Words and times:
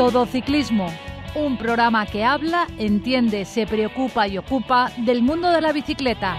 Todo 0.00 0.24
Ciclismo, 0.24 0.90
un 1.34 1.58
programa 1.58 2.06
que 2.06 2.24
habla, 2.24 2.66
entiende, 2.78 3.44
se 3.44 3.66
preocupa 3.66 4.26
y 4.26 4.38
ocupa 4.38 4.90
del 4.96 5.20
mundo 5.20 5.50
de 5.50 5.60
la 5.60 5.74
bicicleta. 5.74 6.38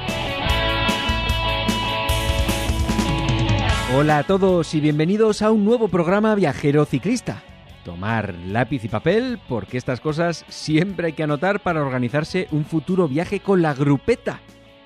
Hola 3.96 4.18
a 4.18 4.24
todos 4.24 4.74
y 4.74 4.79
bienvenidos 4.79 5.44
a 5.44 5.52
un 5.52 5.63
nuevo 5.63 5.89
programa 5.89 6.34
Viajero 6.34 6.85
Ciclista. 6.85 7.44
Tomar 7.85 8.33
lápiz 8.47 8.83
y 8.83 8.87
papel 8.87 9.39
porque 9.47 9.78
estas 9.78 10.01
cosas 10.01 10.43
siempre 10.47 11.05
hay 11.05 11.13
que 11.13 11.21
anotar 11.21 11.59
para 11.59 11.83
organizarse 11.83 12.47
un 12.49 12.65
futuro 12.65 13.07
viaje 13.07 13.41
con 13.41 13.62
la 13.62 13.75
grupeta, 13.75 14.39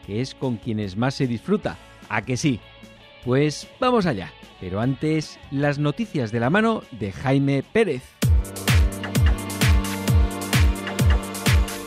que 0.05 0.19
es 0.19 0.35
con 0.35 0.57
quienes 0.57 0.97
más 0.97 1.15
se 1.15 1.27
disfruta. 1.27 1.77
¿A 2.09 2.23
que 2.23 2.35
sí? 2.35 2.59
Pues 3.23 3.69
vamos 3.79 4.05
allá. 4.05 4.33
Pero 4.59 4.81
antes, 4.81 5.39
las 5.49 5.79
noticias 5.79 6.33
de 6.33 6.41
la 6.41 6.49
mano 6.49 6.83
de 6.91 7.13
Jaime 7.13 7.63
Pérez. 7.71 8.14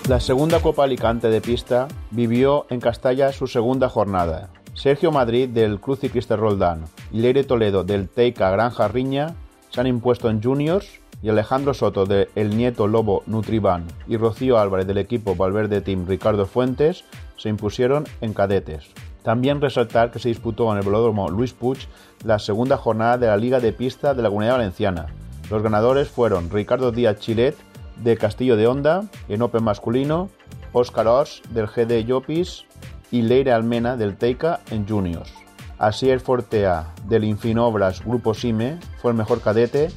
La 0.09 0.21
segunda 0.21 0.61
Copa 0.61 0.85
Alicante 0.85 1.29
de 1.29 1.43
pista 1.43 1.87
vivió 2.11 2.65
en 2.71 2.81
Castalla 2.81 3.31
su 3.31 3.47
segunda 3.47 3.91
jornada. 3.91 4.49
Sergio 4.73 5.13
Madrid 5.13 5.51
del 5.51 5.81
Cruz 5.81 6.01
Ciclista 6.01 6.35
Roldán 6.35 6.87
y 7.13 7.21
Leire 7.21 7.45
Toledo 7.45 7.85
del 7.85 8.09
Teica 8.09 8.49
Granja 8.49 8.89
Riña 8.89 9.35
se 9.69 9.83
han 9.83 9.87
impuesto 9.87 10.31
en 10.31 10.43
juniors 10.43 10.89
y 11.23 11.29
Alejandro 11.29 11.75
Soto 11.75 12.07
de 12.07 12.31
El 12.37 12.57
Nieto 12.57 12.87
Lobo 12.87 13.23
Nutriban 13.27 13.85
y 14.07 14.17
Rocío 14.17 14.59
Álvarez 14.59 14.87
del 14.87 14.97
equipo 14.97 15.37
Valverde 15.37 15.83
Team 15.83 16.07
Ricardo 16.09 16.47
Fuentes 16.47 17.05
se 17.37 17.51
impusieron 17.51 18.07
en 18.23 18.33
cadetes. 18.33 18.87
También 19.23 19.61
resaltar 19.61 20.11
que 20.11 20.21
se 20.21 20.31
disputó 20.31 20.73
en 20.73 20.79
el 20.79 20.87
velódromo 20.87 21.29
Luis 21.29 21.53
Puig 21.53 21.81
la 22.25 22.39
segunda 22.39 22.79
jornada 22.79 23.19
de 23.19 23.27
la 23.27 23.37
Liga 23.37 23.61
de 23.61 23.75
Pista 23.75 24.15
de 24.15 24.23
la 24.23 24.31
Comunidad 24.31 24.57
Valenciana. 24.57 25.09
Los 25.51 25.63
ganadores 25.63 26.09
fueron 26.09 26.49
Ricardo 26.49 26.93
Díaz 26.93 27.19
Chilet 27.19 27.57
de 28.03 28.17
Castillo 28.17 28.57
de 28.57 28.67
Honda 28.67 29.05
en 29.29 29.43
Open 29.43 29.65
masculino, 29.65 30.31
Óscar 30.73 31.07
Os 31.09 31.43
del 31.51 31.67
GD 31.67 32.07
Llopis 32.07 32.65
y 33.11 33.23
Leire 33.23 33.53
Almena 33.53 33.97
del 33.97 34.17
Teica 34.17 34.61
en 34.71 34.87
Juniors. 34.87 35.33
Asier 35.79 36.21
Fortea 36.21 36.93
del 37.05 37.25
Infinobras 37.25 38.05
Grupo 38.05 38.35
Sime 38.35 38.79
fue 39.01 39.13
el 39.13 39.17
mejor 39.17 39.41
cadete 39.41 39.91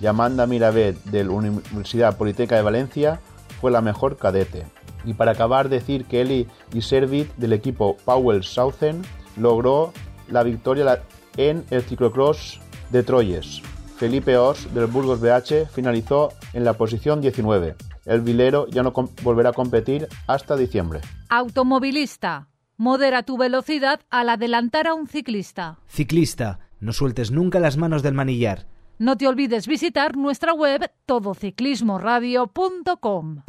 y 0.00 0.06
Amanda 0.06 0.46
Miravet 0.46 0.96
de 1.04 1.24
la 1.24 1.30
Universidad 1.30 2.16
Politécnica 2.16 2.56
de 2.56 2.62
Valencia 2.62 3.20
fue 3.60 3.70
la 3.70 3.80
mejor 3.80 4.16
cadete. 4.16 4.66
Y 5.04 5.14
para 5.14 5.32
acabar 5.32 5.68
decir 5.68 6.04
que 6.04 6.20
Eli 6.20 6.48
Servit 6.80 7.32
del 7.36 7.52
equipo 7.52 7.96
Powell 8.04 8.42
Southern 8.42 9.02
logró 9.36 9.92
la 10.28 10.42
victoria 10.42 11.02
en 11.36 11.64
el 11.70 11.82
ciclocross 11.82 12.60
de 12.90 13.02
Troyes. 13.02 13.62
Felipe 13.98 14.36
Os 14.36 14.72
del 14.72 14.86
Burgos 14.86 15.20
BH 15.20 15.66
finalizó 15.72 16.28
en 16.52 16.64
la 16.64 16.74
posición 16.74 17.20
19. 17.20 17.74
El 18.06 18.20
vilero 18.20 18.68
ya 18.68 18.84
no 18.84 18.92
volverá 19.22 19.50
a 19.50 19.52
competir 19.52 20.06
hasta 20.28 20.56
diciembre. 20.56 21.00
Automovilista. 21.28 22.48
Modera 22.76 23.24
tu 23.24 23.36
velocidad 23.36 23.98
al 24.08 24.28
adelantar 24.28 24.86
a 24.86 24.94
un 24.94 25.08
ciclista. 25.08 25.80
Ciclista, 25.88 26.60
no 26.78 26.92
sueltes 26.92 27.32
nunca 27.32 27.58
las 27.58 27.76
manos 27.76 28.04
del 28.04 28.14
manillar. 28.14 28.68
No 28.98 29.16
te 29.16 29.26
olvides 29.26 29.66
visitar 29.66 30.16
nuestra 30.16 30.52
web 30.52 30.92
todociclismoradio.com. 31.06 33.42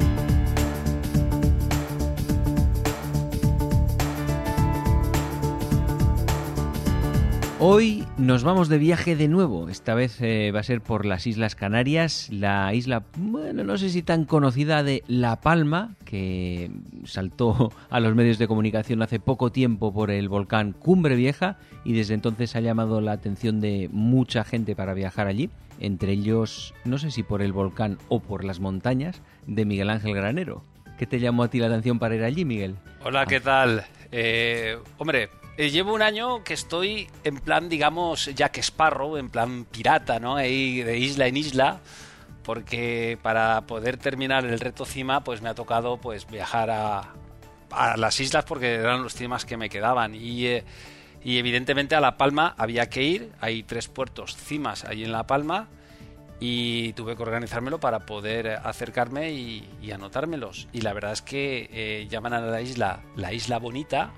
Hoy 7.62 8.06
nos 8.16 8.42
vamos 8.42 8.70
de 8.70 8.78
viaje 8.78 9.16
de 9.16 9.28
nuevo. 9.28 9.68
Esta 9.68 9.92
vez 9.92 10.18
eh, 10.22 10.50
va 10.50 10.60
a 10.60 10.62
ser 10.62 10.80
por 10.80 11.04
las 11.04 11.26
Islas 11.26 11.54
Canarias, 11.54 12.30
la 12.30 12.72
isla, 12.72 13.04
bueno, 13.18 13.64
no 13.64 13.76
sé 13.76 13.90
si 13.90 14.00
tan 14.00 14.24
conocida 14.24 14.82
de 14.82 15.04
La 15.08 15.42
Palma, 15.42 15.94
que 16.06 16.70
saltó 17.04 17.70
a 17.90 18.00
los 18.00 18.14
medios 18.14 18.38
de 18.38 18.48
comunicación 18.48 19.02
hace 19.02 19.20
poco 19.20 19.52
tiempo 19.52 19.92
por 19.92 20.10
el 20.10 20.30
volcán 20.30 20.72
Cumbre 20.72 21.16
Vieja 21.16 21.58
y 21.84 21.92
desde 21.92 22.14
entonces 22.14 22.56
ha 22.56 22.60
llamado 22.60 23.02
la 23.02 23.12
atención 23.12 23.60
de 23.60 23.90
mucha 23.92 24.42
gente 24.42 24.74
para 24.74 24.94
viajar 24.94 25.26
allí. 25.26 25.50
Entre 25.80 26.12
ellos, 26.12 26.72
no 26.86 26.96
sé 26.96 27.10
si 27.10 27.22
por 27.22 27.42
el 27.42 27.52
volcán 27.52 27.98
o 28.08 28.20
por 28.20 28.42
las 28.42 28.58
montañas 28.58 29.20
de 29.46 29.66
Miguel 29.66 29.90
Ángel 29.90 30.14
Granero. 30.14 30.62
¿Qué 30.96 31.06
te 31.06 31.20
llamó 31.20 31.42
a 31.42 31.48
ti 31.48 31.58
la 31.58 31.66
atención 31.66 31.98
para 31.98 32.14
ir 32.14 32.24
allí, 32.24 32.46
Miguel? 32.46 32.76
Hola, 33.04 33.26
¿qué 33.26 33.40
tal? 33.40 33.84
Eh, 34.12 34.78
hombre, 34.96 35.28
eh, 35.56 35.70
llevo 35.70 35.92
un 35.92 36.02
año 36.02 36.42
que 36.44 36.54
estoy 36.54 37.08
en 37.24 37.36
plan, 37.38 37.68
digamos, 37.68 38.26
Jack 38.34 38.58
Sparrow, 38.58 39.16
en 39.16 39.30
plan 39.30 39.64
pirata, 39.64 40.18
¿no? 40.18 40.36
Ahí 40.36 40.82
de 40.82 40.98
isla 40.98 41.26
en 41.26 41.36
isla, 41.36 41.80
porque 42.44 43.18
para 43.22 43.62
poder 43.62 43.96
terminar 43.96 44.44
el 44.44 44.58
reto 44.60 44.84
cima, 44.84 45.22
pues 45.22 45.42
me 45.42 45.48
ha 45.48 45.54
tocado 45.54 45.98
pues 45.98 46.26
viajar 46.26 46.70
a, 46.70 47.14
las 47.96 48.18
islas 48.18 48.44
porque 48.44 48.74
eran 48.74 49.02
los 49.02 49.14
cimas 49.14 49.44
que 49.44 49.56
me 49.56 49.68
quedaban. 49.68 50.14
Y, 50.14 50.46
eh, 50.46 50.64
y 51.22 51.38
evidentemente 51.38 51.94
a 51.94 52.00
La 52.00 52.16
Palma 52.16 52.54
había 52.56 52.88
que 52.88 53.02
ir, 53.02 53.32
hay 53.40 53.62
tres 53.62 53.88
puertos 53.88 54.36
cimas 54.36 54.84
ahí 54.84 55.04
en 55.04 55.12
La 55.12 55.26
Palma 55.26 55.68
y 56.40 56.94
tuve 56.94 57.14
que 57.14 57.22
organizármelo 57.22 57.78
para 57.78 58.06
poder 58.06 58.48
acercarme 58.48 59.32
y, 59.32 59.90
anotármelos. 59.92 60.68
Y 60.72 60.80
la 60.80 60.94
verdad 60.94 61.12
es 61.12 61.22
que 61.22 61.68
eh, 61.70 62.06
llaman 62.08 62.32
a 62.32 62.40
la 62.40 62.62
isla 62.62 63.02
la 63.14 63.32
isla 63.32 63.58
bonita 63.58 64.12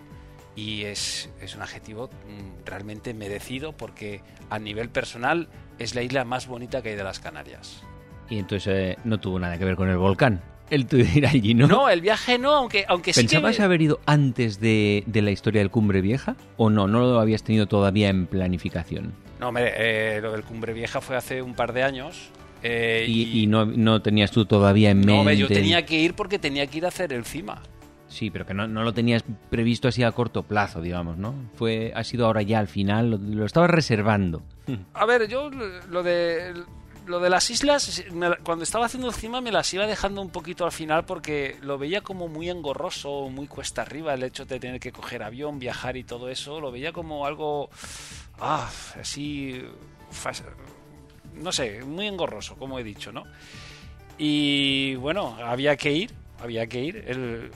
y 0.54 0.82
es, 0.82 1.30
es, 1.40 1.54
un 1.54 1.62
adjetivo 1.62 2.08
mm, 2.08 2.66
realmente 2.66 3.14
merecido 3.14 3.72
porque 3.72 4.20
a 4.50 4.58
nivel 4.58 4.90
personal 4.90 5.48
es 5.78 5.94
la 5.94 6.02
isla 6.02 6.24
más 6.24 6.46
bonita 6.46 6.82
que 6.82 6.90
hay 6.90 6.96
de 6.96 7.04
las 7.04 7.20
Canarias. 7.20 7.82
Y 8.28 8.38
entonces 8.38 8.66
eh, 8.74 8.98
no 9.04 9.18
tuvo 9.18 9.38
nada 9.38 9.58
que 9.58 9.64
ver 9.64 9.76
con 9.76 9.88
el 9.88 9.96
volcán. 9.96 10.42
El 10.70 10.86
tuyo 10.86 11.04
ir 11.14 11.26
allí, 11.26 11.54
¿no? 11.54 11.66
No, 11.66 11.88
el 11.90 12.00
viaje 12.00 12.38
no, 12.38 12.52
aunque, 12.52 12.84
aunque 12.88 13.12
sí 13.12 13.20
¿Pensabas 13.20 13.60
haber 13.60 13.82
ido 13.82 14.00
antes 14.06 14.58
de, 14.58 15.04
de, 15.06 15.20
la 15.20 15.30
historia 15.30 15.60
del 15.60 15.70
Cumbre 15.70 16.00
Vieja? 16.00 16.36
¿O 16.56 16.70
no? 16.70 16.86
¿No 16.86 17.00
lo 17.00 17.20
habías 17.20 17.42
tenido 17.42 17.66
todavía 17.66 18.08
en 18.08 18.26
planificación? 18.26 19.12
No, 19.38 19.48
hombre, 19.48 19.72
eh, 19.76 20.20
lo 20.22 20.32
del 20.32 20.44
Cumbre 20.44 20.72
Vieja 20.72 21.00
fue 21.00 21.16
hace 21.16 21.42
un 21.42 21.54
par 21.54 21.72
de 21.72 21.82
años. 21.82 22.30
Eh, 22.62 23.04
y, 23.08 23.42
y, 23.42 23.46
no, 23.48 23.66
no 23.66 24.00
tenías 24.00 24.30
tú 24.30 24.46
todavía 24.46 24.90
en 24.90 24.98
mente. 25.00 25.24
No, 25.24 25.32
yo 25.32 25.48
tenía 25.48 25.84
que 25.84 25.98
ir 25.98 26.14
porque 26.14 26.38
tenía 26.38 26.66
que 26.68 26.78
ir 26.78 26.84
a 26.84 26.88
hacer 26.88 27.12
el 27.12 27.24
CIMA. 27.24 27.60
Sí, 28.12 28.30
pero 28.30 28.44
que 28.44 28.52
no, 28.52 28.66
lo 28.66 28.92
tenías 28.92 29.24
previsto 29.48 29.88
así 29.88 30.02
a 30.02 30.12
corto 30.12 30.42
plazo, 30.42 30.82
digamos, 30.82 31.16
¿no? 31.16 31.34
Fue, 31.54 31.92
ha 31.94 32.04
sido 32.04 32.26
ahora 32.26 32.42
ya 32.42 32.58
al 32.58 32.68
final, 32.68 33.10
lo, 33.10 33.16
lo 33.16 33.46
estabas 33.46 33.70
reservando. 33.70 34.42
A 34.94 35.06
ver, 35.06 35.28
yo 35.28 35.50
lo 35.50 36.02
de 36.02 36.54
lo 37.06 37.18
de 37.18 37.30
las 37.30 37.50
islas, 37.50 38.04
cuando 38.44 38.62
estaba 38.62 38.86
haciendo 38.86 39.08
encima 39.08 39.40
me 39.40 39.50
las 39.50 39.74
iba 39.74 39.88
dejando 39.88 40.22
un 40.22 40.30
poquito 40.30 40.64
al 40.64 40.70
final 40.70 41.04
porque 41.04 41.56
lo 41.60 41.76
veía 41.76 42.00
como 42.00 42.28
muy 42.28 42.48
engorroso, 42.48 43.28
muy 43.28 43.48
cuesta 43.48 43.82
arriba 43.82 44.14
el 44.14 44.22
hecho 44.22 44.44
de 44.44 44.60
tener 44.60 44.78
que 44.78 44.92
coger 44.92 45.24
avión, 45.24 45.58
viajar 45.58 45.96
y 45.96 46.04
todo 46.04 46.28
eso, 46.28 46.60
lo 46.60 46.70
veía 46.70 46.92
como 46.92 47.26
algo 47.26 47.70
ah, 48.38 48.70
así 49.00 49.64
no 51.34 51.50
sé, 51.50 51.82
muy 51.82 52.06
engorroso, 52.06 52.56
como 52.56 52.78
he 52.78 52.84
dicho, 52.84 53.10
¿no? 53.12 53.24
Y 54.18 54.94
bueno, 54.96 55.36
había 55.42 55.76
que 55.76 55.92
ir, 55.92 56.10
había 56.40 56.66
que 56.66 56.80
ir. 56.80 57.50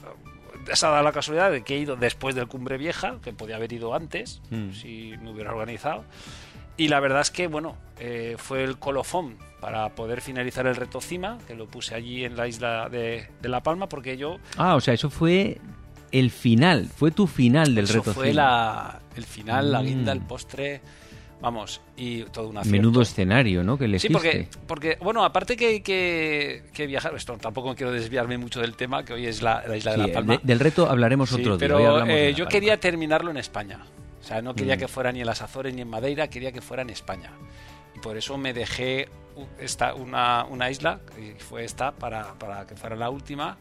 Esa 0.71 0.91
da 0.91 1.03
la 1.03 1.13
casualidad 1.13 1.51
de 1.51 1.63
que 1.63 1.77
he 1.77 1.79
ido 1.79 1.97
después 1.97 2.35
del 2.35 2.47
Cumbre 2.47 2.79
Vieja, 2.79 3.17
que 3.23 3.33
podía 3.33 3.57
haber 3.57 3.73
ido 3.73 3.95
antes, 3.95 4.41
mm. 4.51 4.73
si 4.73 5.15
me 5.23 5.31
hubiera 5.31 5.53
organizado. 5.53 6.05
Y 6.77 6.89
la 6.89 7.01
verdad 7.01 7.23
es 7.23 7.31
que, 7.31 7.47
bueno, 7.47 7.77
eh, 7.99 8.37
fue 8.39 8.63
el 8.63 8.79
colofón 8.79 9.39
para 9.61 9.89
poder 9.95 10.21
finalizar 10.21 10.67
el 10.67 10.77
reto 10.77 11.01
Cima, 11.01 11.39
que 11.47 11.55
lo 11.55 11.67
puse 11.67 11.95
allí 11.95 12.25
en 12.25 12.37
la 12.37 12.47
isla 12.49 12.89
de, 12.91 13.29
La 13.43 13.63
Palma, 13.63 13.89
porque 13.89 14.17
yo... 14.17 14.37
Ah, 14.59 14.77
o 14.77 14.81
sea, 14.81 14.93
eso 14.93 15.09
fue 15.09 15.59
el 16.13 16.31
final, 16.31 16.89
fue 16.95 17.11
tu 17.11 17.27
final 17.27 17.75
del 17.75 17.85
eso 17.85 17.95
reto 17.95 18.13
fue 18.13 18.35
La, 18.35 19.01
el 19.17 19.25
final, 19.25 19.73
la 19.73 19.83
guinda, 19.83 20.13
el 20.13 20.21
mm. 20.21 20.27
postre... 20.27 20.81
Vamos, 21.41 21.83
y 21.97 22.23
todo 22.25 22.49
una 22.49 22.63
Menudo 22.65 23.03
escenario, 23.03 23.63
¿no? 23.63 23.77
Que 23.77 23.87
le 23.89 23.99
Sí, 23.99 24.09
porque, 24.09 24.49
porque, 24.67 24.97
bueno, 25.01 25.23
aparte 25.23 25.57
que 25.57 25.67
hay 25.67 25.81
que, 25.81 26.87
viajar, 26.87 27.15
esto 27.15 27.37
tampoco 27.37 27.75
quiero 27.75 27.93
desviarme 27.93 28.39
mucho 28.39 28.61
del 28.61 28.75
tema, 28.75 29.05
que 29.05 29.13
hoy 29.13 29.27
es 29.27 29.43
la, 29.43 29.63
isla 29.77 29.93
de 29.93 29.99
La 29.99 30.13
Palma. 30.13 30.41
del 30.43 30.61
reto 30.61 30.89
hablaremos 30.89 31.33
otro 31.33 31.59
día. 31.59 31.69
Pero 31.69 32.07
eh, 32.07 32.33
yo 32.35 32.49
quería 32.49 32.81
terminarlo 32.81 33.31
en 33.31 33.37
España. 33.37 33.81
O 34.21 34.25
sea, 34.25 34.41
no 34.43 34.55
quería 34.55 34.77
mm. 34.77 34.79
que 34.79 34.89
fuera 34.89 35.13
ni 35.13 35.21
en 35.21 35.27
las 35.27 35.43
Azores 35.43 35.75
ni 35.75 35.83
en 35.83 35.89
Madeira, 35.89 36.29
quería 36.29 36.53
que 36.53 36.61
fuera 36.61 36.83
en 36.83 36.91
España. 36.91 37.31
Y 37.95 37.99
por 37.99 38.17
eso 38.17 38.39
me 38.39 38.53
dejé 38.53 39.09
esta, 39.61 39.95
una, 39.95 40.45
una 40.45 40.71
isla, 40.71 41.01
y 41.19 41.39
fue 41.39 41.65
esta, 41.65 41.93
para, 41.93 42.35
para 42.35 42.67
que 42.67 42.77
fuera 42.77 42.97
la 42.97 43.11
última. 43.11 43.59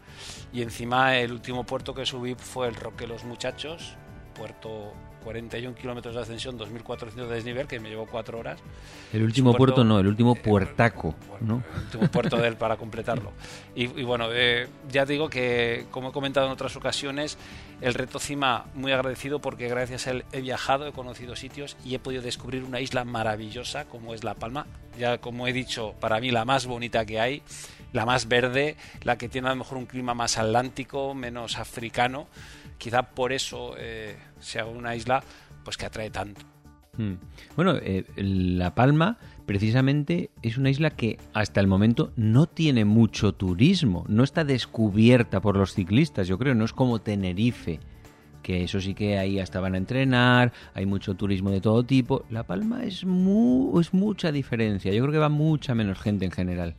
Y 0.53 0.61
encima 0.61 1.17
el 1.17 1.33
último 1.33 1.65
puerto 1.65 1.93
que 1.93 2.05
subí 2.05 2.35
fue 2.35 2.67
el 2.67 2.75
Roque 2.75 3.05
Los 3.05 3.25
Muchachos, 3.25 3.95
puerto 4.33 4.93
41 5.25 5.75
kilómetros 5.75 6.13
de 6.13 6.21
ascensión, 6.21 6.57
2.400 6.57 7.27
de 7.27 7.35
desnivel, 7.35 7.67
que 7.67 7.79
me 7.79 7.89
llevó 7.89 8.05
cuatro 8.05 8.39
horas. 8.39 8.59
El 9.11 9.23
último 9.23 9.55
puerto, 9.55 9.83
no, 9.83 9.99
el 9.99 10.05
último 10.05 10.35
puertaco, 10.35 11.15
¿no? 11.41 11.63
El 11.73 11.81
último 11.81 12.07
puerto 12.09 12.37
de 12.37 12.47
él 12.47 12.55
para 12.55 12.77
completarlo. 12.77 13.33
Y, 13.73 13.87
bueno, 14.03 14.27
eh, 14.31 14.67
ya 14.89 15.05
digo 15.05 15.27
que, 15.27 15.87
como 15.89 16.09
he 16.09 16.11
comentado 16.11 16.45
en 16.45 16.51
otras 16.51 16.75
ocasiones, 16.75 17.39
el 17.81 17.95
reto 17.95 18.19
cima 18.19 18.65
muy 18.75 18.91
agradecido 18.91 19.39
porque 19.39 19.67
gracias 19.67 20.05
a 20.05 20.11
él 20.11 20.25
he 20.31 20.41
viajado, 20.41 20.87
he 20.87 20.91
conocido 20.91 21.35
sitios 21.35 21.75
y 21.83 21.95
he 21.95 21.99
podido 21.99 22.21
descubrir 22.21 22.63
una 22.63 22.79
isla 22.79 23.03
maravillosa 23.03 23.85
como 23.85 24.13
es 24.13 24.23
La 24.23 24.35
Palma. 24.35 24.67
Ya 24.99 25.17
como 25.17 25.47
he 25.47 25.53
dicho, 25.53 25.95
para 25.99 26.19
mí 26.19 26.29
la 26.29 26.45
más 26.45 26.67
bonita 26.67 27.03
que 27.03 27.19
hay, 27.19 27.41
la 27.93 28.05
más 28.05 28.27
verde, 28.27 28.77
la 29.01 29.17
que 29.17 29.27
tiene 29.27 29.47
a 29.47 29.51
lo 29.51 29.57
mejor 29.57 29.79
un 29.79 29.87
clima 29.87 30.13
más 30.13 30.37
atlántico, 30.37 31.15
menos 31.15 31.57
africano. 31.57 32.27
Quizá 32.77 33.03
por 33.03 33.33
eso 33.33 33.75
eh, 33.77 34.17
sea 34.39 34.65
una 34.65 34.95
isla 34.95 35.23
pues 35.63 35.77
que 35.77 35.85
atrae 35.85 36.09
tanto. 36.09 36.41
Hmm. 36.97 37.15
Bueno, 37.55 37.75
eh, 37.81 38.05
La 38.15 38.75
Palma 38.75 39.17
precisamente 39.45 40.31
es 40.41 40.57
una 40.57 40.69
isla 40.69 40.91
que 40.91 41.17
hasta 41.33 41.59
el 41.59 41.67
momento 41.67 42.11
no 42.15 42.47
tiene 42.47 42.85
mucho 42.85 43.33
turismo, 43.33 44.05
no 44.07 44.23
está 44.23 44.43
descubierta 44.43 45.41
por 45.41 45.57
los 45.57 45.73
ciclistas, 45.73 46.27
yo 46.27 46.37
creo, 46.37 46.55
no 46.55 46.65
es 46.65 46.73
como 46.73 46.99
Tenerife, 46.99 47.79
que 48.41 48.63
eso 48.63 48.79
sí 48.79 48.93
que 48.93 49.17
ahí 49.17 49.39
hasta 49.39 49.59
van 49.59 49.75
a 49.75 49.77
entrenar, 49.77 50.53
hay 50.73 50.85
mucho 50.85 51.15
turismo 51.15 51.49
de 51.49 51.61
todo 51.61 51.83
tipo. 51.83 52.25
La 52.29 52.43
Palma 52.43 52.83
es, 52.83 53.03
es 53.03 53.93
mucha 53.93 54.31
diferencia, 54.31 54.93
yo 54.93 55.01
creo 55.01 55.11
que 55.11 55.17
va 55.19 55.29
mucha 55.29 55.75
menos 55.75 55.99
gente 55.99 56.25
en 56.25 56.31
general. 56.31 56.75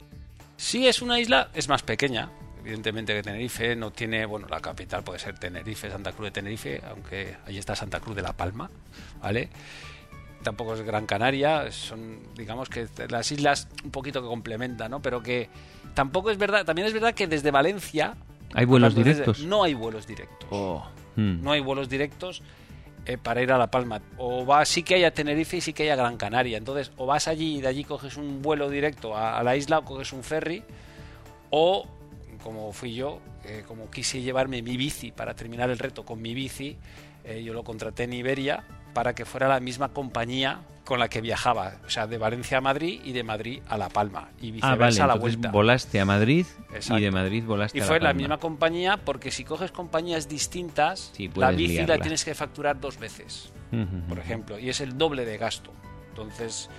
Sí, 0.56 0.86
es 0.86 1.02
una 1.02 1.20
isla, 1.20 1.50
es 1.54 1.68
más 1.68 1.82
pequeña, 1.82 2.30
evidentemente 2.66 3.14
que 3.14 3.22
Tenerife 3.22 3.76
no 3.76 3.92
tiene, 3.92 4.26
bueno, 4.26 4.48
la 4.48 4.60
capital 4.60 5.02
puede 5.02 5.18
ser 5.18 5.38
Tenerife, 5.38 5.90
Santa 5.90 6.12
Cruz 6.12 6.26
de 6.26 6.30
Tenerife, 6.32 6.82
aunque 6.90 7.36
ahí 7.46 7.58
está 7.58 7.76
Santa 7.76 8.00
Cruz 8.00 8.16
de 8.16 8.22
la 8.22 8.32
Palma, 8.32 8.70
¿vale? 9.22 9.48
tampoco 10.46 10.74
es 10.74 10.82
Gran 10.82 11.06
Canaria, 11.06 11.72
son, 11.72 12.20
digamos 12.36 12.68
que 12.68 12.86
las 13.08 13.32
islas 13.32 13.66
un 13.82 13.90
poquito 13.90 14.22
que 14.22 14.28
complementan, 14.28 14.92
¿no? 14.92 15.02
Pero 15.02 15.20
que 15.20 15.48
tampoco 15.92 16.30
es 16.30 16.38
verdad, 16.38 16.64
también 16.64 16.86
es 16.86 16.94
verdad 16.94 17.14
que 17.14 17.26
desde 17.26 17.50
Valencia... 17.50 18.14
¿Hay 18.54 18.64
vuelos 18.64 18.94
directos? 18.94 19.40
no 19.40 19.64
hay 19.64 19.74
vuelos 19.74 20.06
directos. 20.06 20.48
Oh, 20.50 20.86
hmm. 21.16 21.42
No 21.42 21.50
hay 21.50 21.60
vuelos 21.60 21.88
directos 21.88 22.42
eh, 23.06 23.18
para 23.18 23.42
ir 23.42 23.50
a 23.50 23.58
La 23.58 23.72
Palma. 23.72 24.00
O 24.18 24.46
va, 24.46 24.64
sí 24.64 24.84
que 24.84 24.94
hay 24.94 25.02
a 25.02 25.12
Tenerife 25.12 25.56
y 25.56 25.60
sí 25.60 25.72
que 25.72 25.82
hay 25.82 25.88
a 25.88 25.96
Gran 25.96 26.16
Canaria. 26.16 26.58
Entonces, 26.58 26.92
o 26.96 27.06
vas 27.06 27.26
allí 27.26 27.56
y 27.56 27.60
de 27.60 27.66
allí 27.66 27.82
coges 27.82 28.16
un 28.16 28.40
vuelo 28.40 28.70
directo 28.70 29.16
a, 29.16 29.42
la 29.42 29.56
isla 29.56 29.80
o 29.80 29.84
coges 29.84 30.12
un 30.12 30.22
ferry, 30.22 30.62
o, 31.50 31.88
como 32.42 32.72
fui 32.72 32.94
yo, 32.94 33.20
eh, 33.44 33.64
como 33.66 33.90
quise 33.90 34.20
llevarme 34.20 34.62
mi 34.62 34.76
bici 34.76 35.12
para 35.12 35.34
terminar 35.34 35.70
el 35.70 35.78
reto 35.78 36.04
con 36.04 36.20
mi 36.20 36.34
bici, 36.34 36.76
eh, 37.24 37.42
yo 37.42 37.52
lo 37.52 37.64
contraté 37.64 38.04
en 38.04 38.12
Iberia 38.12 38.64
para 38.94 39.14
que 39.14 39.24
fuera 39.24 39.48
la 39.48 39.60
misma 39.60 39.90
compañía 39.90 40.60
con 40.84 41.00
la 41.00 41.08
que 41.08 41.20
viajaba, 41.20 41.74
o 41.84 41.90
sea, 41.90 42.06
de 42.06 42.16
Valencia 42.16 42.58
a 42.58 42.60
Madrid 42.60 43.00
y 43.04 43.12
de 43.12 43.24
Madrid 43.24 43.60
a 43.68 43.76
La 43.76 43.88
Palma 43.88 44.30
y 44.40 44.50
ah, 44.50 44.52
viceversa 44.52 45.04
a 45.04 45.06
la 45.08 45.14
vuelta. 45.16 45.50
Volaste 45.50 46.00
a 46.00 46.04
Madrid 46.04 46.46
y 46.70 47.00
de 47.00 47.10
Madrid 47.10 47.44
volaste 47.44 47.76
y 47.76 47.80
a 47.80 47.84
La 47.84 47.88
Palma. 47.88 47.96
Y 47.96 48.00
fue 48.00 48.08
la 48.08 48.14
misma 48.14 48.38
compañía 48.38 48.96
porque 48.96 49.30
si 49.30 49.44
coges 49.44 49.72
compañías 49.72 50.28
distintas, 50.28 51.12
la 51.34 51.50
bici 51.50 51.84
la 51.84 51.98
tienes 51.98 52.24
que 52.24 52.34
facturar 52.34 52.80
dos 52.80 52.98
veces, 52.98 53.52
por 54.08 54.18
ejemplo, 54.18 54.58
y 54.58 54.70
es 54.70 54.80
el 54.80 54.96
doble 54.96 55.24
de 55.24 55.36
gasto. 55.36 55.72
Entonces, 56.10 56.70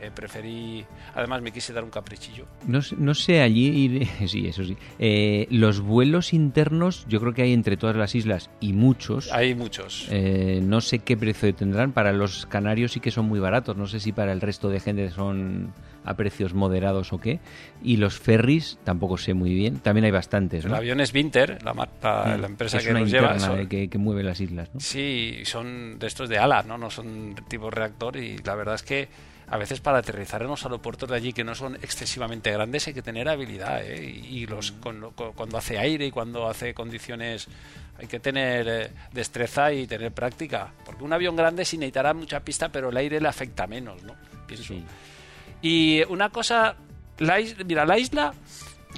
eh, 0.00 0.10
preferí, 0.14 0.84
además 1.14 1.42
me 1.42 1.52
quise 1.52 1.72
dar 1.72 1.84
un 1.84 1.90
caprichillo. 1.90 2.46
No, 2.66 2.80
no 2.98 3.14
sé, 3.14 3.40
allí, 3.40 4.08
sí, 4.26 4.46
eso 4.46 4.64
sí. 4.64 4.76
Eh, 4.98 5.46
los 5.50 5.80
vuelos 5.80 6.32
internos, 6.32 7.06
yo 7.08 7.20
creo 7.20 7.32
que 7.32 7.42
hay 7.42 7.52
entre 7.52 7.76
todas 7.76 7.96
las 7.96 8.14
islas 8.14 8.50
y 8.60 8.72
muchos. 8.72 9.32
Hay 9.32 9.54
muchos. 9.54 10.08
Eh, 10.10 10.60
no 10.62 10.80
sé 10.80 11.00
qué 11.00 11.16
precio 11.16 11.54
tendrán. 11.54 11.92
Para 11.92 12.12
los 12.12 12.46
canarios 12.46 12.92
sí 12.92 13.00
que 13.00 13.10
son 13.10 13.26
muy 13.26 13.40
baratos. 13.40 13.76
No 13.76 13.86
sé 13.86 14.00
si 14.00 14.12
para 14.12 14.32
el 14.32 14.40
resto 14.40 14.68
de 14.68 14.80
gente 14.80 15.10
son 15.10 15.72
a 16.04 16.14
precios 16.14 16.54
moderados 16.54 17.12
o 17.12 17.18
qué. 17.18 17.40
Y 17.82 17.96
los 17.96 18.18
ferries 18.18 18.78
tampoco 18.84 19.16
sé 19.16 19.34
muy 19.34 19.54
bien. 19.54 19.78
También 19.78 20.04
hay 20.04 20.10
bastantes. 20.10 20.64
El 20.64 20.74
avión 20.74 21.00
es 21.00 21.12
Vinter, 21.12 21.62
la, 21.62 21.72
mm, 21.74 22.44
empresa 22.44 22.78
que 22.78 22.92
nos 22.92 23.10
lleva. 23.10 23.36
que, 23.68 23.88
que, 23.88 23.98
mueve 23.98 24.22
las 24.22 24.40
islas. 24.40 24.70
¿no? 24.74 24.80
Sí, 24.80 25.40
son 25.44 25.98
de 25.98 26.06
estos 26.06 26.28
de 26.28 26.38
ala, 26.38 26.62
¿no? 26.62 26.78
no 26.78 26.90
son 26.90 27.34
tipo 27.48 27.70
reactor. 27.70 28.16
Y 28.16 28.38
la 28.38 28.54
verdad 28.54 28.74
es 28.74 28.82
que 28.82 29.08
a 29.48 29.58
veces 29.58 29.80
para 29.80 29.98
aterrizar 29.98 30.42
en 30.42 30.48
los 30.48 30.64
aeropuertos 30.64 31.08
de 31.08 31.16
allí 31.16 31.32
que 31.32 31.44
no 31.44 31.54
son 31.54 31.76
excesivamente 31.76 32.50
grandes 32.50 32.86
hay 32.86 32.94
que 32.94 33.02
tener 33.02 33.28
habilidad 33.28 33.82
¿eh? 33.84 34.04
y 34.04 34.46
los 34.46 34.72
mm. 34.72 35.32
cuando 35.34 35.58
hace 35.58 35.78
aire 35.78 36.06
y 36.06 36.10
cuando 36.10 36.48
hace 36.48 36.74
condiciones 36.74 37.48
hay 37.98 38.06
que 38.06 38.20
tener 38.20 38.66
eh, 38.68 38.90
destreza 39.12 39.72
y 39.72 39.86
tener 39.86 40.12
práctica 40.12 40.72
porque 40.84 41.04
un 41.04 41.12
avión 41.12 41.36
grande 41.36 41.64
sí 41.64 41.78
necesitará 41.78 42.14
mucha 42.14 42.40
pista 42.40 42.70
pero 42.70 42.88
el 42.88 42.96
aire 42.96 43.20
le 43.20 43.28
afecta 43.28 43.66
menos 43.66 44.02
no 44.02 44.14
pienso 44.46 44.74
y 45.62 46.02
una 46.08 46.30
cosa 46.30 46.76
la 47.18 47.38
mira 47.64 47.84
la 47.84 47.98
isla 47.98 48.34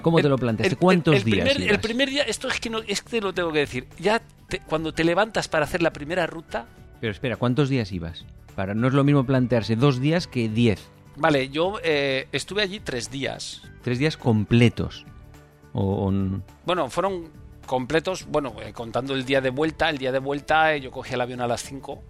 ¿Cómo 0.03 0.21
te 0.21 0.29
lo 0.29 0.37
planteaste? 0.37 0.77
¿Cuántos 0.77 1.25
días? 1.25 1.57
el 1.57 1.81
primer 1.81 2.11
día, 2.11 2.23
esto 2.25 2.49
es 2.49 2.61
que, 2.61 2.69
no, 2.69 2.81
es 2.87 3.01
que 3.01 3.19
lo 3.19 3.33
tengo 3.33 3.51
que 3.51 3.61
decir. 3.61 3.87
Ya 3.99 4.21
cuando 4.67 4.93
te 4.93 5.05
levantas 5.05 5.49
para 5.49 5.65
hacer 5.65 5.81
la 5.81 5.91
primera 5.91 6.27
ruta. 6.27 6.67
Pero 7.01 7.13
espera, 7.13 7.37
¿cuántos 7.37 7.71
días 7.71 7.91
ibas? 7.93 8.27
Para, 8.57 8.75
no 8.75 8.89
es 8.89 8.95
lo 8.95 9.05
mismo 9.05 9.25
plantearse 9.25 9.77
dos 9.77 10.01
días 10.01 10.27
que 10.27 10.49
diez. 10.49 10.89
Vale, 11.17 11.49
yo 11.51 11.75
eh, 11.85 12.27
estuve 12.33 12.63
allí 12.63 12.81
tres 12.81 13.11
días. 13.11 13.63
¿Tres 13.83 13.99
días 13.99 14.17
completos? 14.17 15.05
O, 15.73 16.11
Bueno, 16.65 16.91
fueron 16.91 17.31
completos, 17.67 18.27
bueno, 18.27 18.55
eh, 18.63 18.73
contando 18.73 19.15
el 19.15 19.25
día 19.25 19.41
de 19.41 19.51
vuelta. 19.51 19.91
El 19.91 19.99
día 19.99 20.11
de 20.11 20.19
vuelta 20.19 20.75
eh, 20.75 20.81
yo 20.81 20.91
cogí 20.91 21.15
el 21.15 21.21
avión 21.21 21.41
a 21.43 21.47
las 21.47 21.63
cinco, 21.63 22.03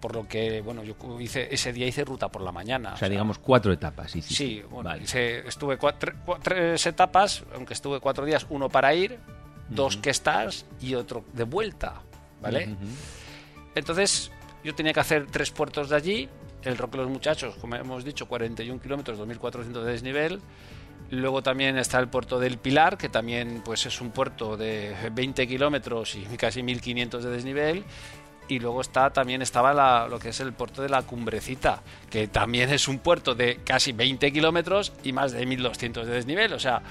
por 0.00 0.14
lo 0.14 0.26
que, 0.26 0.62
bueno, 0.62 0.82
yo 0.82 0.96
hice 1.20 1.48
ese 1.54 1.72
día 1.72 1.86
hice 1.86 2.04
ruta 2.04 2.30
por 2.30 2.42
la 2.42 2.52
mañana. 2.52 2.94
O 2.94 2.96
sea, 2.96 3.08
digamos 3.08 3.38
cuatro 3.38 3.72
etapas. 3.72 4.12
Sí, 4.12 4.62
bueno, 4.70 4.90
estuve 4.94 5.76
cuatro, 5.76 6.12
tres 6.42 6.86
etapas, 6.86 7.44
aunque 7.54 7.74
estuve 7.74 8.00
cuatro 8.00 8.24
días, 8.24 8.46
uno 8.48 8.68
para 8.68 8.94
ir, 8.94 9.18
dos 9.68 9.98
que 9.98 10.10
estás 10.10 10.66
y 10.80 10.94
otro 10.94 11.24
de 11.32 11.44
vuelta, 11.44 12.00
¿vale? 12.40 12.76
Entonces, 13.74 14.30
yo 14.64 14.74
tenía 14.74 14.92
que 14.92 15.00
hacer 15.00 15.26
tres 15.30 15.50
puertos 15.50 15.88
de 15.88 15.96
allí, 15.96 16.28
el 16.62 16.78
Roque 16.78 16.96
los 16.96 17.08
Muchachos, 17.08 17.56
como 17.60 17.76
hemos 17.76 18.04
dicho, 18.04 18.26
41 18.26 18.80
kilómetros, 18.80 19.18
2.400 19.18 19.82
de 19.82 19.92
desnivel. 19.92 20.40
Luego 21.10 21.42
también 21.42 21.76
está 21.76 21.98
el 21.98 22.08
puerto 22.08 22.38
del 22.38 22.56
Pilar, 22.58 22.96
que 22.96 23.08
también 23.08 23.62
pues 23.64 23.84
es 23.84 24.00
un 24.00 24.12
puerto 24.12 24.56
de 24.56 24.94
20 25.12 25.46
kilómetros 25.46 26.14
y 26.14 26.22
casi 26.38 26.62
1.500 26.62 27.20
de 27.20 27.30
desnivel 27.30 27.84
y 28.48 28.58
luego 28.58 28.80
está 28.80 29.10
también 29.10 29.42
estaba 29.42 30.06
lo 30.08 30.18
que 30.18 30.30
es 30.30 30.40
el 30.40 30.52
puerto 30.52 30.82
de 30.82 30.88
la 30.88 31.02
Cumbrecita, 31.02 31.82
que 32.10 32.28
también 32.28 32.70
es 32.70 32.88
un 32.88 32.98
puerto 32.98 33.34
de 33.34 33.60
casi 33.64 33.92
20 33.92 34.32
kilómetros 34.32 34.92
y 35.04 35.12
más 35.12 35.32
de 35.32 35.46
1200 35.46 36.06
de 36.06 36.12
desnivel. 36.12 36.52
O 36.52 36.58
sea, 36.58 36.82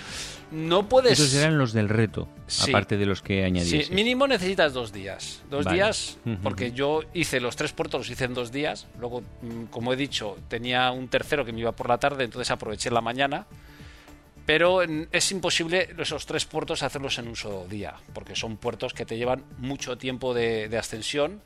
no 0.51 0.88
puedes. 0.89 1.19
Esos 1.19 1.33
eran 1.33 1.57
los 1.57 1.74
del 1.74 1.89
reto, 1.89 2.27
aparte 2.68 2.98
de 2.98 3.06
los 3.06 3.21
que 3.21 3.44
añadí. 3.44 3.83
Sí, 3.83 3.94
mínimo 3.94 4.27
necesitas 4.27 4.74
dos 4.74 4.92
días. 4.92 5.42
Dos 5.50 5.65
días, 5.65 6.18
porque 6.44 6.71
yo 6.71 7.01
hice 7.13 7.39
los 7.39 7.56
tres 7.56 7.71
puertos, 7.74 8.01
los 8.01 8.09
hice 8.09 8.25
en 8.25 8.33
dos 8.33 8.51
días. 8.51 8.88
Luego, 9.00 9.21
mm, 9.42 9.65
como 9.65 9.94
he 9.94 9.95
dicho, 9.95 10.38
tenía 10.47 10.92
un 10.92 11.07
tercero 11.07 11.45
que 11.45 11.54
me 11.54 11.59
iba 11.59 11.71
por 11.71 11.89
la 11.89 11.97
tarde, 11.97 12.24
entonces 12.24 12.51
aproveché 12.51 12.89
la 12.89 13.01
mañana 13.01 13.45
pero 14.51 14.81
es 14.81 15.31
imposible 15.31 15.87
esos 15.97 16.25
tres 16.25 16.43
puertos 16.43 16.83
hacerlos 16.83 17.17
en 17.19 17.29
un 17.29 17.37
solo 17.37 17.65
día, 17.69 17.93
porque 18.13 18.35
son 18.35 18.57
puertos 18.57 18.93
que 18.93 19.05
te 19.05 19.15
llevan 19.15 19.45
mucho 19.59 19.97
tiempo 19.97 20.33
de, 20.33 20.77
ascensión 20.77 21.41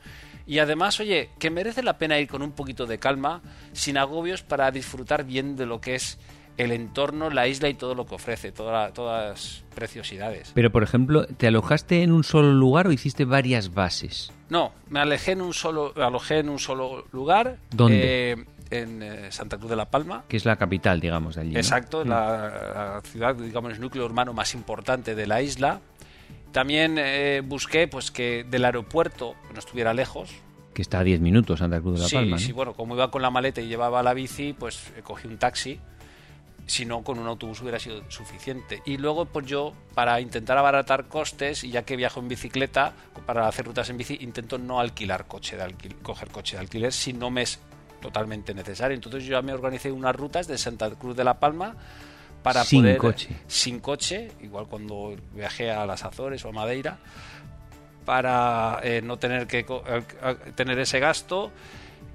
y 0.47 0.57
además, 0.57 1.00
oye, 1.00 1.29
que 1.38 1.51
merece 1.51 1.83
la 1.83 2.00
pena 2.00 2.17
ir 2.17 2.27
con 2.27 2.41
un 2.41 2.53
poquito 2.53 2.88
de 2.88 2.97
calma, 2.97 3.43
sin 3.74 4.00
agobios, 4.00 4.41
para 4.41 4.71
disfrutar 4.71 5.24
bien 5.24 5.55
de 5.55 5.67
lo 5.67 5.81
que 5.81 5.93
es 5.93 6.17
el 6.57 6.71
entorno, 6.71 7.29
la 7.29 7.47
isla 7.47 7.69
y 7.69 7.75
todo 7.75 7.93
lo 7.93 8.07
que 8.07 8.15
ofrece, 8.15 8.51
todas 8.51 8.97
las 8.97 9.63
preciosidades. 9.75 10.51
Pero, 10.55 10.71
por 10.71 10.81
ejemplo, 10.81 11.27
¿te 11.27 11.45
alojaste 11.45 12.01
en 12.01 12.12
un 12.12 12.24
solo 12.24 12.53
lugar 12.53 12.88
o 12.88 12.91
hiciste 12.91 13.24
varias 13.24 13.75
bases? 13.75 14.31
No, 14.50 14.71
me 14.89 15.00
alejé 15.00 15.33
en 15.33 15.41
un 15.41 15.53
solo, 15.53 15.93
alojé 15.95 16.39
en 16.39 16.50
un 16.50 16.57
solo 16.57 17.05
lugar. 17.12 17.57
¿Dónde? 17.69 18.31
Eh, 18.31 18.45
en 18.82 19.03
eh, 19.03 19.32
Santa 19.32 19.58
Cruz 19.58 19.70
de 19.70 19.75
la 19.75 19.89
Palma. 19.89 20.24
Que 20.27 20.38
es 20.38 20.46
la 20.46 20.55
capital, 20.55 21.00
digamos, 21.00 21.36
de 21.36 21.41
allí. 21.41 21.55
Exacto, 21.55 22.03
mm. 22.03 22.10
la, 22.10 23.01
ciudad, 23.03 23.36
digamos, 23.36 23.74
el 23.74 23.82
núcleo 23.82 24.05
urbano 24.05 24.34
más 24.34 24.53
importante 24.53 25.15
de 25.15 25.27
la 25.27 25.41
isla. 25.41 25.82
También 26.51 26.96
eh, 26.98 27.41
busqué 27.46 27.88
pues 27.88 28.12
que 28.12 28.46
del 28.50 28.63
aeropuerto 28.63 29.36
no 29.53 29.60
estuviera 29.60 29.94
lejos. 29.94 30.29
Que 30.74 30.82
está 30.82 31.00
a 31.00 31.03
10 31.03 31.20
minutos 31.20 31.60
Santa 31.60 31.82
Cruz 31.82 32.00
de 32.00 32.05
la 32.05 32.10
Palma. 32.10 32.38
Sí, 32.38 32.51
bueno, 32.51 32.74
como 32.74 32.96
iba 32.96 33.12
con 33.12 33.22
la 33.22 33.29
maleta 33.29 33.62
y 33.62 33.67
llevaba 33.67 34.01
la 34.03 34.13
bici, 34.13 34.53
pues 34.53 34.91
eh, 34.96 35.01
cogí 35.03 35.27
un 35.27 35.38
taxi. 35.38 35.79
Si 36.65 36.86
no, 36.86 37.03
con 37.03 37.20
un 37.20 37.27
autobús 37.27 37.62
hubiera 37.62 37.77
sido 37.77 38.10
suficiente. 38.10 38.82
Y 38.86 38.98
luego, 38.98 39.25
pues 39.25 39.46
yo, 39.46 39.74
para 39.94 40.20
intentar 40.20 40.58
abaratar 40.58 41.08
costes, 41.08 41.63
y 41.63 41.70
ya 41.70 41.84
que 41.84 41.96
viajo 41.96 42.20
en 42.20 42.27
bicicleta, 42.27 42.94
para 43.25 43.48
hacer 43.48 43.65
rutas 43.65 43.89
en 43.89 43.98
bici, 43.98 44.17
intento 44.22 44.58
no 44.58 44.79
alquilar 44.79 45.27
coche 45.27 45.58
de 45.58 45.75
coger 46.01 46.29
coche 46.29 46.55
de 46.55 46.62
alquiler 46.62 46.91
si 46.91 47.13
no 47.13 47.29
me 47.29 47.44
es 47.44 47.60
totalmente 48.05 48.53
necesario. 48.53 48.93
Entonces 48.93 49.24
yo 49.24 49.31
ya 49.31 49.41
me 49.41 49.51
organicé 49.51 49.91
unas 49.91 50.15
rutas 50.15 50.47
de 50.47 50.59
Santa 50.59 50.91
Cruz 50.91 51.17
de 51.17 51.24
la 51.24 51.39
Palma 51.39 51.75
para 52.43 52.63
sin 52.63 52.81
poder 52.81 52.97
coche. 52.97 53.29
sin 53.47 53.79
coche, 53.79 54.31
igual 54.43 54.67
cuando 54.67 55.15
viajé 55.33 55.71
a 55.71 55.88
las 55.88 56.03
Azores 56.05 56.45
o 56.45 56.50
a 56.50 56.51
Madeira, 56.51 57.00
para 58.05 58.79
eh, 58.83 59.01
no 59.03 59.17
tener 59.17 59.47
que 59.47 59.65
tener 60.53 60.77
ese 60.77 61.00
gasto 61.00 61.51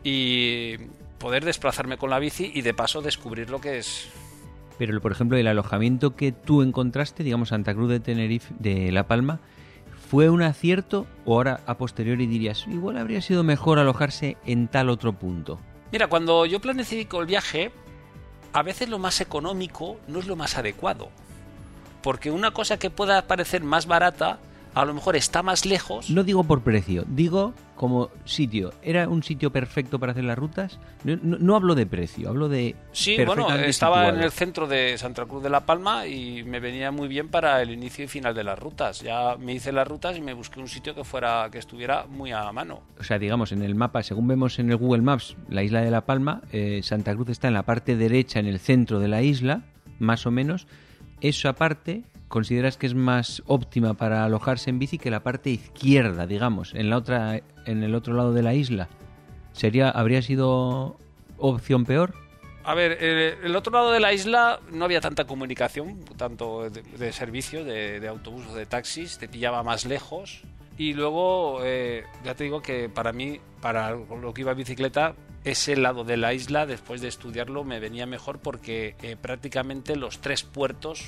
y 0.05 0.77
poder 1.19 1.45
desplazarme 1.45 1.99
con 1.99 2.11
la 2.11 2.21
bici 2.21 2.53
y 2.55 2.63
de 2.63 2.73
paso 2.73 3.03
descubrir 3.03 3.51
lo 3.51 3.61
que 3.61 3.79
es. 3.79 4.09
Pero, 4.79 4.99
por 5.01 5.11
ejemplo, 5.11 5.37
el 5.37 5.49
alojamiento 5.49 6.15
que 6.15 6.31
tú 6.31 6.63
encontraste, 6.63 7.25
digamos 7.25 7.49
Santa 7.49 7.75
Cruz 7.75 7.91
de 7.91 7.99
Tenerife, 7.99 8.55
de 8.61 8.93
La 8.93 9.09
Palma, 9.09 9.41
¿fue 10.09 10.31
un 10.31 10.43
acierto 10.43 11.09
o 11.25 11.35
ahora 11.35 11.61
a 11.67 11.77
posteriori 11.77 12.29
dirías, 12.29 12.67
igual 12.69 12.99
habría 12.99 13.21
sido 13.21 13.43
mejor 13.43 13.81
alojarse 13.81 14.37
en 14.47 14.69
tal 14.69 14.89
otro 14.89 15.13
punto? 15.13 15.59
Mira, 15.93 16.07
cuando 16.07 16.47
yo 16.47 16.61
planifico 16.61 17.21
el 17.21 17.27
viaje, 17.27 17.73
a 18.53 18.63
veces 18.63 18.89
lo 18.89 18.99
más 18.99 19.21
económico 19.21 19.99
no 20.07 20.21
es 20.21 20.27
lo 20.27 20.37
más 20.37 20.57
adecuado. 20.57 21.09
Porque 22.03 22.31
una 22.31 22.53
cosa 22.53 22.79
que 22.79 22.91
pueda 22.91 23.27
parecer 23.27 23.63
más 23.63 23.87
barata 23.87 24.39
a 24.75 24.85
lo 24.85 24.95
mejor 24.95 25.17
está 25.17 25.43
más 25.43 25.67
lejos. 25.67 26.11
No 26.11 26.25
digo 26.25 26.45
por 26.45 26.63
precio, 26.63 27.05
digo 27.09 27.55
como 27.81 28.11
sitio. 28.27 28.75
¿Era 28.83 29.09
un 29.09 29.23
sitio 29.23 29.51
perfecto 29.51 29.99
para 29.99 30.13
hacer 30.13 30.25
las 30.25 30.39
rutas? 30.39 30.79
No, 31.03 31.57
hablo 31.57 31.75
de 31.75 31.87
precio, 31.87 32.29
hablo 32.29 32.51
de... 32.51 32.77
Sí, 32.93 33.17
bueno, 33.25 33.49
estaba 33.55 34.11
en 34.11 34.21
el 34.21 34.31
centro 34.31 34.67
de 34.67 34.99
Santa 34.99 35.25
Cruz 35.25 35.43
de 35.43 35.49
la 35.49 35.61
Palma 35.61 36.07
y 36.07 36.45
me 36.45 36.61
venía 36.61 36.91
muy 36.91 37.09
bien 37.09 37.29
para 37.29 37.63
el 37.63 37.71
inicio 37.71 38.05
y 38.05 38.09
final 38.09 38.35
de 38.35 38.45
las 38.45 38.59
rutas. 38.59 39.01
Ya 39.01 39.37
me 39.39 39.55
hice 39.55 39.73
las 39.73 39.89
rutas 39.89 40.19
y 40.19 40.21
me 40.21 40.35
busqué 40.35 40.61
un 40.61 40.69
sitio 40.69 40.95
que 40.95 41.05
fuera 41.05 41.49
que 41.51 41.59
estuviera 41.59 42.05
muy 42.07 42.33
a 42.33 42.53
mano. 42.53 42.83
O 42.99 43.03
sea, 43.03 43.19
digamos, 43.19 43.53
en 43.53 43.63
el 43.63 43.75
mapa, 43.75 44.03
según 44.03 44.29
vemos 44.29 44.59
en 44.59 44.71
el 44.71 44.77
Google 44.77 45.03
Maps, 45.03 45.37
la 45.49 45.63
isla 45.63 45.81
de 45.81 45.91
La 45.91 46.05
Palma, 46.05 46.43
eh, 46.53 46.81
Santa 46.83 47.15
Cruz 47.15 47.31
está 47.31 47.49
en 47.49 47.55
la 47.55 47.63
parte 47.63 47.97
derecha, 47.97 48.41
en 48.41 48.47
el 48.47 48.61
centro 48.61 49.01
de 49.01 49.09
la 49.09 49.23
isla, 49.23 49.63
más 49.99 50.27
o 50.27 50.31
menos. 50.31 50.67
Eso 51.23 51.49
aparte 51.49 52.03
consideras 52.31 52.79
que 52.79 52.87
es 52.87 52.95
más 52.95 53.43
óptima 53.47 53.95
para 53.95 54.25
alojarse 54.25 54.71
en 54.71 54.79
bici 54.79 54.97
que 54.99 55.11
la 55.11 55.23
parte 55.23 55.51
izquierda, 55.51 56.27
digamos, 56.27 56.73
en 56.75 56.89
la 56.89 56.97
otra 56.97 57.43
en 57.67 57.83
el 57.83 57.95
otro 57.95 58.15
lado 58.15 58.33
de 58.33 58.43
la 58.43 58.55
isla? 58.55 58.89
¿Sería 59.53 59.91
habría 59.91 60.23
sido 60.23 60.97
opción 61.37 61.85
peor? 61.85 62.15
A 62.63 62.75
ver, 62.75 63.03
el, 63.03 63.57
otro 63.57 63.73
lado 63.73 63.91
de 63.91 64.01
la 64.01 64.13
isla 64.13 64.61
no 64.71 64.85
había 64.85 65.01
tanta 65.01 65.25
comunicación, 65.25 66.05
tanto 66.17 66.71
de, 66.71 67.13
servicio, 67.13 67.65
de, 67.65 68.07
autobús 68.07 68.47
o 68.49 68.55
de 68.55 68.67
taxis, 68.67 69.19
te 69.19 69.29
pillaba 69.29 69.63
más 69.63 69.87
lejos. 69.87 70.43
Y 70.77 70.93
luego, 70.93 71.61
eh, 71.65 72.05
ya 72.23 72.35
te 72.35 72.45
digo 72.45 72.63
que 72.63 72.89
para 72.89 73.13
mí, 73.13 73.41
para 73.61 73.93
lo 73.93 74.33
que 74.33 74.43
iba 74.43 74.53
a 74.53 74.55
bicicleta, 74.55 75.15
ese 75.43 75.75
lado 75.75 76.05
de 76.05 76.17
la 76.19 76.35
isla, 76.35 76.67
después 76.67 77.01
de 77.01 77.09
estudiarlo, 77.09 77.65
me 77.65 77.81
venía 77.81 78.07
mejor 78.07 78.39
porque 78.39 78.95
eh, 79.03 79.17
prácticamente 79.21 79.97
los 79.97 80.21
tres 80.21 80.43
puertos 80.43 81.05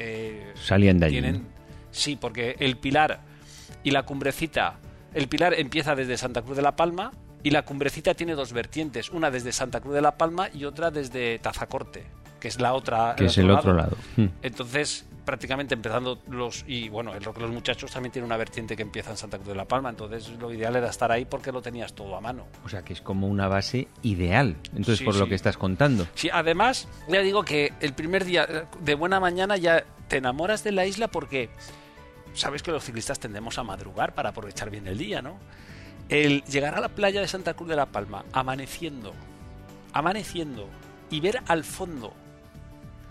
eh, 0.00 0.52
salían 0.54 0.98
de 0.98 1.06
allí. 1.06 1.42
Sí, 1.90 2.16
porque 2.16 2.56
el 2.58 2.76
Pilar 2.78 3.20
y 3.84 3.90
la 3.90 4.04
Cumbrecita, 4.04 4.78
el 5.14 5.28
Pilar 5.28 5.54
empieza 5.54 5.94
desde 5.94 6.16
Santa 6.16 6.42
Cruz 6.42 6.56
de 6.56 6.62
la 6.62 6.74
Palma 6.74 7.12
y 7.42 7.50
la 7.50 7.62
Cumbrecita 7.62 8.14
tiene 8.14 8.34
dos 8.34 8.52
vertientes, 8.52 9.10
una 9.10 9.30
desde 9.30 9.52
Santa 9.52 9.80
Cruz 9.80 9.94
de 9.94 10.00
la 10.00 10.16
Palma 10.16 10.48
y 10.52 10.64
otra 10.64 10.90
desde 10.90 11.38
Tazacorte, 11.38 12.06
que 12.40 12.48
es 12.48 12.60
la 12.60 12.72
otra. 12.72 13.14
Que 13.16 13.26
es 13.26 13.38
el 13.38 13.50
otro 13.50 13.74
lado. 13.74 13.96
Hmm. 14.16 14.26
Entonces, 14.42 15.06
prácticamente 15.24 15.74
empezando 15.74 16.20
los 16.28 16.64
y 16.66 16.88
bueno 16.88 17.14
el 17.14 17.22
los 17.22 17.50
Muchachos 17.50 17.90
también 17.90 18.12
tiene 18.12 18.26
una 18.26 18.36
vertiente 18.36 18.76
que 18.76 18.82
empieza 18.82 19.10
en 19.10 19.16
Santa 19.16 19.38
Cruz 19.38 19.48
de 19.48 19.54
la 19.54 19.66
Palma 19.66 19.90
entonces 19.90 20.28
lo 20.38 20.52
ideal 20.52 20.76
era 20.76 20.88
estar 20.88 21.10
ahí 21.12 21.24
porque 21.24 21.52
lo 21.52 21.62
tenías 21.62 21.92
todo 21.92 22.16
a 22.16 22.20
mano. 22.20 22.46
O 22.64 22.68
sea 22.68 22.82
que 22.82 22.92
es 22.92 23.00
como 23.00 23.28
una 23.28 23.48
base 23.48 23.88
ideal 24.02 24.56
entonces 24.74 25.02
por 25.02 25.14
lo 25.16 25.28
que 25.28 25.34
estás 25.34 25.56
contando. 25.56 26.06
Sí 26.14 26.28
además 26.32 26.88
ya 27.08 27.20
digo 27.20 27.44
que 27.44 27.72
el 27.80 27.94
primer 27.94 28.24
día 28.24 28.68
de 28.80 28.94
buena 28.94 29.20
mañana 29.20 29.56
ya 29.56 29.84
te 30.08 30.18
enamoras 30.18 30.64
de 30.64 30.72
la 30.72 30.86
isla 30.86 31.08
porque 31.08 31.50
sabes 32.34 32.62
que 32.62 32.70
los 32.70 32.84
ciclistas 32.84 33.18
tendemos 33.18 33.58
a 33.58 33.62
madrugar 33.62 34.14
para 34.14 34.30
aprovechar 34.30 34.70
bien 34.70 34.86
el 34.86 34.98
día 34.98 35.22
no 35.22 35.38
el 36.08 36.42
llegar 36.44 36.74
a 36.74 36.80
la 36.80 36.88
playa 36.88 37.20
de 37.20 37.28
Santa 37.28 37.54
Cruz 37.54 37.68
de 37.68 37.76
la 37.76 37.86
Palma 37.86 38.24
amaneciendo 38.32 39.12
amaneciendo 39.92 40.68
y 41.10 41.20
ver 41.20 41.42
al 41.46 41.64
fondo 41.64 42.14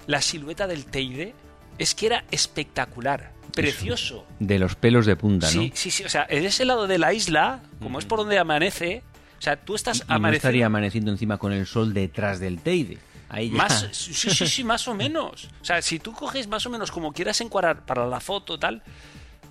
la 0.08 0.22
silueta 0.22 0.66
del 0.66 0.86
Teide 0.86 1.36
es 1.79 1.95
que 1.95 2.05
era 2.05 2.25
espectacular, 2.29 3.31
precioso. 3.55 4.25
De 4.39 4.59
los 4.59 4.75
pelos 4.75 5.05
de 5.05 5.15
punta, 5.15 5.48
¿no? 5.48 5.51
Sí, 5.51 5.71
sí, 5.74 5.89
sí. 5.89 6.03
O 6.03 6.09
sea, 6.09 6.27
en 6.29 6.45
ese 6.45 6.65
lado 6.65 6.86
de 6.86 7.00
la 7.00 7.13
isla, 7.13 7.62
como 7.81 7.98
es 7.98 8.05
por 8.05 8.19
donde 8.19 8.38
amanece, 8.38 9.01
o 9.38 9.41
sea, 9.41 9.55
tú 9.55 9.75
estás 9.75 10.01
amaneciendo. 10.01 10.27
No 10.27 10.36
estaría 10.36 10.65
amaneciendo 10.65 11.12
encima 11.12 11.38
con 11.38 11.53
el 11.53 11.65
sol 11.65 11.93
detrás 11.93 12.39
del 12.39 12.59
Teide. 12.59 12.98
Ahí 13.29 13.50
ya. 13.50 13.57
Más, 13.57 13.88
sí, 13.91 14.13
sí, 14.13 14.48
sí, 14.48 14.63
más 14.63 14.88
o 14.88 14.93
menos. 14.93 15.50
O 15.62 15.65
sea, 15.65 15.81
si 15.81 16.00
tú 16.00 16.13
coges 16.13 16.48
más 16.48 16.65
o 16.65 16.69
menos 16.69 16.91
como 16.91 17.13
quieras 17.13 17.39
encuadrar 17.41 17.86
para 17.86 18.05
la 18.05 18.19
foto, 18.19 18.59
tal, 18.59 18.83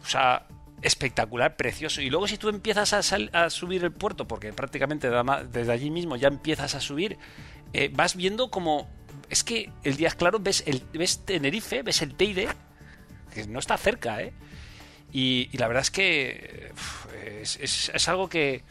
o 0.03 0.07
sea, 0.07 0.47
espectacular, 0.83 1.57
precioso. 1.57 2.03
Y 2.03 2.11
luego 2.11 2.29
si 2.29 2.37
tú 2.37 2.49
empiezas 2.49 2.93
a, 2.93 3.01
a 3.33 3.51
subir 3.51 3.85
el 3.85 3.93
puerto, 3.93 4.29
porque 4.29 4.53
prácticamente 4.53 5.09
desde 5.51 5.73
allí 5.73 5.91
mismo 5.91 6.17
ya 6.17 6.29
empiezas 6.29 6.75
a 6.75 6.81
subir, 6.81 7.19
eh, 7.73 7.91
vas 7.93 8.17
viendo 8.17 8.51
como 8.51 8.89
es 9.31 9.45
que 9.45 9.71
el 9.85 9.97
día 9.97 10.09
es 10.09 10.15
claro, 10.15 10.39
ves, 10.41 10.65
el, 10.67 10.83
ves 10.93 11.25
Tenerife, 11.25 11.83
ves 11.83 12.03
el 12.03 12.15
Teide, 12.15 12.49
que 13.33 13.47
no 13.47 13.59
está 13.59 13.77
cerca, 13.77 14.23
¿eh? 14.23 14.33
Y, 15.13 15.57
la 15.57 15.69
verdad 15.69 15.83
es 15.83 15.91
que 15.91 16.73
es, 17.43 18.09
algo 18.09 18.29
que, 18.29 18.63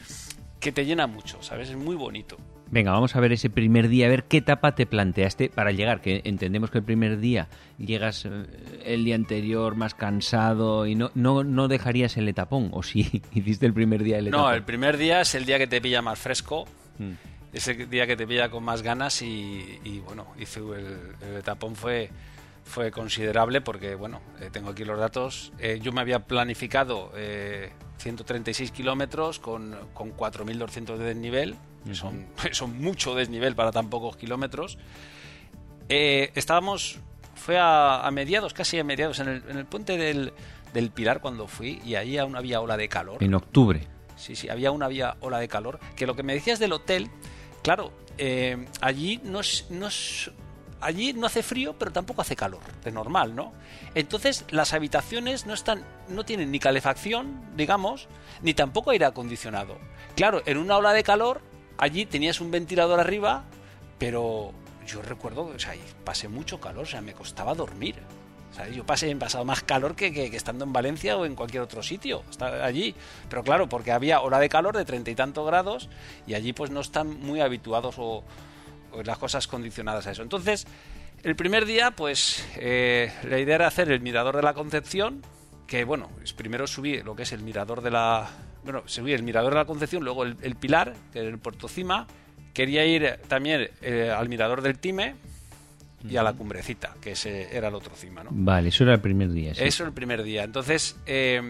que, 0.59 0.71
te 0.71 0.85
llena 0.85 1.07
mucho, 1.07 1.41
¿sabes? 1.41 1.69
Es 1.69 1.75
muy 1.75 1.95
bonito. 1.95 2.37
Venga, 2.69 2.91
vamos 2.91 3.15
a 3.15 3.19
ver 3.19 3.31
ese 3.31 3.49
primer 3.49 3.87
día, 3.87 4.05
a 4.05 4.09
ver 4.09 4.25
qué 4.25 4.37
etapa 4.37 4.75
te 4.75 4.85
planteaste 4.85 5.49
para 5.49 5.71
llegar, 5.71 6.01
que 6.01 6.21
entendemos 6.25 6.69
que 6.69 6.79
el 6.79 6.83
primer 6.83 7.19
día 7.19 7.47
llegas 7.79 8.25
eh, 8.25 8.45
el 8.83 9.05
día 9.05 9.15
anterior 9.15 9.75
más 9.75 9.95
cansado 9.95 10.85
y 10.85 10.93
no, 10.93 11.09
no, 11.15 11.43
no 11.43 11.67
dejarías 11.67 12.17
el 12.17 12.27
etapón, 12.27 12.69
o 12.73 12.83
si 12.83 13.23
hiciste 13.33 13.65
el 13.65 13.73
primer 13.73 14.03
día 14.03 14.19
el 14.19 14.27
etapón. 14.27 14.45
No, 14.45 14.53
el 14.53 14.63
primer 14.63 14.97
día 14.97 15.21
es 15.21 15.33
el 15.33 15.45
día 15.45 15.57
que 15.57 15.67
te 15.67 15.81
pilla 15.81 16.01
más 16.01 16.19
fresco. 16.19 16.65
Mm 16.99 17.36
ese 17.57 17.73
día 17.73 18.07
que 18.07 18.15
te 18.15 18.27
pilla 18.27 18.49
con 18.49 18.63
más 18.63 18.81
ganas 18.81 19.21
y, 19.21 20.01
bueno, 20.05 20.27
hice 20.39 20.59
el, 20.59 21.37
etapón 21.37 21.75
fue 21.75 22.09
fue 22.67 22.91
considerable 22.91 23.61
porque, 23.61 23.95
bueno, 23.95 24.21
eh, 24.41 24.49
tengo 24.51 24.71
aquí 24.71 24.83
los 24.83 24.99
datos. 24.99 25.53
Eh, 25.57 25.79
yo 25.81 25.93
me 25.93 26.01
había 26.01 26.19
planificado 26.19 27.13
136 27.97 28.69
eh, 28.69 28.73
kilómetros 28.73 29.39
con, 29.39 29.73
con 29.93 30.15
4.200 30.15 30.97
de 30.97 31.05
desnivel. 31.05 31.55
son, 31.93 32.27
son 32.51 32.77
mucho 32.77 33.15
desnivel 33.15 33.55
para 33.55 33.71
tan 33.71 33.89
pocos 33.89 34.17
kilómetros. 34.17 34.77
estábamos, 35.87 36.99
fue 37.35 37.57
a, 37.57 38.07
mediados, 38.11 38.53
casi 38.53 38.77
a 38.79 38.83
mediados, 38.83 39.19
en 39.19 39.29
el, 39.29 39.43
en 39.47 39.57
el 39.57 39.65
puente 39.65 39.97
del, 39.97 40.33
del, 40.73 40.91
Pilar 40.91 41.21
cuando 41.21 41.47
fui 41.47 41.81
y 41.85 41.95
ahí 41.95 42.17
aún 42.17 42.35
había 42.35 42.59
ola 42.59 42.75
de 42.75 42.89
calor. 42.89 43.23
En 43.23 43.33
octubre. 43.33 43.87
Sí, 44.17 44.35
sí, 44.35 44.49
había 44.49 44.71
una 44.71 44.87
había 44.87 45.15
ola 45.21 45.39
de 45.39 45.47
calor. 45.47 45.79
Que 45.95 46.05
lo 46.05 46.15
que 46.15 46.23
me 46.23 46.33
decías 46.33 46.59
del 46.59 46.73
hotel 46.73 47.09
claro, 47.61 47.91
eh, 48.17 48.65
allí 48.81 49.19
no 49.23 49.41
allí 50.79 51.13
no 51.13 51.25
hace 51.27 51.43
frío, 51.43 51.75
pero 51.77 51.91
tampoco 51.91 52.21
hace 52.21 52.35
calor, 52.35 52.61
de 52.83 52.91
normal, 52.91 53.35
¿no? 53.35 53.53
Entonces 53.95 54.45
las 54.49 54.73
habitaciones 54.73 55.45
no 55.45 55.53
están, 55.53 55.83
no 56.09 56.23
tienen 56.25 56.51
ni 56.51 56.59
calefacción, 56.59 57.41
digamos, 57.55 58.07
ni 58.41 58.53
tampoco 58.53 58.91
aire 58.91 59.05
acondicionado. 59.05 59.77
Claro, 60.15 60.41
en 60.45 60.57
una 60.57 60.77
ola 60.77 60.93
de 60.93 61.03
calor, 61.03 61.41
allí 61.77 62.05
tenías 62.05 62.41
un 62.41 62.51
ventilador 62.51 62.99
arriba, 62.99 63.45
pero 63.97 64.53
yo 64.85 65.01
recuerdo, 65.01 65.43
o 65.43 65.59
sea, 65.59 65.73
pasé 66.03 66.27
mucho 66.27 66.59
calor, 66.59 66.83
o 66.83 66.87
sea, 66.87 67.01
me 67.01 67.13
costaba 67.13 67.53
dormir. 67.53 67.95
Yo 68.65 68.85
pasé, 68.85 69.11
he 69.11 69.15
pasado 69.15 69.45
más 69.45 69.63
calor 69.63 69.95
que, 69.95 70.07
estando 70.35 70.65
en 70.65 70.73
Valencia 70.73 71.17
o 71.17 71.25
en 71.25 71.35
cualquier 71.35 71.63
otro 71.63 71.83
sitio, 71.83 72.23
allí. 72.39 72.95
Pero 73.29 73.43
claro, 73.43 73.69
porque 73.69 73.91
había 73.91 74.21
hora 74.21 74.39
de 74.39 74.49
calor 74.49 74.75
de 74.75 74.85
treinta 74.85 75.11
y 75.11 75.15
tantos 75.15 75.45
grados 75.45 75.89
y 76.25 76.33
allí 76.33 76.53
pues 76.53 76.71
no 76.71 76.81
están 76.81 77.19
muy 77.19 77.41
habituados 77.41 77.95
o, 77.97 78.23
las 79.03 79.17
cosas 79.17 79.47
condicionadas 79.47 80.07
a 80.07 80.11
eso. 80.11 80.23
Entonces, 80.23 80.65
el 81.23 81.35
primer 81.35 81.65
día, 81.65 81.91
pues 81.91 82.43
eh, 82.55 83.11
la 83.29 83.37
idea 83.37 83.55
era 83.55 83.67
hacer 83.67 83.91
el 83.91 84.01
mirador 84.01 84.35
de 84.35 84.41
la 84.41 84.53
Concepción, 84.53 85.21
que 85.67 85.83
bueno, 85.83 86.09
primero 86.35 86.65
subí 86.65 87.01
lo 87.03 87.15
que 87.15 87.23
es 87.23 87.31
el 87.31 87.41
mirador 87.41 87.81
de 87.81 87.91
la... 87.91 88.29
Bueno, 88.63 88.83
subí 88.85 89.13
el 89.13 89.23
mirador 89.23 89.53
de 89.53 89.59
la 89.59 89.65
Concepción, 89.65 90.03
luego 90.03 90.23
el, 90.23 90.55
Pilar, 90.55 90.93
que 91.13 91.19
es 91.19 91.25
el 91.25 91.37
Puerto 91.37 91.67
Cima. 91.67 92.07
Quería 92.53 92.85
ir 92.85 93.19
también 93.27 93.69
eh, 93.81 94.11
al 94.15 94.29
mirador 94.29 94.61
del 94.61 94.79
Time, 94.79 95.15
y 96.09 96.17
a 96.17 96.23
la 96.23 96.33
cumbrecita, 96.33 96.95
que 97.01 97.11
ese 97.11 97.55
era 97.55 97.67
el 97.67 97.75
otro 97.75 97.95
cima, 97.95 98.23
¿no? 98.23 98.29
Vale, 98.31 98.69
eso 98.69 98.83
era 98.83 98.93
el 98.93 99.01
primer 99.01 99.31
día. 99.31 99.53
Sí. 99.53 99.63
Eso 99.63 99.85
el 99.85 99.93
primer 99.93 100.23
día. 100.23 100.43
Entonces, 100.43 100.97
eh, 101.05 101.41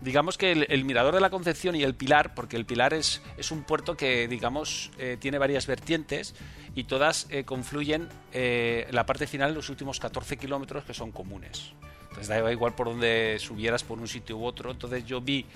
digamos 0.00 0.38
que 0.38 0.52
el, 0.52 0.84
Mirador 0.84 1.14
de 1.14 1.20
la 1.20 1.30
Concepción 1.30 1.76
y 1.76 1.82
el 1.82 1.94
Pilar, 1.94 2.34
porque 2.34 2.56
el 2.56 2.64
Pilar 2.64 2.94
es, 2.94 3.22
es 3.36 3.50
un 3.50 3.62
puerto 3.62 3.96
que, 3.96 4.28
digamos, 4.28 4.90
eh, 4.98 5.16
tiene 5.18 5.38
varias 5.38 5.66
vertientes 5.66 6.34
y 6.74 6.84
todas 6.84 7.26
eh, 7.30 7.44
confluyen 7.44 8.08
en 8.32 8.94
la 8.94 9.06
parte 9.06 9.26
final, 9.26 9.54
los 9.54 9.70
últimos 9.70 9.98
14 10.00 10.36
kilómetros 10.36 10.84
que 10.84 10.94
son 10.94 11.12
comunes. 11.12 11.72
Entonces 12.10 12.28
da 12.28 12.52
igual 12.52 12.74
por 12.74 12.88
donde 12.88 13.36
subieras, 13.38 13.84
por 13.84 13.98
un 13.98 14.08
sitio 14.08 14.36
u 14.36 14.44
otro. 14.44 14.70
Entonces 14.70 15.04
yo 15.04 15.20
vi... 15.20 15.46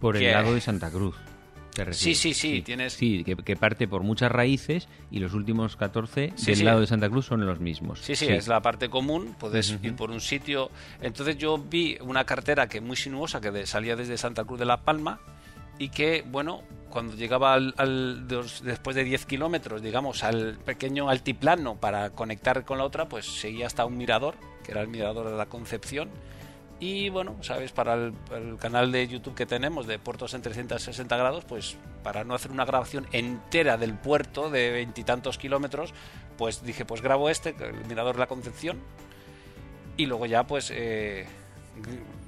Por 0.00 0.16
el 0.16 0.30
lado 0.30 0.54
de 0.54 0.60
Santa 0.60 0.90
Cruz. 0.90 1.16
Sí, 1.92 2.14
sí, 2.14 2.34
sí, 2.34 2.62
tienes- 2.62 2.92
Sí, 2.92 3.24
que, 3.24 3.34
que 3.36 3.56
parte 3.56 3.88
por 3.88 4.02
muchas 4.02 4.30
raíces 4.30 4.88
y 5.10 5.18
los 5.20 5.32
últimos 5.34 5.76
14 5.76 6.32
Sí, 6.36 6.46
del 6.46 6.56
sí. 6.56 6.62
lado 6.64 6.80
de 6.80 6.86
Santa 6.86 7.08
Cruz 7.08 7.26
son 7.26 7.44
los 7.46 7.60
mismos. 7.60 8.00
Sí, 8.00 8.14
sí, 8.14 8.26
es 8.28 8.46
la 8.48 8.60
parte 8.60 8.88
común, 8.90 9.34
puedes 9.38 9.70
ir 9.82 9.96
por 9.96 10.10
un 10.10 10.20
sitio. 10.20 10.70
Entonces 11.00 11.38
yo 11.38 11.56
vi 11.58 11.96
una 12.02 12.24
cartera 12.24 12.68
que 12.68 12.80
muy 12.80 12.96
sinuosa 12.96 13.40
que 13.40 13.50
de- 13.50 13.66
salía 13.66 13.96
desde 13.96 14.18
Santa 14.18 14.44
Cruz 14.44 14.58
de 14.58 14.66
la 14.66 14.82
Palma 14.82 15.20
y 15.78 15.88
que, 15.88 16.22
bueno, 16.30 16.62
cuando 16.90 17.16
llegaba 17.16 17.54
al, 17.54 17.72
al- 17.78 18.28
dos- 18.28 18.62
después 18.62 18.94
de 18.94 19.04
10 19.04 19.24
kilómetros, 19.24 19.80
digamos, 19.80 20.22
al 20.24 20.58
pequeño 20.58 21.08
altiplano 21.08 21.76
para 21.76 22.10
conectar 22.10 22.64
con 22.66 22.76
la 22.78 22.84
otra, 22.84 23.08
pues 23.08 23.24
seguía 23.24 23.66
hasta 23.66 23.86
un 23.86 23.96
mirador, 23.96 24.34
que 24.62 24.72
era 24.72 24.82
el 24.82 24.88
mirador 24.88 25.30
de 25.30 25.36
la 25.38 25.46
Concepción. 25.46 26.10
Y 26.84 27.10
bueno, 27.10 27.36
sabes, 27.42 27.70
para 27.70 27.94
el, 27.94 28.12
el 28.34 28.56
canal 28.58 28.90
de 28.90 29.06
YouTube 29.06 29.36
que 29.36 29.46
tenemos 29.46 29.86
de 29.86 30.00
puertos 30.00 30.34
en 30.34 30.42
360 30.42 31.16
grados, 31.16 31.44
pues 31.44 31.76
para 32.02 32.24
no 32.24 32.34
hacer 32.34 32.50
una 32.50 32.64
grabación 32.64 33.06
entera 33.12 33.76
del 33.76 33.94
puerto 33.94 34.50
de 34.50 34.72
veintitantos 34.72 35.38
kilómetros, 35.38 35.94
pues 36.36 36.64
dije, 36.64 36.84
pues 36.84 37.00
grabo 37.00 37.30
este, 37.30 37.50
el 37.60 37.84
mirador 37.86 38.14
de 38.16 38.18
la 38.18 38.26
Concepción, 38.26 38.80
y 39.96 40.06
luego 40.06 40.26
ya 40.26 40.44
pues 40.44 40.72
eh, 40.74 41.26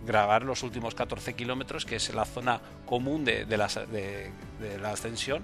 grabar 0.06 0.44
los 0.44 0.62
últimos 0.62 0.94
14 0.94 1.34
kilómetros, 1.34 1.84
que 1.84 1.96
es 1.96 2.14
la 2.14 2.24
zona 2.24 2.60
común 2.86 3.24
de, 3.24 3.46
de 3.46 3.56
la, 3.56 3.66
de- 3.66 4.30
de 4.60 4.78
la 4.80 4.92
ascensión 4.92 5.42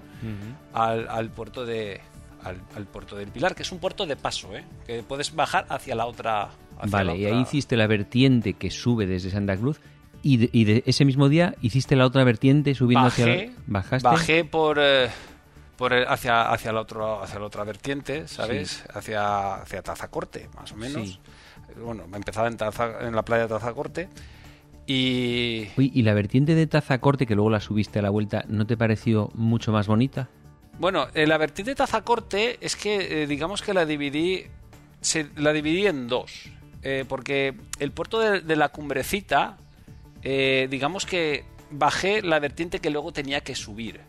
al, 0.73 1.09
al 1.09 1.29
puerto 1.31 1.65
de 1.65 1.99
al, 2.43 2.59
al 2.75 2.85
puerto 2.87 3.15
del 3.17 3.27
Pilar, 3.27 3.53
que 3.53 3.61
es 3.61 3.71
un 3.71 3.77
puerto 3.79 4.05
de 4.07 4.15
paso, 4.15 4.55
¿eh? 4.55 4.63
que 4.87 5.03
puedes 5.03 5.35
bajar 5.35 5.65
hacia 5.69 5.93
la 5.95 6.05
otra. 6.07 6.49
Vale, 6.89 7.17
y 7.17 7.25
ahí 7.25 7.41
hiciste 7.41 7.77
la 7.77 7.87
vertiente 7.87 8.53
que 8.53 8.69
sube 8.71 9.05
desde 9.05 9.29
Santa 9.29 9.55
Cruz 9.57 9.79
y 10.23 10.37
de, 10.37 10.49
y 10.53 10.63
de 10.65 10.83
ese 10.85 11.03
mismo 11.05 11.29
día 11.29 11.55
hiciste 11.61 11.95
la 11.95 12.05
otra 12.05 12.23
vertiente 12.23 12.73
subiendo 12.75 13.07
hacia 13.07 13.25
la... 13.27 13.43
¿Bajaste? 13.67 14.07
bajé 14.07 14.45
por, 14.45 14.77
eh, 14.79 15.09
por 15.77 15.93
el- 15.93 16.07
hacia, 16.07 16.51
hacia, 16.51 16.71
la 16.71 16.81
otro, 16.81 17.21
hacia 17.23 17.39
la 17.39 17.45
otra 17.45 17.63
vertiente, 17.63 18.27
¿sabes? 18.27 18.83
Hacia, 18.93 19.55
hacia 19.55 19.81
Tazacorte, 19.81 20.47
más 20.55 20.71
o 20.71 20.75
menos. 20.75 21.07
Sí. 21.09 21.19
Bueno, 21.83 22.05
me 22.07 22.17
empezaba 22.17 22.47
en, 22.47 22.57
Taza- 22.57 23.07
en 23.07 23.15
la 23.15 23.23
playa 23.23 23.43
de 23.43 23.49
Tazacorte 23.49 24.09
y... 24.87 25.67
Oye, 25.77 25.91
¿y 25.93 26.01
la 26.03 26.13
vertiente 26.13 26.55
de 26.55 26.67
Tazacorte, 26.67 27.25
que 27.25 27.35
luego 27.35 27.49
la 27.49 27.59
subiste 27.59 27.99
a 27.99 28.01
la 28.01 28.09
vuelta, 28.09 28.43
no 28.47 28.65
te 28.65 28.77
pareció 28.77 29.29
mucho 29.35 29.71
más 29.71 29.87
bonita? 29.87 30.29
Bueno, 30.79 31.07
eh, 31.13 31.27
la 31.27 31.37
vertiente 31.37 31.71
de 31.71 31.75
Tazacorte 31.75 32.57
es 32.61 32.75
que, 32.75 33.23
eh, 33.23 33.27
digamos 33.27 33.61
que 33.61 33.73
la 33.73 33.85
dividí, 33.85 34.45
se, 34.99 35.27
la 35.35 35.53
dividí 35.53 35.85
en 35.87 36.07
dos. 36.07 36.49
Eh, 36.83 37.05
porque 37.07 37.53
el 37.79 37.91
puerto 37.91 38.19
de, 38.19 38.55
la 38.55 38.69
Cumbrecita, 38.69 39.57
eh, 40.23 40.67
digamos 40.69 41.05
que 41.05 41.45
bajé 41.69 42.21
la 42.21 42.39
vertiente 42.39 42.79
que 42.79 42.89
luego 42.89 43.11
tenía 43.11 43.41
que 43.41 43.55
subir. 43.55 44.01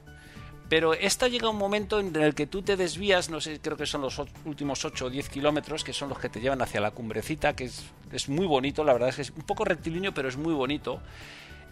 Pero 0.68 0.94
esta 0.94 1.28
llega 1.28 1.50
un 1.50 1.58
momento 1.58 2.00
en 2.00 2.16
el 2.16 2.34
que 2.34 2.46
tú 2.46 2.62
te 2.62 2.78
desvías, 2.78 3.28
no 3.28 3.42
sé, 3.42 3.60
creo 3.60 3.76
que 3.76 3.84
son 3.84 4.00
los 4.00 4.18
últimos 4.46 4.84
8 4.84 5.04
o 5.04 5.10
10 5.10 5.28
kilómetros, 5.28 5.84
que 5.84 5.92
son 5.92 6.08
los 6.08 6.18
que 6.18 6.30
te 6.30 6.40
llevan 6.40 6.62
hacia 6.62 6.80
la 6.80 6.92
cumbrecita, 6.92 7.54
que 7.54 7.64
es, 7.64 7.84
es 8.10 8.30
muy 8.30 8.46
bonito, 8.46 8.82
la 8.82 8.94
verdad 8.94 9.10
es 9.10 9.16
que 9.16 9.22
es 9.22 9.30
un 9.30 9.42
poco 9.42 9.66
rectilíneo, 9.66 10.14
pero 10.14 10.30
es 10.30 10.38
muy 10.38 10.54
bonito. 10.54 11.02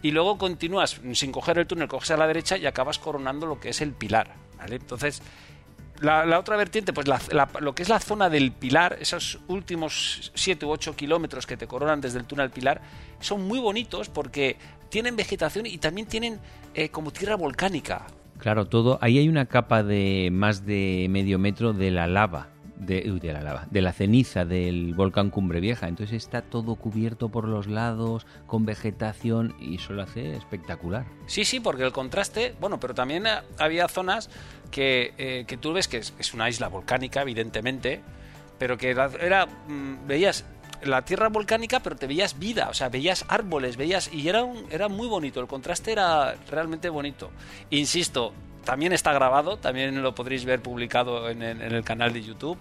Y 0.03 0.11
luego 0.11 0.37
continúas 0.37 1.01
sin 1.15 1.33
coger 1.33 1.59
el 1.59 1.67
túnel, 1.67 1.89
coges 1.89 2.11
a 2.11 2.19
la 2.19 2.27
derecha 2.27 2.59
y 2.59 2.67
acabas 2.67 2.99
coronando 2.99 3.47
lo 3.47 3.59
que 3.59 3.71
es 3.71 3.81
el 3.81 3.93
pilar. 3.93 4.35
¿vale? 4.59 4.77
Entonces, 4.77 5.23
la, 6.01 6.25
la 6.27 6.39
otra 6.39 6.57
vertiente, 6.57 6.93
pues 6.93 7.07
la- 7.09 7.21
la- 7.33 7.49
lo 7.61 7.75
que 7.75 7.83
es 7.83 7.89
la 7.89 8.01
zona 8.01 8.29
del 8.31 8.53
pilar, 8.53 8.97
esos 9.01 9.39
últimos 9.49 10.33
7 10.35 10.67
u 10.67 10.71
8 10.71 10.97
kilómetros 10.97 11.47
que 11.47 11.57
te 11.57 11.67
coronan 11.67 12.01
desde 12.01 12.19
el 12.19 12.25
túnel 12.25 12.51
pilar, 12.51 12.81
son 13.21 13.47
muy 13.47 13.59
bonitos 13.59 14.09
porque 14.09 14.57
tienen 14.89 15.15
vegetación 15.17 15.67
y 15.67 15.79
también 15.79 16.07
tienen 16.07 16.41
eh, 16.75 16.89
como 16.89 17.11
tierra 17.13 17.37
volcánica. 17.37 18.07
Claro, 18.39 18.67
todo. 18.67 18.99
Ahí 19.03 19.19
hay 19.19 19.29
una 19.29 19.47
capa 19.47 19.83
de 19.83 20.31
más 20.33 20.65
de 20.65 21.07
medio 21.11 21.39
metro 21.39 21.73
de 21.73 21.91
la 21.91 22.07
lava. 22.07 22.49
De, 22.81 23.11
uy, 23.13 23.21
de 23.21 23.31
la 23.35 23.43
lava, 23.43 23.67
de 23.71 23.83
la 23.83 23.93
ceniza 23.93 24.47
del 24.47 24.95
volcán 24.95 25.29
Cumbre 25.29 25.61
Vieja. 25.61 25.87
Entonces 25.87 26.17
está 26.17 26.41
todo 26.41 26.77
cubierto 26.77 27.29
por 27.29 27.47
los 27.47 27.67
lados, 27.67 28.27
con 28.47 28.65
vegetación, 28.65 29.55
y 29.61 29.75
eso 29.77 29.93
lo 29.93 30.01
hace 30.03 30.35
espectacular. 30.35 31.05
Sí, 31.27 31.45
sí, 31.45 31.61
porque 31.61 31.83
el 31.83 31.93
contraste, 31.93 32.55
bueno, 32.59 32.81
pero 32.81 32.95
también 32.95 33.27
eh, 33.27 33.33
había 33.59 33.87
zonas 33.87 34.31
que, 34.71 35.15
eh, 35.19 35.45
que 35.47 35.57
tú 35.57 35.73
ves 35.73 35.89
que 35.89 35.99
es, 35.99 36.15
es 36.19 36.35
una 36.35 36.49
isla 36.49 36.69
volcánica, 36.69 37.23
evidentemente, 37.23 38.01
pero 38.59 38.77
que 38.79 38.91
era, 38.91 39.09
mm, 39.47 40.07
veías 40.07 40.45
la 40.83 41.03
tierra 41.05 41.29
volcánica, 41.29 41.81
pero 41.81 41.97
te 41.97 42.07
veías 42.07 42.39
vida, 42.39 42.69
o 42.71 42.75
sea, 42.75 42.89
veías 42.89 43.25
árboles, 43.29 43.77
veías, 43.77 44.11
y 44.13 44.29
era, 44.29 44.45
un- 44.45 44.67
era 44.71 44.89
muy 44.89 45.09
bonito, 45.09 45.41
el 45.41 45.47
contraste 45.47 45.93
era 45.93 46.37
realmente 46.51 46.89
bonito. 46.89 47.31
Insisto, 47.71 48.33
también 48.65 48.93
está 48.93 49.13
grabado, 49.13 49.57
también 49.59 50.03
lo 50.03 50.15
podréis 50.15 50.45
ver 50.45 50.61
publicado 50.63 51.29
en, 51.29 51.43
en 51.43 51.61
el 51.61 51.85
canal 51.85 52.13
de 52.13 52.23
YouTube, 52.23 52.59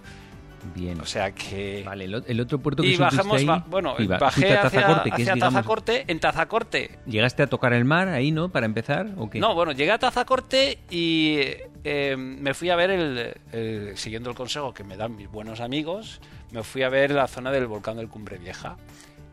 Bien. 0.74 1.00
o 1.00 1.06
sea 1.06 1.32
que... 1.32 1.82
vale, 1.84 2.04
el, 2.04 2.40
otro 2.40 2.58
puerto 2.58 2.82
que 2.82 2.88
y 2.90 2.96
bajamos, 2.96 3.38
ahí, 3.38 3.44
ba- 3.46 3.64
bueno, 3.68 3.94
iba- 3.98 4.18
bajé 4.18 4.52
hacia, 4.58 4.80
Tazacorte, 4.80 5.10
hacia 5.10 5.34
digamos, 5.34 5.54
Tazacorte, 5.54 6.04
en 6.06 6.20
Tazacorte 6.20 6.98
¿Llegaste 7.06 7.42
a 7.42 7.46
tocar 7.46 7.72
el 7.72 7.84
mar 7.84 8.08
ahí, 8.08 8.30
no? 8.30 8.48
Para 8.50 8.66
empezar, 8.66 9.08
¿o 9.16 9.28
qué? 9.30 9.40
No, 9.40 9.54
bueno, 9.54 9.72
llegué 9.72 9.90
a 9.92 9.98
Tazacorte 9.98 10.78
y 10.90 11.38
eh, 11.84 12.16
me 12.18 12.54
fui 12.54 12.70
a 12.70 12.76
ver, 12.76 12.90
el, 12.90 13.34
el- 13.52 13.96
siguiendo 13.96 14.30
el 14.30 14.36
consejo 14.36 14.74
que 14.74 14.84
me 14.84 14.96
dan 14.96 15.16
mis 15.16 15.30
buenos 15.30 15.60
amigos, 15.60 16.20
me 16.52 16.62
fui 16.62 16.82
a 16.82 16.88
ver 16.88 17.10
la 17.12 17.26
zona 17.26 17.50
del 17.50 17.66
volcán 17.66 17.96
del 17.96 18.08
Cumbre 18.08 18.38
Vieja. 18.38 18.76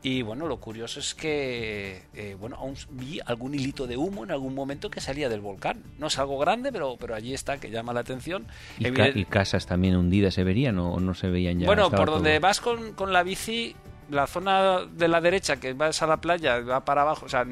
Y 0.04 0.22
bueno, 0.22 0.48
lo 0.48 0.58
curioso 0.60 1.00
es 1.00 1.16
que, 1.16 2.04
eh, 2.14 2.36
bueno, 2.40 2.56
aún 2.58 2.76
vi 2.92 3.20
algún 3.26 3.56
hilito 3.56 3.88
de 3.88 3.98
humo 3.98 4.24
en 4.24 4.32
algún 4.32 4.54
momento 4.54 4.90
que 4.92 5.02
salía 5.02 5.28
del 5.28 5.42
volcán. 5.42 5.82
No 5.98 6.08
es 6.08 6.20
algo 6.20 6.38
grande, 6.38 6.72
pero, 6.72 6.98
pero 7.00 7.16
allí 7.16 7.34
está, 7.34 7.58
que 7.60 7.72
llama 7.72 7.94
la 7.94 8.02
atención. 8.02 8.46
Y, 8.78 8.92
ca- 8.92 9.10
y 9.10 9.26
casas 9.26 9.66
también 9.66 9.96
hundidas 9.98 10.36
se 10.36 10.44
verían 10.44 10.78
o 10.80 11.00
no 11.00 11.14
se 11.16 11.28
veían 11.30 11.60
ya. 11.60 11.66
bueno, 11.66 11.90
por 11.90 12.10
donde 12.12 12.34
todo- 12.36 12.42
vas 12.42 12.62
con, 12.62 12.94
con 12.94 13.12
la 13.12 13.24
bici, 13.24 13.76
la 14.10 14.28
zona 14.28 14.86
de 14.86 15.08
la 15.08 15.20
derecha 15.20 15.58
que 15.58 15.74
vas 15.74 16.02
a 16.02 16.08
la 16.08 16.18
playa, 16.22 16.60
va 16.60 16.86
para 16.86 17.02
abajo, 17.02 17.26
o 17.26 17.30
sea, 17.30 17.44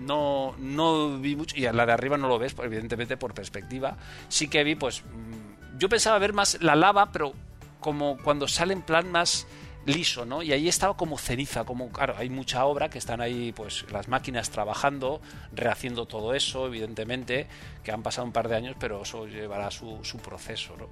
no, 0.00 0.54
no 0.58 1.18
vi 1.18 1.36
mucho, 1.36 1.56
y 1.56 1.66
a 1.66 1.72
la 1.72 1.86
de 1.86 1.92
arriba 1.92 2.16
no 2.16 2.28
lo 2.28 2.38
ves, 2.38 2.54
pues, 2.54 2.66
evidentemente 2.66 3.16
por 3.16 3.34
perspectiva. 3.34 3.96
Sí 4.28 4.48
que 4.48 4.64
vi, 4.64 4.74
pues, 4.76 5.02
mm, 5.04 5.78
yo 5.78 5.88
pensaba 5.88 6.18
ver 6.18 6.32
más 6.32 6.62
la 6.62 6.76
lava, 6.76 7.10
pero 7.12 7.32
como 7.80 8.16
cuando 8.22 8.48
sale 8.48 8.72
en 8.72 8.82
plan 8.82 9.10
más 9.10 9.46
liso, 9.86 10.24
¿no? 10.24 10.42
Y 10.42 10.52
ahí 10.52 10.68
estaba 10.68 10.96
como 10.96 11.18
ceniza, 11.18 11.64
como, 11.64 11.90
claro, 11.90 12.14
hay 12.16 12.30
mucha 12.30 12.64
obra 12.64 12.90
que 12.90 12.98
están 12.98 13.20
ahí, 13.20 13.52
pues, 13.52 13.84
las 13.90 14.08
máquinas 14.08 14.50
trabajando, 14.50 15.20
rehaciendo 15.52 16.06
todo 16.06 16.34
eso, 16.34 16.66
evidentemente, 16.66 17.46
que 17.82 17.92
han 17.92 18.02
pasado 18.02 18.26
un 18.26 18.32
par 18.32 18.48
de 18.48 18.56
años, 18.56 18.76
pero 18.78 19.02
eso 19.02 19.26
llevará 19.26 19.70
su, 19.70 20.00
proceso, 20.22 20.76
¿no? 20.76 20.88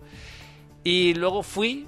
Y 0.84 1.14
luego 1.14 1.42
fui, 1.42 1.86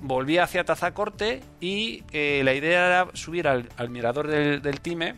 volví 0.00 0.38
hacia 0.38 0.64
Tazacorte 0.64 1.40
y 1.60 2.04
eh, 2.12 2.42
la 2.44 2.54
idea 2.54 2.86
era 2.86 3.08
subir 3.14 3.46
al, 3.46 3.68
al 3.76 3.90
mirador 3.90 4.28
del, 4.28 4.62
del 4.62 4.80
Time, 4.80 5.14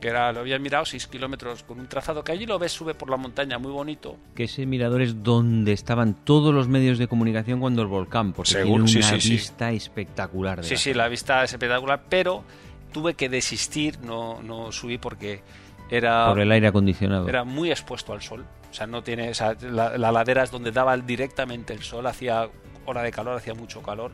que 0.00 0.08
era, 0.08 0.32
lo 0.32 0.40
había 0.40 0.58
mirado, 0.58 0.84
6 0.84 1.06
kilómetros 1.06 1.62
con 1.62 1.80
un 1.80 1.86
trazado 1.86 2.22
que 2.22 2.32
allí 2.32 2.46
lo 2.46 2.58
ves, 2.58 2.72
sube 2.72 2.94
por 2.94 3.10
la 3.10 3.16
montaña, 3.16 3.58
muy 3.58 3.72
bonito. 3.72 4.16
Que 4.34 4.44
ese 4.44 4.66
mirador 4.66 5.02
es 5.02 5.22
donde 5.22 5.72
estaban 5.72 6.14
todos 6.14 6.54
los 6.54 6.68
medios 6.68 6.98
de 6.98 7.08
comunicación 7.08 7.60
cuando 7.60 7.82
el 7.82 7.88
volcán, 7.88 8.32
porque 8.32 8.52
Seguro, 8.52 8.84
tiene 8.84 9.02
sí, 9.02 9.08
una 9.08 9.20
sí, 9.20 9.28
sí. 9.28 9.30
vista 9.32 9.72
espectacular. 9.72 10.60
de 10.60 10.64
Sí, 10.64 10.74
la 10.74 10.78
sí, 10.78 10.94
la 10.94 11.08
vista 11.08 11.44
es 11.44 11.52
espectacular, 11.52 12.02
pero 12.08 12.44
tuve 12.92 13.14
que 13.14 13.28
desistir, 13.28 13.98
no, 14.00 14.42
no 14.42 14.70
subí 14.72 14.98
porque 14.98 15.40
era... 15.90 16.28
Por 16.28 16.40
el 16.40 16.52
aire 16.52 16.66
acondicionado. 16.66 17.28
era 17.28 17.44
muy 17.44 17.70
expuesto 17.70 18.12
al 18.12 18.22
sol. 18.22 18.44
O 18.70 18.74
sea, 18.74 18.86
no 18.86 19.02
tiene. 19.02 19.30
o 19.30 19.34
sea, 19.34 19.56
la, 19.62 19.96
la 19.96 20.12
ladera 20.12 20.42
es 20.42 20.50
donde 20.50 20.70
daba 20.70 20.96
directamente 20.98 21.72
el 21.72 21.82
sol, 21.82 22.06
hacía 22.06 22.48
hora 22.84 23.02
de 23.02 23.10
calor, 23.10 23.36
hacía 23.36 23.54
mucho 23.54 23.82
calor. 23.82 24.12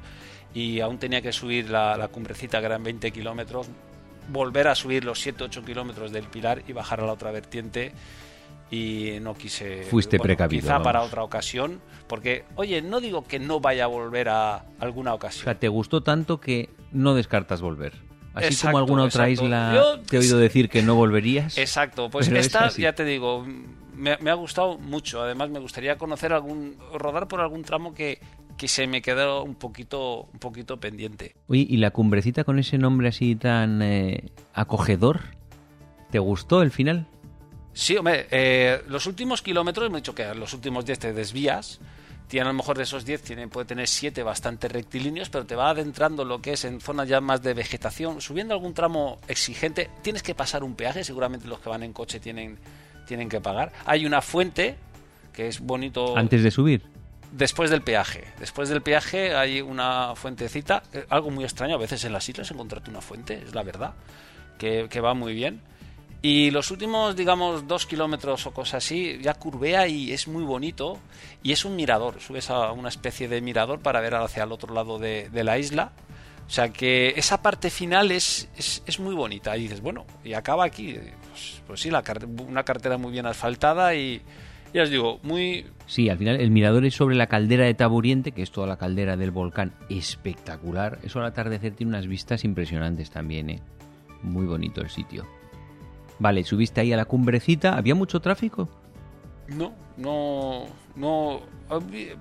Y 0.55 0.81
aún 0.81 0.99
tenía 0.99 1.23
que 1.23 1.33
subir 1.33 1.71
la, 1.71 1.97
la 1.97 2.09
cumbrecita, 2.09 2.61
que 2.61 2.67
eran 2.67 2.85
20 2.85 3.11
kilómetros, 3.11 3.69
volver 4.29 4.69
a 4.69 4.75
subir 4.75 5.05
los 5.05 5.25
7-8 5.27 5.65
kilómetros 5.65 6.13
del 6.13 6.25
pilar 6.25 6.63
y 6.67 6.73
bajar 6.73 7.01
a 7.01 7.07
la 7.07 7.13
otra 7.13 7.31
vertiente. 7.31 7.93
Y 8.71 9.19
no 9.21 9.35
quise. 9.35 9.83
Fuiste 9.85 10.19
precavido, 10.19 10.63
Quizá 10.63 10.83
para 10.83 11.01
vamos. 11.01 11.09
otra 11.13 11.23
ocasión. 11.25 11.81
Porque, 12.09 12.45
oye, 12.55 12.81
no 12.81 13.01
digo 13.01 13.25
que 13.25 13.39
no 13.39 13.61
vaya 13.61 13.85
a 13.85 13.87
volver 13.87 14.31
a 14.31 14.65
alguna 14.81 15.13
O 15.13 15.17
ocasión. 15.17 15.45
sea, 15.45 15.59
te 15.59 15.69
gustó 15.69 16.03
tanto 16.03 16.41
que 16.41 16.71
no 16.91 17.15
descartas 17.15 17.61
volver. 17.61 17.93
Así 18.33 18.47
Exacto, 18.47 18.69
como 18.69 18.79
alguna 18.79 19.03
otra 19.05 19.29
exacto. 19.29 19.45
isla 19.45 19.73
Yo- 19.75 20.01
te 20.01 20.17
he 20.17 20.19
oído 20.21 20.39
decir 20.39 20.71
que 20.71 20.81
no 20.83 20.95
volverías. 20.95 21.59
Exacto, 21.59 22.09
pues 22.09 22.29
es 22.29 22.47
esta, 22.47 22.65
así. 22.65 22.81
ya 22.81 22.95
te 22.95 23.05
digo, 23.05 23.45
me, 23.95 24.17
me 24.23 24.31
ha 24.31 24.35
gustado 24.35 24.79
mucho. 24.79 25.21
Además, 25.21 25.51
me 25.51 25.59
gustaría 25.59 25.99
conocer 25.99 26.33
algún, 26.33 26.77
rodar 26.95 27.29
por 27.29 27.43
algún 27.43 27.63
tramo 27.63 27.93
que, 27.93 28.21
que 28.63 28.69
se 28.69 28.87
me 28.87 29.03
quedó 29.03 29.43
un 29.43 29.57
poquito, 29.57 30.29
un 30.33 30.39
poquito 30.39 30.79
pendiente. 30.79 31.35
Oye, 31.49 31.67
¿y 31.69 31.79
la 31.79 31.91
cumbrecita 31.91 32.45
con 32.45 32.61
ese 32.61 32.79
nombre 32.79 33.09
así 33.09 33.35
tan 33.35 33.83
eh, 33.83 34.31
acogedor? 34.55 35.23
¿Te 36.13 36.21
gustó 36.21 36.63
el 36.63 36.71
final? 36.71 37.09
Sí, 37.73 37.97
hombre, 37.97 38.29
eh, 38.31 38.81
los 38.87 39.07
últimos 39.07 39.43
kilómetros, 39.43 39.91
me 39.91 39.99
he 39.99 40.01
dicho 40.01 40.15
que 40.15 40.33
los 40.37 40.55
últimos 40.55 40.85
10 40.85 40.97
te 40.97 41.13
desvías. 41.13 41.81
Tiene 42.29 42.45
a 42.47 42.53
lo 42.53 42.57
mejor 42.57 42.77
de 42.77 42.85
esos 42.85 43.05
10, 43.05 43.23
tiene, 43.23 43.49
puede 43.49 43.67
tener 43.67 43.89
7 43.89 44.23
bastante 44.23 44.69
rectilíneos, 44.69 45.29
pero 45.29 45.45
te 45.45 45.57
va 45.57 45.71
adentrando 45.71 46.25
lo 46.25 46.41
que 46.41 46.53
es 46.53 46.65
en 46.65 46.81
zonas 46.81 47.09
ya 47.09 47.21
más 47.21 47.43
de 47.43 47.55
vegetación. 47.55 48.21
Subiendo 48.21 48.55
algún 48.55 48.75
tramo 48.75 49.19
exigente, 49.27 49.91
tienes 50.03 50.23
que 50.23 50.37
pasar 50.37 50.63
un 50.63 50.77
peaje. 50.77 51.03
Seguramente 51.03 51.49
los 51.49 51.59
que 51.59 51.69
van 51.69 51.83
en 51.83 51.93
coche 51.93 52.21
tienen 52.21 52.59
tienen 53.09 53.29
que 53.29 53.41
pagar. 53.41 53.73
Hay 53.87 54.07
una 54.07 54.23
fuente 54.23 54.77
que 55.33 55.49
es 55.49 55.59
bonito. 55.59 56.17
Antes 56.17 56.45
de 56.45 56.53
subir. 56.53 56.92
Después 57.33 57.71
del 57.71 57.81
peaje. 57.83 58.25
Después 58.39 58.69
del 58.69 58.83
peaje 58.83 59.35
hay 59.35 59.63
una 59.63 60.15
fuentecita. 60.15 60.83
eh, 60.93 61.07
Algo 61.09 61.31
muy 61.31 61.45
extraño. 61.45 61.75
A 61.77 61.79
veces 61.79 62.05
en 62.05 62.13
las 62.13 62.29
islas 62.29 62.51
encontrarte 62.51 62.91
una 62.91 63.01
fuente, 63.01 63.43
es 63.47 63.55
la 63.55 63.63
verdad. 63.63 63.95
Que, 64.59 64.87
que 64.91 65.01
va 65.01 65.15
muy 65.15 65.33
bien. 65.35 65.63
Y 66.21 66.51
los 66.53 66.71
últimos, 66.71 67.17
digamos, 67.17 67.67
dos 67.67 67.87
kilómetros 67.87 68.47
o 68.47 68.53
cosas 68.53 68.85
así, 68.85 69.19
ya 69.23 69.35
curvea 69.35 69.89
y 69.89 70.13
es 70.13 70.29
muy 70.29 70.45
bonito. 70.45 70.99
Y 71.43 71.53
es 71.53 71.65
un 71.65 71.75
mirador. 71.75 72.21
Subes 72.21 72.51
a 72.51 72.71
una 72.73 72.91
especie 72.91 73.29
de 73.29 73.41
mirador 73.41 73.81
para 73.81 74.01
ver 74.01 74.15
hacia 74.15 74.45
el 74.45 74.53
otro 74.53 74.75
lado 74.75 74.99
de, 74.99 75.31
de 75.31 75.43
la 75.43 75.59
isla. 75.59 75.93
O 76.47 76.51
sea 76.51 76.69
que 76.69 77.15
esa 77.17 77.41
parte 77.41 77.71
final 77.71 78.11
es, 78.13 78.49
es, 78.59 78.83
es 78.87 79.01
muy 79.01 79.15
bonita. 79.15 79.57
Y 79.57 79.63
dices, 79.63 79.81
bueno, 79.81 80.05
y 80.23 80.35
acaba 80.35 80.65
aquí. 80.65 80.99
Pues, 81.31 81.63
pues 81.67 81.81
sí, 81.81 81.91
la, 81.91 82.05
una 82.47 82.63
carretera 82.63 82.99
muy 82.99 83.11
bien 83.11 83.25
asfaltada 83.25 83.95
y, 83.95 84.21
ya 84.73 84.83
os 84.83 84.91
digo, 84.91 85.19
muy, 85.23 85.67
Sí, 85.93 86.09
al 86.09 86.17
final 86.17 86.41
el 86.41 86.51
mirador 86.51 86.87
es 86.87 86.95
sobre 86.95 87.17
la 87.17 87.27
caldera 87.27 87.67
de 87.67 87.75
Taburiente, 87.75 88.33
que 88.33 88.41
es 88.41 88.51
toda 88.51 88.67
la 88.67 88.79
caldera 88.79 89.19
del 89.19 89.31
volcán, 89.31 89.75
espectacular. 89.91 90.99
Eso 91.03 91.21
al 91.21 91.27
atardecer 91.27 91.75
tiene 91.75 91.91
unas 91.91 92.07
vistas 92.07 92.45
impresionantes 92.45 93.11
también, 93.11 93.51
¿eh? 93.51 93.61
Muy 94.23 94.47
bonito 94.47 94.81
el 94.81 94.89
sitio. 94.89 95.27
Vale, 96.19 96.45
subiste 96.45 96.81
ahí 96.81 96.95
a 96.95 96.97
la 96.97 97.05
cumbrecita, 97.05 97.77
¿había 97.77 97.95
mucho 97.95 98.21
tráfico? 98.21 98.71
No, 99.49 99.75
no, 99.99 100.65
no. 100.97 101.43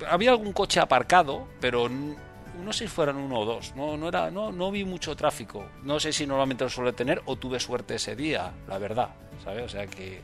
Había, 0.09 0.31
algún 0.31 0.51
coche 0.51 0.81
aparcado, 0.81 1.47
pero 1.61 1.87
no 1.87 2.73
sé 2.73 2.85
si 2.85 2.87
fueran 2.89 3.15
uno 3.15 3.39
o 3.39 3.45
dos. 3.45 3.73
No, 3.77 3.95
no 3.95 4.09
era, 4.09 4.31
no, 4.31 4.51
no 4.51 4.69
vi 4.69 4.83
mucho 4.83 5.15
tráfico. 5.15 5.65
No 5.83 5.97
sé 5.97 6.11
si 6.11 6.27
normalmente 6.27 6.65
lo 6.65 6.69
suele 6.69 6.91
tener 6.91 7.21
o 7.25 7.37
tuve 7.37 7.57
suerte 7.59 7.95
ese 7.95 8.17
día, 8.17 8.51
la 8.67 8.77
verdad, 8.79 9.09
¿sabes? 9.43 9.63
O 9.63 9.69
sea 9.69 9.87
que 9.87 10.19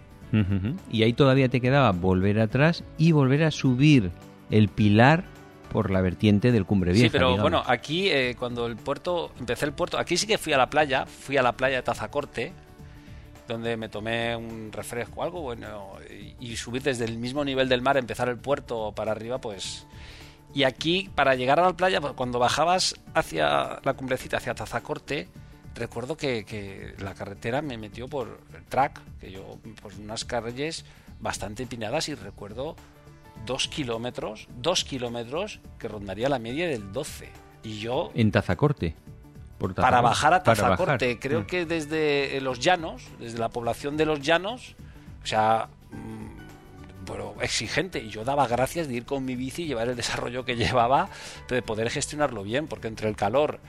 Y 0.91 1.03
ahí 1.03 1.13
todavía 1.13 1.49
te 1.49 1.61
quedaba 1.61 1.91
volver 1.91 2.39
atrás 2.39 2.83
y 2.97 3.11
volver 3.11 3.43
a 3.43 3.51
subir 3.51 4.11
el 4.49 4.67
pilar 4.69 5.23
por 5.71 5.91
la 5.91 6.01
vertiente 6.01 6.51
del 6.51 6.65
Cumbre 6.65 6.91
Vieja. 6.93 7.07
sí, 7.07 7.09
pero 7.11 7.27
digamos. 7.31 7.41
bueno, 7.41 7.63
aquí 7.65 8.09
eh, 8.09 8.35
cuando 8.37 8.65
el 8.67 8.77
puerto, 8.77 9.31
empecé 9.39 9.65
el 9.65 9.73
puerto, 9.73 9.97
aquí 9.97 10.17
sí 10.17 10.27
que 10.27 10.37
fui 10.37 10.53
a 10.53 10.57
la 10.57 10.69
playa, 10.69 11.05
fui 11.05 11.37
a 11.37 11.41
la 11.41 11.51
playa 11.53 11.77
de 11.77 11.83
Tazacorte, 11.83 12.53
donde 13.47 13.77
me 13.77 13.89
tomé 13.89 14.35
un 14.35 14.71
refresco 14.71 15.21
o 15.21 15.23
algo, 15.23 15.41
bueno, 15.41 15.93
y, 16.39 16.51
y 16.51 16.57
subir 16.57 16.81
desde 16.81 17.05
el 17.05 17.17
mismo 17.17 17.43
nivel 17.43 17.69
del 17.69 17.81
mar, 17.81 17.97
empezar 17.97 18.29
el 18.29 18.37
puerto 18.37 18.91
para 18.95 19.11
arriba, 19.11 19.39
pues... 19.39 19.85
Y 20.53 20.63
aquí, 20.63 21.09
para 21.13 21.35
llegar 21.35 21.59
a 21.59 21.63
la 21.63 21.73
playa, 21.73 22.01
pues, 22.01 22.13
cuando 22.13 22.39
bajabas 22.39 22.95
hacia 23.13 23.79
la 23.83 23.93
cumbrecita, 23.93 24.37
hacia 24.37 24.55
Tazacorte, 24.55 25.27
recuerdo 25.77 26.17
que, 26.17 26.43
que 26.45 26.93
la 26.99 27.13
carretera 27.13 27.61
me 27.61 27.77
metió 27.77 28.07
por 28.07 28.39
el 28.55 28.63
track, 28.65 28.99
que 29.19 29.31
yo, 29.31 29.57
pues 29.81 29.97
unas 29.97 30.25
calles 30.25 30.85
bastante 31.19 31.63
empinadas 31.63 32.09
y 32.09 32.15
recuerdo 32.15 32.75
dos 33.45 33.67
kilómetros, 33.67 34.47
dos 34.57 34.83
kilómetros 34.83 35.59
que 35.79 35.87
rondaría 35.87 36.27
la 36.29 36.39
media 36.39 36.67
del 36.67 36.91
12. 36.91 37.29
Y 37.63 37.79
yo, 37.79 38.11
En 38.15 38.31
Tazacorte. 38.31 38.95
por 39.57 39.73
para 39.73 40.01
bajar 40.01 40.33
a 40.33 40.43
Tazacorte, 40.43 41.07
bajar. 41.07 41.19
creo 41.19 41.41
Mm. 41.41 41.45
que 41.45 41.65
desde 41.65 42.39
los 42.41 42.59
llanos, 42.59 43.03
desde 43.19 43.37
la 43.39 43.49
población 43.49 43.97
de 43.97 44.05
los 44.05 44.21
llanos, 44.21 44.75
o 45.23 45.25
sea, 45.27 45.69
mm, 45.91 47.05
bueno, 47.05 47.33
exigente. 47.41 47.99
Y 48.03 48.09
yo 48.09 48.23
daba 48.23 48.47
gracias 48.47 48.87
de 48.87 48.95
ir 48.95 49.05
con 49.05 49.23
mi 49.25 49.35
bici 49.35 49.63
y 49.63 49.67
llevar 49.67 49.87
el 49.87 49.95
desarrollo 49.95 50.45
que 50.45 50.55
llevaba, 50.81 51.09
de 51.49 51.61
poder 51.61 51.89
gestionarlo 51.89 52.43
bien, 52.43 52.67
porque 52.67 52.87
entre 52.87 53.09
el 53.09 53.15
calor, 53.15 53.59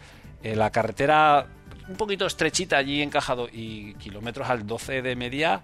eh, 0.42 0.54
la 0.56 0.70
carretera 0.70 1.46
un 1.88 1.96
poquito 1.96 2.26
estrechita 2.26 2.76
allí 2.76 3.02
encajado 3.02 3.48
y 3.52 3.94
kilómetros 3.94 4.48
al 4.48 4.66
12 4.66 5.02
de 5.02 5.16
media, 5.16 5.62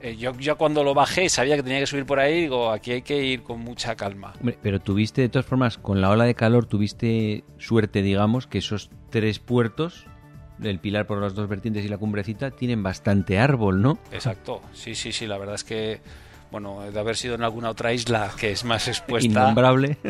eh, 0.00 0.16
yo 0.16 0.32
ya 0.38 0.54
cuando 0.54 0.82
lo 0.82 0.94
bajé 0.94 1.28
sabía 1.28 1.56
que 1.56 1.62
tenía 1.62 1.78
que 1.80 1.86
subir 1.86 2.06
por 2.06 2.20
ahí, 2.20 2.42
digo, 2.42 2.70
aquí 2.70 2.92
hay 2.92 3.02
que 3.02 3.22
ir 3.22 3.42
con 3.42 3.60
mucha 3.60 3.96
calma. 3.96 4.32
Hombre, 4.40 4.58
pero 4.62 4.80
tuviste, 4.80 5.20
de 5.22 5.28
todas 5.28 5.46
formas, 5.46 5.76
con 5.76 6.00
la 6.00 6.10
ola 6.10 6.24
de 6.24 6.34
calor, 6.34 6.66
tuviste 6.66 7.44
suerte, 7.58 8.02
digamos, 8.02 8.46
que 8.46 8.58
esos 8.58 8.90
tres 9.10 9.38
puertos, 9.38 10.06
el 10.62 10.78
pilar 10.78 11.06
por 11.06 11.20
las 11.20 11.34
dos 11.34 11.48
vertientes 11.48 11.84
y 11.84 11.88
la 11.88 11.98
cumbrecita, 11.98 12.50
tienen 12.50 12.82
bastante 12.82 13.38
árbol, 13.38 13.82
¿no? 13.82 13.98
Exacto, 14.10 14.62
sí, 14.72 14.94
sí, 14.94 15.12
sí, 15.12 15.26
la 15.26 15.36
verdad 15.36 15.54
es 15.54 15.64
que, 15.64 16.00
bueno, 16.50 16.90
de 16.90 16.98
haber 16.98 17.16
sido 17.16 17.34
en 17.36 17.42
alguna 17.42 17.70
otra 17.70 17.92
isla 17.92 18.30
que 18.38 18.50
es 18.50 18.64
más 18.64 18.88
expuesta. 18.88 19.26
Innombrable. 19.26 19.96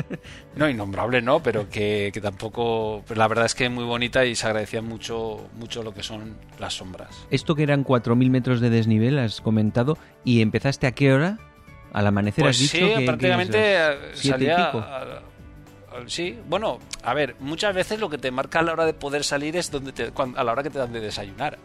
No, 0.57 0.69
innombrable 0.69 1.23
no, 1.23 1.41
pero 1.43 1.69
que, 1.71 2.11
que 2.13 2.21
tampoco, 2.21 3.03
pues 3.07 3.17
la 3.17 3.29
verdad 3.29 3.47
es 3.47 3.55
que 3.55 3.69
muy 3.69 3.85
bonita 3.85 4.25
y 4.25 4.35
se 4.35 4.47
agradecía 4.47 4.83
mucho, 4.83 5.49
mucho 5.55 5.83
lo 5.83 5.95
que 5.95 6.03
son 6.03 6.37
las 6.59 6.75
sombras. 6.75 7.27
Esto 7.31 7.55
que 7.55 7.63
eran 7.63 7.85
4.000 7.85 8.31
metros 8.31 8.61
de 8.61 8.69
desnivel, 8.69 9.19
has 9.21 9.41
comentado, 9.41 9.97
¿y 10.25 10.43
empezaste 10.43 10.87
a 10.89 10.93
qué 10.93 11.13
hora? 11.13 11.39
Al 11.93 12.07
amanecer 12.07 12.45
Pues 12.45 12.57
has 12.57 12.61
dicho 12.73 12.87
sí, 12.87 12.95
que- 12.99 13.07
prácticamente 13.07 13.59
es, 14.13 14.25
eh, 14.25 14.29
salía. 14.31 14.73
sí, 16.07 16.39
bueno, 16.49 16.79
a 17.03 17.15
ver, 17.15 17.37
muchas 17.41 17.75
veces 17.75 18.01
lo 18.01 18.09
que 18.11 18.19
te 18.19 18.31
marca 18.31 18.61
a 18.61 18.63
la 18.63 18.73
hora 18.73 18.87
de 18.87 18.95
poder 18.95 19.25
salir 19.25 19.57
es 19.57 19.71
donde 19.71 19.93
te, 19.93 20.11
cuan- 20.13 20.35
a 20.37 20.45
la 20.45 20.53
hora 20.53 20.63
que 20.63 20.71
te 20.71 20.79
dan 20.79 20.93
de 20.93 21.01
desayunar. 21.01 21.59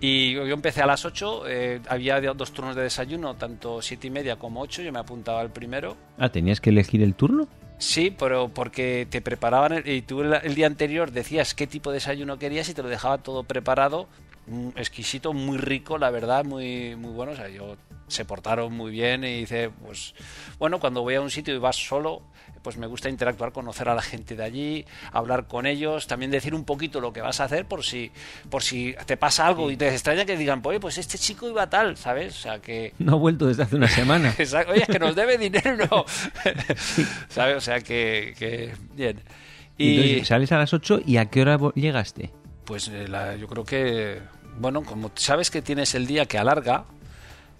Y 0.00 0.34
yo 0.34 0.44
empecé 0.46 0.82
a 0.82 0.86
las 0.86 1.04
8, 1.06 1.44
eh, 1.48 1.80
había 1.88 2.20
dos 2.20 2.52
turnos 2.52 2.76
de 2.76 2.82
desayuno, 2.82 3.34
tanto 3.34 3.80
7 3.80 4.06
y 4.08 4.10
media 4.10 4.36
como 4.36 4.60
8, 4.60 4.82
yo 4.82 4.92
me 4.92 4.98
apuntaba 4.98 5.40
al 5.40 5.50
primero. 5.50 5.96
Ah, 6.18 6.28
¿tenías 6.28 6.60
que 6.60 6.68
elegir 6.70 7.02
el 7.02 7.14
turno? 7.14 7.48
Sí, 7.78 8.14
pero 8.18 8.48
porque 8.48 9.06
te 9.10 9.20
preparaban 9.20 9.72
el- 9.72 9.88
y 9.88 10.02
tú 10.02 10.20
el, 10.22 10.34
el 10.34 10.54
día 10.54 10.66
anterior 10.66 11.10
decías 11.12 11.54
qué 11.54 11.66
tipo 11.66 11.90
de 11.90 11.94
desayuno 11.96 12.38
querías 12.38 12.68
y 12.68 12.74
te 12.74 12.82
lo 12.82 12.88
dejaba 12.88 13.18
todo 13.18 13.42
preparado, 13.44 14.06
exquisito, 14.76 15.32
muy 15.32 15.58
rico, 15.58 15.98
la 15.98 16.10
verdad, 16.10 16.44
muy 16.44 16.96
muy 16.96 17.12
bueno. 17.12 17.32
O 17.32 17.36
sea, 17.36 17.48
yo 17.48 17.76
se 18.08 18.24
portaron 18.24 18.72
muy 18.72 18.90
bien 18.92 19.24
y 19.24 19.40
dice, 19.40 19.70
pues 19.84 20.14
bueno, 20.58 20.78
cuando 20.78 21.02
voy 21.02 21.14
a 21.16 21.20
un 21.20 21.30
sitio 21.30 21.54
y 21.54 21.58
vas 21.58 21.74
solo, 21.76 22.22
pues 22.62 22.76
me 22.76 22.86
gusta 22.86 23.08
interactuar, 23.08 23.50
conocer 23.52 23.88
a 23.88 23.94
la 23.96 24.02
gente 24.02 24.36
de 24.36 24.44
allí, 24.44 24.84
hablar 25.12 25.48
con 25.48 25.66
ellos, 25.66 26.06
también 26.06 26.30
decir 26.30 26.54
un 26.54 26.64
poquito 26.64 27.00
lo 27.00 27.12
que 27.12 27.20
vas 27.20 27.40
a 27.40 27.44
hacer 27.44 27.66
por 27.66 27.82
si 27.84 28.12
por 28.48 28.62
si 28.62 28.94
te 29.06 29.16
pasa 29.16 29.46
algo 29.46 29.70
y 29.72 29.76
te 29.76 29.88
extraña 29.88 30.24
que 30.24 30.36
digan, 30.36 30.60
oye, 30.64 30.78
pues 30.78 30.98
este 30.98 31.18
chico 31.18 31.48
iba 31.48 31.68
tal, 31.68 31.96
¿sabes? 31.96 32.36
O 32.36 32.40
sea, 32.42 32.60
que 32.60 32.92
No 33.00 33.12
ha 33.14 33.16
vuelto 33.16 33.46
desde 33.46 33.64
hace 33.64 33.74
una 33.76 33.88
semana. 33.88 34.32
Oye, 34.68 34.82
es 34.82 34.88
que 34.88 34.98
nos 35.00 35.16
debe 35.16 35.36
dinero. 35.38 36.04
¿Sabes? 37.28 37.56
O 37.56 37.60
sea 37.60 37.80
que, 37.80 38.34
que 38.38 38.72
bien. 38.94 39.20
Y 39.78 39.96
Entonces, 39.96 40.28
sales 40.28 40.52
a 40.52 40.58
las 40.58 40.72
8 40.72 41.00
y 41.04 41.16
¿a 41.18 41.26
qué 41.26 41.42
hora 41.42 41.58
llegaste? 41.74 42.30
pues 42.64 42.88
eh, 42.88 43.06
la- 43.06 43.36
yo 43.36 43.46
creo 43.46 43.64
que, 43.64 44.20
bueno, 44.58 44.82
como 44.82 45.10
sabes 45.14 45.50
que 45.50 45.62
tienes 45.62 45.94
el 45.94 46.06
día 46.06 46.26
que 46.26 46.38
alarga, 46.38 46.84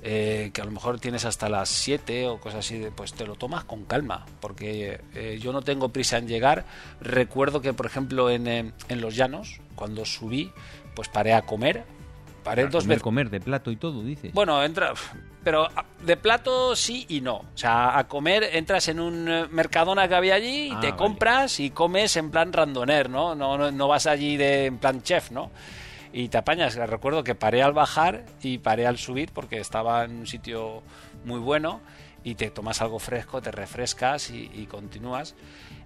eh, 0.02 0.50
que 0.52 0.60
a 0.60 0.64
lo 0.64 0.70
mejor 0.70 1.00
tienes 1.00 1.24
hasta 1.24 1.48
las 1.48 1.68
7 1.68 2.26
o 2.26 2.38
cosas 2.38 2.60
así, 2.66 2.86
pues 2.94 3.12
te 3.14 3.26
lo 3.26 3.34
tomas 3.34 3.64
con 3.64 3.84
calma, 3.84 4.26
porque 4.40 5.00
eh, 5.14 5.38
yo 5.40 5.52
no 5.52 5.62
tengo 5.62 5.88
prisa 5.88 6.18
en 6.18 6.28
llegar. 6.28 6.64
Recuerdo 7.00 7.60
que, 7.60 7.72
por 7.72 7.86
ejemplo, 7.86 8.30
en, 8.30 8.46
eh, 8.46 8.72
en 8.88 9.00
los 9.00 9.16
llanos, 9.16 9.60
cuando 9.74 10.04
subí, 10.04 10.52
pues 10.94 11.08
paré 11.08 11.34
a 11.34 11.42
comer. 11.42 11.84
Paré 12.44 12.68
dos 12.68 12.84
comer, 12.84 12.88
veces. 12.96 13.02
comer 13.02 13.30
de 13.30 13.40
plato 13.40 13.70
y 13.72 13.76
todo, 13.76 14.04
dices. 14.04 14.32
Bueno, 14.32 14.62
entra, 14.62 14.92
pero 15.42 15.64
a- 15.64 15.84
de 16.04 16.16
plato 16.16 16.76
sí 16.76 17.04
y 17.08 17.20
no. 17.20 17.38
O 17.38 17.46
sea, 17.56 17.98
a 17.98 18.06
comer 18.06 18.44
entras 18.52 18.86
en 18.86 19.00
un 19.00 19.28
eh, 19.28 19.46
mercadona 19.50 20.06
que 20.06 20.14
había 20.14 20.34
allí 20.36 20.68
y 20.68 20.72
Ah, 20.72 20.80
te 20.80 20.86
vale. 20.88 20.96
compras 20.96 21.58
y 21.58 21.70
comes 21.70 22.16
en 22.16 22.30
plan 22.30 22.52
randoner, 22.52 23.10
¿no? 23.10 23.34
No, 23.34 23.58
no, 23.58 23.72
no 23.72 23.88
vas 23.88 24.06
allí 24.06 24.36
de 24.36 24.66
en 24.66 24.78
plan 24.78 25.02
chef, 25.02 25.32
¿no? 25.32 25.50
Y 26.16 26.30
te 26.30 26.38
apañas. 26.38 26.74
Recuerdo 26.76 27.22
que 27.24 27.34
paré 27.34 27.62
al 27.62 27.74
bajar 27.74 28.24
y 28.40 28.56
paré 28.56 28.86
al 28.86 28.96
subir 28.96 29.32
porque 29.34 29.60
estaba 29.60 30.02
en 30.02 30.20
un 30.20 30.26
sitio 30.26 30.82
muy 31.26 31.38
bueno 31.38 31.82
y 32.24 32.36
te 32.36 32.50
tomas 32.50 32.80
algo 32.80 32.98
fresco, 32.98 33.42
te 33.42 33.50
refrescas 33.50 34.30
y, 34.30 34.66
continúas. 34.66 35.34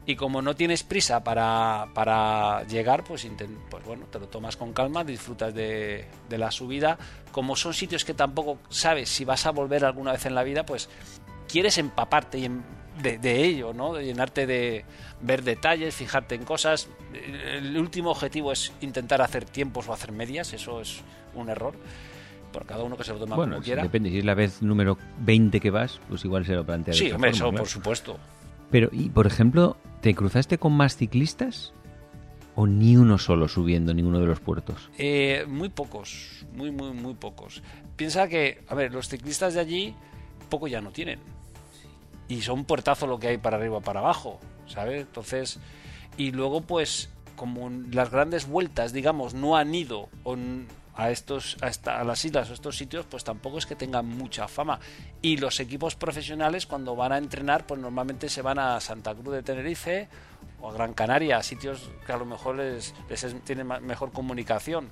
Y 0.07 0.15
como 0.15 0.41
no 0.41 0.55
tienes 0.55 0.85
prisa 0.85 1.25
para, 1.25 1.89
para 1.95 2.63
llegar, 2.69 3.03
pues, 3.03 3.27
pues 3.71 3.85
bueno, 3.85 4.07
te 4.07 4.21
lo 4.21 4.29
tomas 4.29 4.57
con 4.57 4.73
calma, 4.73 5.03
disfrutas 5.03 5.53
de, 5.53 6.07
de 6.29 6.39
la 6.39 6.53
subida. 6.53 6.97
Como 7.33 7.57
son 7.57 7.75
sitios 7.75 8.05
que 8.05 8.15
tampoco 8.15 8.61
sabes 8.69 9.09
si 9.09 9.25
vas 9.25 9.47
a 9.47 9.51
volver 9.51 9.85
alguna 9.85 10.13
vez 10.13 10.27
en 10.27 10.37
la 10.37 10.45
vida, 10.45 10.65
pues 10.65 10.89
quieres 11.49 11.77
empaparte 11.77 12.39
y 12.39 12.45
em- 12.45 12.63
de, 13.03 13.19
de 13.19 13.45
ello, 13.45 13.73
¿no? 13.73 13.95
De 13.95 14.05
llenarte 14.05 14.47
de 14.47 14.85
ver 15.21 15.43
detalles, 15.43 15.95
fijarte 15.95 16.35
en 16.35 16.45
cosas. 16.45 16.89
El 17.13 17.77
último 17.79 18.11
objetivo 18.11 18.53
es 18.53 18.73
intentar 18.81 19.23
hacer 19.23 19.45
tiempos 19.45 19.89
o 19.89 19.93
hacer 19.93 20.13
medias, 20.13 20.53
eso 20.53 20.81
es 20.81 21.03
un 21.35 21.49
error. 21.49 21.75
Por 22.53 22.67
cada 22.67 22.83
uno 22.83 22.97
que 22.97 23.05
se 23.05 23.13
lo 23.13 23.19
toma 23.19 23.37
bueno, 23.37 23.55
como 23.55 23.65
quiera. 23.65 23.83
depende. 23.83 24.11
Si 24.11 24.19
es 24.19 24.25
la 24.25 24.35
vez 24.35 24.61
número 24.61 24.99
20 25.21 25.61
que 25.61 25.71
vas, 25.71 26.01
pues 26.09 26.25
igual 26.25 26.45
se 26.45 26.55
lo 26.55 26.65
plantea 26.67 26.95
Sí, 26.95 27.11
hombre, 27.13 27.31
eso 27.31 27.53
por 27.53 27.69
supuesto. 27.69 28.19
Pero, 28.71 28.89
y 28.93 29.09
por 29.09 29.27
ejemplo, 29.27 29.77
¿te 30.01 30.15
cruzaste 30.15 30.59
con 30.59 30.73
más 30.73 30.97
ciclistas? 30.97 31.73
¿O 32.57 32.67
ni 32.67 32.97
uno 32.97 33.19
solo 33.19 33.47
subiendo 33.47 33.95
ninguno 33.95 34.19
de 34.19 34.27
los 34.27 34.41
puertos? 34.41 34.91
Eh, 34.99 35.45
muy 35.49 35.69
pocos, 35.69 36.45
muy, 36.53 36.73
muy, 36.73 36.91
muy 36.91 37.15
pocos. 37.15 37.63
Piensa 37.97 38.29
que, 38.29 38.65
a 38.69 38.75
ver, 38.75 38.93
los 38.93 39.09
ciclistas 39.09 39.55
de 39.55 39.61
allí 39.61 39.95
poco 40.49 40.67
ya 40.67 40.81
no 40.81 40.91
tienen. 40.91 41.21
Y 42.31 42.41
son 42.41 42.65
puertazo 42.65 43.07
lo 43.07 43.19
que 43.19 43.29
hay 43.29 43.37
para 43.37 43.59
arriba 43.59 43.81
para 43.81 44.01
abajo, 44.01 44.41
¿sabes? 44.67 45.03
Entonces, 45.03 45.59
y 46.17 46.31
luego 46.31 46.63
pues, 46.63 47.11
como 47.37 47.69
las 47.91 48.11
grandes 48.11 48.47
vueltas, 48.47 48.95
digamos, 48.95 49.35
no 49.35 49.57
han 49.57 49.75
ido 49.75 50.09
a 50.95 51.11
estos 51.11 51.57
a 51.87 52.05
las 52.05 52.25
islas 52.25 52.51
o 52.51 52.53
estos 52.53 52.77
sitios 52.77 53.07
pues 53.07 53.25
tampoco 53.25 53.59
es 53.59 53.67
que 53.67 53.75
tengan 53.75 54.07
mucha 54.07 54.49
fama 54.49 54.81
y 55.23 55.39
los 55.39 55.59
equipos 55.61 55.95
profesionales 55.95 56.67
cuando 56.67 56.95
van 56.95 57.13
a 57.13 57.19
entrenar 57.19 57.67
pues 57.67 57.81
normalmente 57.81 58.29
se 58.29 58.43
van 58.43 58.59
a 58.59 58.81
Santa 58.81 59.15
Cruz 59.15 59.35
de 59.35 59.43
Tenerife 59.43 60.09
o 60.61 60.71
a 60.71 60.75
Gran 60.75 60.93
Canaria 60.95 61.43
sitios 61.43 61.91
que 62.07 62.13
a 62.13 62.17
lo 62.17 62.25
mejor 62.27 62.57
les, 62.57 62.95
les 63.09 63.25
es- 63.25 63.41
tienen 63.45 63.67
mejor 63.83 64.13
comunicación 64.13 64.89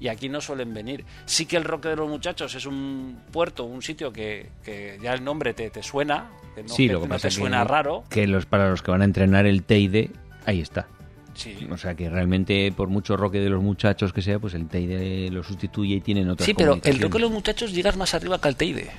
y 0.00 0.08
aquí 0.08 0.28
no 0.28 0.40
suelen 0.40 0.72
venir 0.74 1.04
sí 1.26 1.46
que 1.46 1.56
el 1.56 1.64
Roque 1.64 1.88
de 1.88 1.96
los 1.96 2.08
Muchachos 2.08 2.54
es 2.54 2.66
un 2.66 3.20
puerto 3.32 3.64
un 3.64 3.82
sitio 3.82 4.12
que, 4.12 4.50
que 4.64 4.98
ya 5.02 5.12
el 5.14 5.24
nombre 5.24 5.54
te, 5.54 5.70
te 5.70 5.82
suena 5.82 6.30
que 6.54 6.62
no, 6.62 6.68
sí, 6.68 6.86
que 6.86 6.92
lo 6.94 7.02
que 7.02 7.08
no 7.08 7.16
te 7.16 7.22
que- 7.28 7.30
suena 7.30 7.64
raro 7.64 8.04
que 8.10 8.26
los 8.26 8.46
para 8.46 8.70
los 8.70 8.82
que 8.82 8.90
van 8.90 9.02
a 9.02 9.04
entrenar 9.04 9.46
el 9.46 9.62
TID, 9.64 10.10
ahí 10.46 10.60
está. 10.60 10.86
sí 11.34 11.66
O 11.70 11.76
sea 11.76 11.94
que 11.94 12.08
realmente, 12.10 12.72
por 12.76 12.88
mucho 12.88 13.16
roque 13.16 13.38
de 13.38 13.48
los 13.50 13.62
muchachos 13.62 14.12
que 14.12 14.22
sea, 14.22 14.38
pues 14.38 14.54
el 14.54 14.66
TID 14.68 15.30
lo 15.30 15.42
sustituye 15.44 15.96
y 15.96 16.00
tienen 16.00 16.28
otras 16.30 16.46
Sí, 16.46 16.54
pero 16.54 16.74
el. 16.82 17.00
Roque 17.00 17.14
de 17.14 17.20
los 17.20 17.30
Muchachos 17.30 17.72
llegas 17.72 17.96
más 17.96 18.14
arriba 18.14 18.40
que 18.40 18.48
al 18.48 18.56
Teide. 18.56 18.90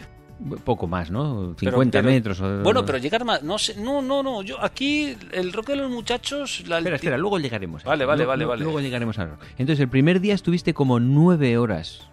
Poco 0.63 0.88
más, 0.88 1.12
¿no? 1.12 1.54
50 1.58 1.60
Pero- 1.60 1.89
pero- 1.91 2.04
metros. 2.04 2.39
o- 2.41 2.63
Bueno, 2.63 2.86
pero 2.86 2.97
llegar 2.97 3.25
más. 3.25 3.43
No, 3.43 3.58
sé, 3.60 3.75
no, 3.80 4.02
no, 4.02 4.23
no. 4.23 4.41
Yo 4.41 4.63
aquí, 4.63 5.15
el 5.34 5.52
Roque 5.52 5.73
de 5.73 5.80
los 5.80 5.91
Muchachos. 5.91 6.63
La 6.67 6.78
Espera, 6.78 6.95
espera, 6.95 7.17
luego 7.17 7.39
llegaremos. 7.39 7.86
a 7.86 7.89
Vale, 7.89 8.06
vale, 8.06 8.25
vale, 8.25 8.45
vale. 8.45 8.63
Luego 8.63 8.80
llegaremos 8.80 9.19
a 9.19 9.23
eso. 9.23 9.34
Entonces, 9.58 9.82
el 9.82 9.89
primer 9.89 10.21
día 10.21 10.34
estuviste 10.36 10.73
como 10.73 10.99
nueve 10.99 11.58
horas. 11.58 12.08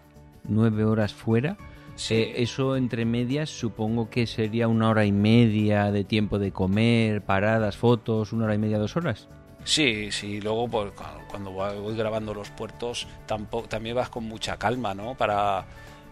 Nueve 0.48 0.84
horas 0.84 1.14
fuera. 1.14 1.56
Sí. 1.94 2.14
Eh, 2.14 2.42
eso 2.42 2.76
entre 2.76 3.04
medias 3.04 3.48
supongo 3.48 4.10
que 4.10 4.26
sería 4.26 4.68
una 4.68 4.90
hora 4.90 5.06
y 5.06 5.12
media 5.12 5.90
de 5.92 6.04
tiempo 6.04 6.38
de 6.38 6.52
comer, 6.52 7.22
paradas, 7.22 7.76
fotos, 7.76 8.32
una 8.32 8.44
hora 8.46 8.54
y 8.54 8.58
media, 8.58 8.78
dos 8.78 8.96
horas. 8.96 9.28
Sí, 9.64 10.10
sí. 10.12 10.40
Luego, 10.40 10.68
pues, 10.68 10.90
cu- 10.92 11.02
cuando 11.28 11.50
voy 11.52 11.96
grabando 11.96 12.34
los 12.34 12.50
puertos, 12.50 13.06
tampoco, 13.26 13.66
también 13.68 13.96
vas 13.96 14.08
con 14.10 14.24
mucha 14.24 14.56
calma, 14.58 14.94
¿no? 14.94 15.14
Para 15.14 15.64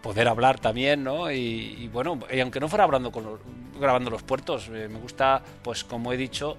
poder 0.04 0.28
hablar 0.28 0.60
también, 0.60 1.02
¿no? 1.02 1.32
Y, 1.32 1.38
y 1.80 1.88
bueno, 1.88 2.20
y 2.30 2.38
aunque 2.40 2.60
no 2.60 2.68
fuera 2.68 2.84
hablando 2.84 3.10
con 3.10 3.24
los- 3.24 3.40
grabando 3.80 4.10
los 4.10 4.22
puertos, 4.22 4.68
eh, 4.70 4.86
me 4.92 4.98
gusta, 4.98 5.42
pues 5.62 5.82
como 5.82 6.12
he 6.12 6.18
dicho, 6.18 6.58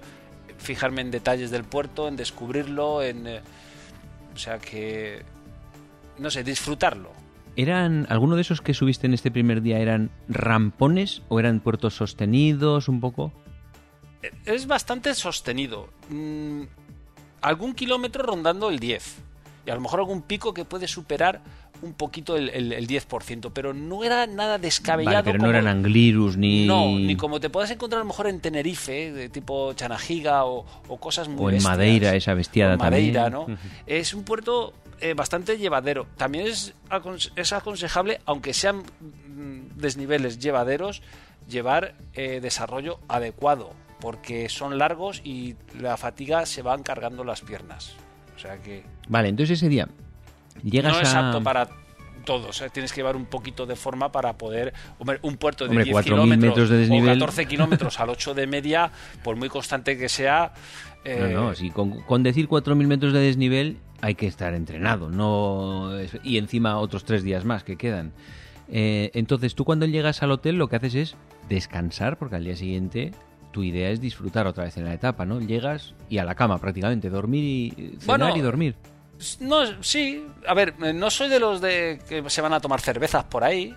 fijarme 0.58 1.00
en 1.02 1.12
detalles 1.12 1.52
del 1.52 1.62
puerto, 1.62 2.08
en 2.08 2.16
descubrirlo, 2.16 3.02
en. 3.04 3.26
eh, 3.28 3.40
o 4.34 4.36
sea 4.38 4.58
que. 4.58 5.22
No 6.18 6.28
sé, 6.28 6.42
disfrutarlo. 6.42 7.10
¿Eran, 7.54 8.06
alguno 8.10 8.34
de 8.34 8.42
esos 8.42 8.60
que 8.60 8.74
subiste 8.74 9.06
en 9.06 9.14
este 9.14 9.30
primer 9.30 9.62
día 9.62 9.78
eran 9.78 10.10
rampones 10.28 11.22
o 11.28 11.38
eran 11.38 11.60
puertos 11.60 11.94
sostenidos 11.94 12.88
un 12.88 13.00
poco? 13.00 13.32
es 14.44 14.66
bastante 14.66 15.14
sostenido. 15.14 15.88
Mm, 16.08 16.62
algún 17.42 17.74
kilómetro 17.74 18.24
rondando 18.24 18.68
el 18.70 18.80
10. 18.80 19.18
Y 19.66 19.70
a 19.70 19.74
lo 19.74 19.80
mejor 19.80 20.00
algún 20.00 20.22
pico 20.22 20.52
que 20.52 20.64
puede 20.64 20.88
superar 20.88 21.42
un 21.82 21.92
poquito 21.94 22.36
el, 22.36 22.48
el- 22.50 22.72
el 22.72 22.86
10%. 22.86 23.50
Pero 23.52 23.72
no 23.74 24.04
era 24.04 24.26
nada 24.26 24.58
descabellado. 24.58 25.16
Vale, 25.16 25.32
pero 25.32 25.38
no 25.44 25.50
eran 25.50 25.66
anglirus 25.68 26.36
ni... 26.36 26.66
No, 26.66 26.86
ni 26.98 27.16
como 27.16 27.40
te 27.40 27.50
puedas 27.50 27.70
encontrar 27.70 28.00
a 28.00 28.04
lo 28.04 28.08
mejor 28.08 28.26
en 28.28 28.40
Tenerife, 28.40 29.12
de 29.12 29.28
tipo 29.28 29.72
Chanajiga 29.74 30.44
o, 30.44 30.64
o 30.88 30.96
cosas 30.98 31.28
muy 31.28 31.44
O 31.44 31.48
en 31.48 31.54
bestias. 31.56 31.70
Madeira, 31.72 32.14
esa 32.14 32.34
bestiada 32.34 32.74
en 32.74 32.78
Madeira, 32.78 33.30
también. 33.30 33.58
¿no? 33.62 33.70
Es 33.86 34.14
un 34.14 34.24
puerto 34.24 34.72
eh, 35.00 35.14
bastante 35.14 35.58
llevadero. 35.58 36.06
También 36.16 36.46
es, 36.46 36.74
es 37.36 37.52
aconsejable, 37.52 38.20
aunque 38.26 38.54
sean 38.54 38.78
mm, 38.78 39.76
desniveles 39.78 40.38
llevaderos, 40.38 41.02
llevar 41.48 41.94
eh, 42.14 42.40
desarrollo 42.40 42.98
adecuado, 43.08 43.70
porque 44.00 44.48
son 44.48 44.78
largos 44.78 45.20
y 45.24 45.54
la 45.78 45.96
fatiga 45.96 46.44
se 46.46 46.62
van 46.62 46.82
cargando 46.82 47.24
las 47.24 47.40
piernas. 47.42 47.94
O 48.34 48.38
sea 48.38 48.58
que 48.58 48.84
Vale, 49.08 49.28
entonces 49.28 49.58
ese 49.58 49.68
día 49.68 49.88
llegas 50.62 50.92
no 50.94 51.00
es 51.00 51.14
a... 51.14 51.28
apto 51.28 51.42
para 51.42 51.68
todos. 52.24 52.60
¿eh? 52.62 52.70
Tienes 52.72 52.92
que 52.92 53.00
llevar 53.00 53.16
un 53.16 53.26
poquito 53.26 53.66
de 53.66 53.76
forma 53.76 54.10
para 54.10 54.36
poder. 54.36 54.74
Hombre, 54.98 55.18
un 55.22 55.36
puerto 55.36 55.64
de 55.64 55.70
Hombre, 55.70 55.84
10 55.84 55.96
4.000 55.96 56.02
kilómetros 56.04 56.38
metros 56.50 56.70
de 56.70 56.76
desnivel. 56.78 57.10
o 57.10 57.20
14 57.20 57.46
kilómetros 57.46 58.00
al 58.00 58.10
8 58.10 58.34
de 58.34 58.46
media, 58.46 58.90
por 59.22 59.36
muy 59.36 59.48
constante 59.48 59.96
que 59.96 60.08
sea. 60.08 60.52
eh, 61.04 61.30
No, 61.34 61.44
no, 61.44 61.54
si 61.54 61.70
con, 61.70 62.02
con 62.02 62.22
decir 62.22 62.48
4.000 62.48 62.86
metros 62.86 63.12
de 63.12 63.20
desnivel 63.20 63.78
hay 64.02 64.14
que 64.14 64.26
estar 64.26 64.52
entrenado, 64.54 65.08
no 65.08 65.90
y 66.22 66.36
encima 66.36 66.76
otros 66.78 67.04
tres 67.04 67.22
días 67.22 67.44
más 67.44 67.64
que 67.64 67.76
quedan. 67.76 68.12
Eh, 68.68 69.10
entonces 69.14 69.54
tú 69.54 69.64
cuando 69.64 69.86
llegas 69.86 70.22
al 70.24 70.32
hotel 70.32 70.56
lo 70.56 70.68
que 70.68 70.76
haces 70.76 70.94
es 70.96 71.16
descansar 71.48 72.18
porque 72.18 72.34
al 72.34 72.44
día 72.44 72.56
siguiente 72.56 73.12
tu 73.52 73.62
idea 73.62 73.90
es 73.90 74.00
disfrutar 74.00 74.46
otra 74.48 74.64
vez 74.64 74.76
en 74.76 74.84
la 74.84 74.92
etapa, 74.92 75.24
¿no? 75.24 75.40
Llegas 75.40 75.94
y 76.10 76.18
a 76.18 76.24
la 76.24 76.34
cama 76.34 76.58
prácticamente, 76.58 77.08
dormir 77.08 77.44
y 77.44 77.70
cenar 78.00 78.18
Bueno, 78.18 78.36
y 78.36 78.40
dormir. 78.40 78.74
No, 79.40 79.82
sí. 79.82 80.26
A 80.46 80.54
ver, 80.54 80.74
eh, 80.82 80.92
no 80.92 81.10
soy 81.10 81.28
de 81.28 81.40
los 81.40 81.60
de 81.60 82.00
que 82.08 82.28
se 82.30 82.40
van 82.42 82.52
a 82.52 82.60
tomar 82.60 82.80
cervezas 82.80 83.24
por 83.24 83.44
ahí, 83.44 83.74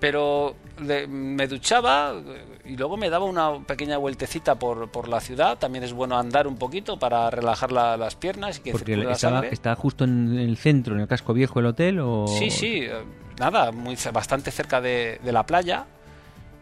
pero 0.00 0.54
de- 0.80 1.06
me 1.08 1.48
duchaba 1.48 2.12
eh, 2.14 2.44
y 2.66 2.76
luego 2.76 2.96
me 2.96 3.10
daba 3.10 3.24
una 3.24 3.58
pequeña 3.66 3.96
vueltecita 3.98 4.54
por, 4.56 4.90
por 4.90 5.08
la 5.08 5.20
ciudad. 5.20 5.58
También 5.58 5.82
es 5.84 5.92
bueno 5.92 6.16
andar 6.16 6.46
un 6.46 6.56
poquito 6.56 6.98
para 6.98 7.30
relajar 7.30 7.72
la- 7.72 7.96
las 7.96 8.14
piernas 8.14 8.58
y 8.58 8.60
que 8.62 8.70
Porque 8.72 8.92
circule 8.92 9.06
la 9.08 9.12
estaba, 9.14 9.36
sangre. 9.40 9.50
está 9.52 9.74
justo 9.74 10.04
en 10.04 10.38
el 10.38 10.56
centro, 10.56 10.94
en 10.94 11.00
el 11.00 11.08
casco 11.08 11.32
viejo 11.34 11.58
el 11.60 11.66
hotel 11.66 11.98
o... 12.00 12.26
Sí, 12.28 12.50
sí, 12.50 12.82
eh, 12.84 12.92
nada, 13.40 13.72
muy 13.72 13.96
bastante 14.12 14.50
cerca 14.52 14.80
de, 14.80 15.20
de 15.22 15.32
la 15.32 15.44
playa 15.44 15.86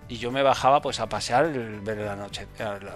y 0.08 0.16
yo 0.16 0.30
me 0.30 0.42
bajaba 0.42 0.80
pues 0.80 1.00
a 1.00 1.08
pasear, 1.08 1.50
ver 1.82 1.98
la 1.98 2.16
noche, 2.16 2.46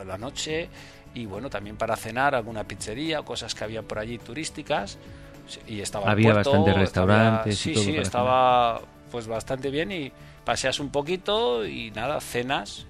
la 0.07 0.16
noche 0.16 0.69
y 1.14 1.27
bueno, 1.27 1.51
también 1.51 1.77
para 1.77 1.96
cenar 1.96 2.35
alguna 2.35 2.64
pizzería, 2.64 3.23
cosas 3.23 3.55
que 3.55 3.64
había 3.64 3.83
por 3.83 3.99
allí 3.99 4.18
turísticas 4.18 4.99
y 5.66 5.81
estaba 5.81 6.11
Había 6.11 6.33
puerto, 6.33 6.53
bastantes 6.53 6.83
estaba- 6.83 7.11
restaurantes 7.14 7.55
y 7.55 7.68
sí, 7.68 7.73
todo 7.75 7.85
sí, 7.85 7.96
estaba 7.96 8.81
pues 9.11 9.27
bastante 9.27 9.70
bien 9.70 9.90
y 9.90 10.12
paseas 10.44 10.79
un 10.79 10.90
poquito 10.90 11.66
y 11.66 11.90
nada, 11.90 12.20
cenas 12.20 12.87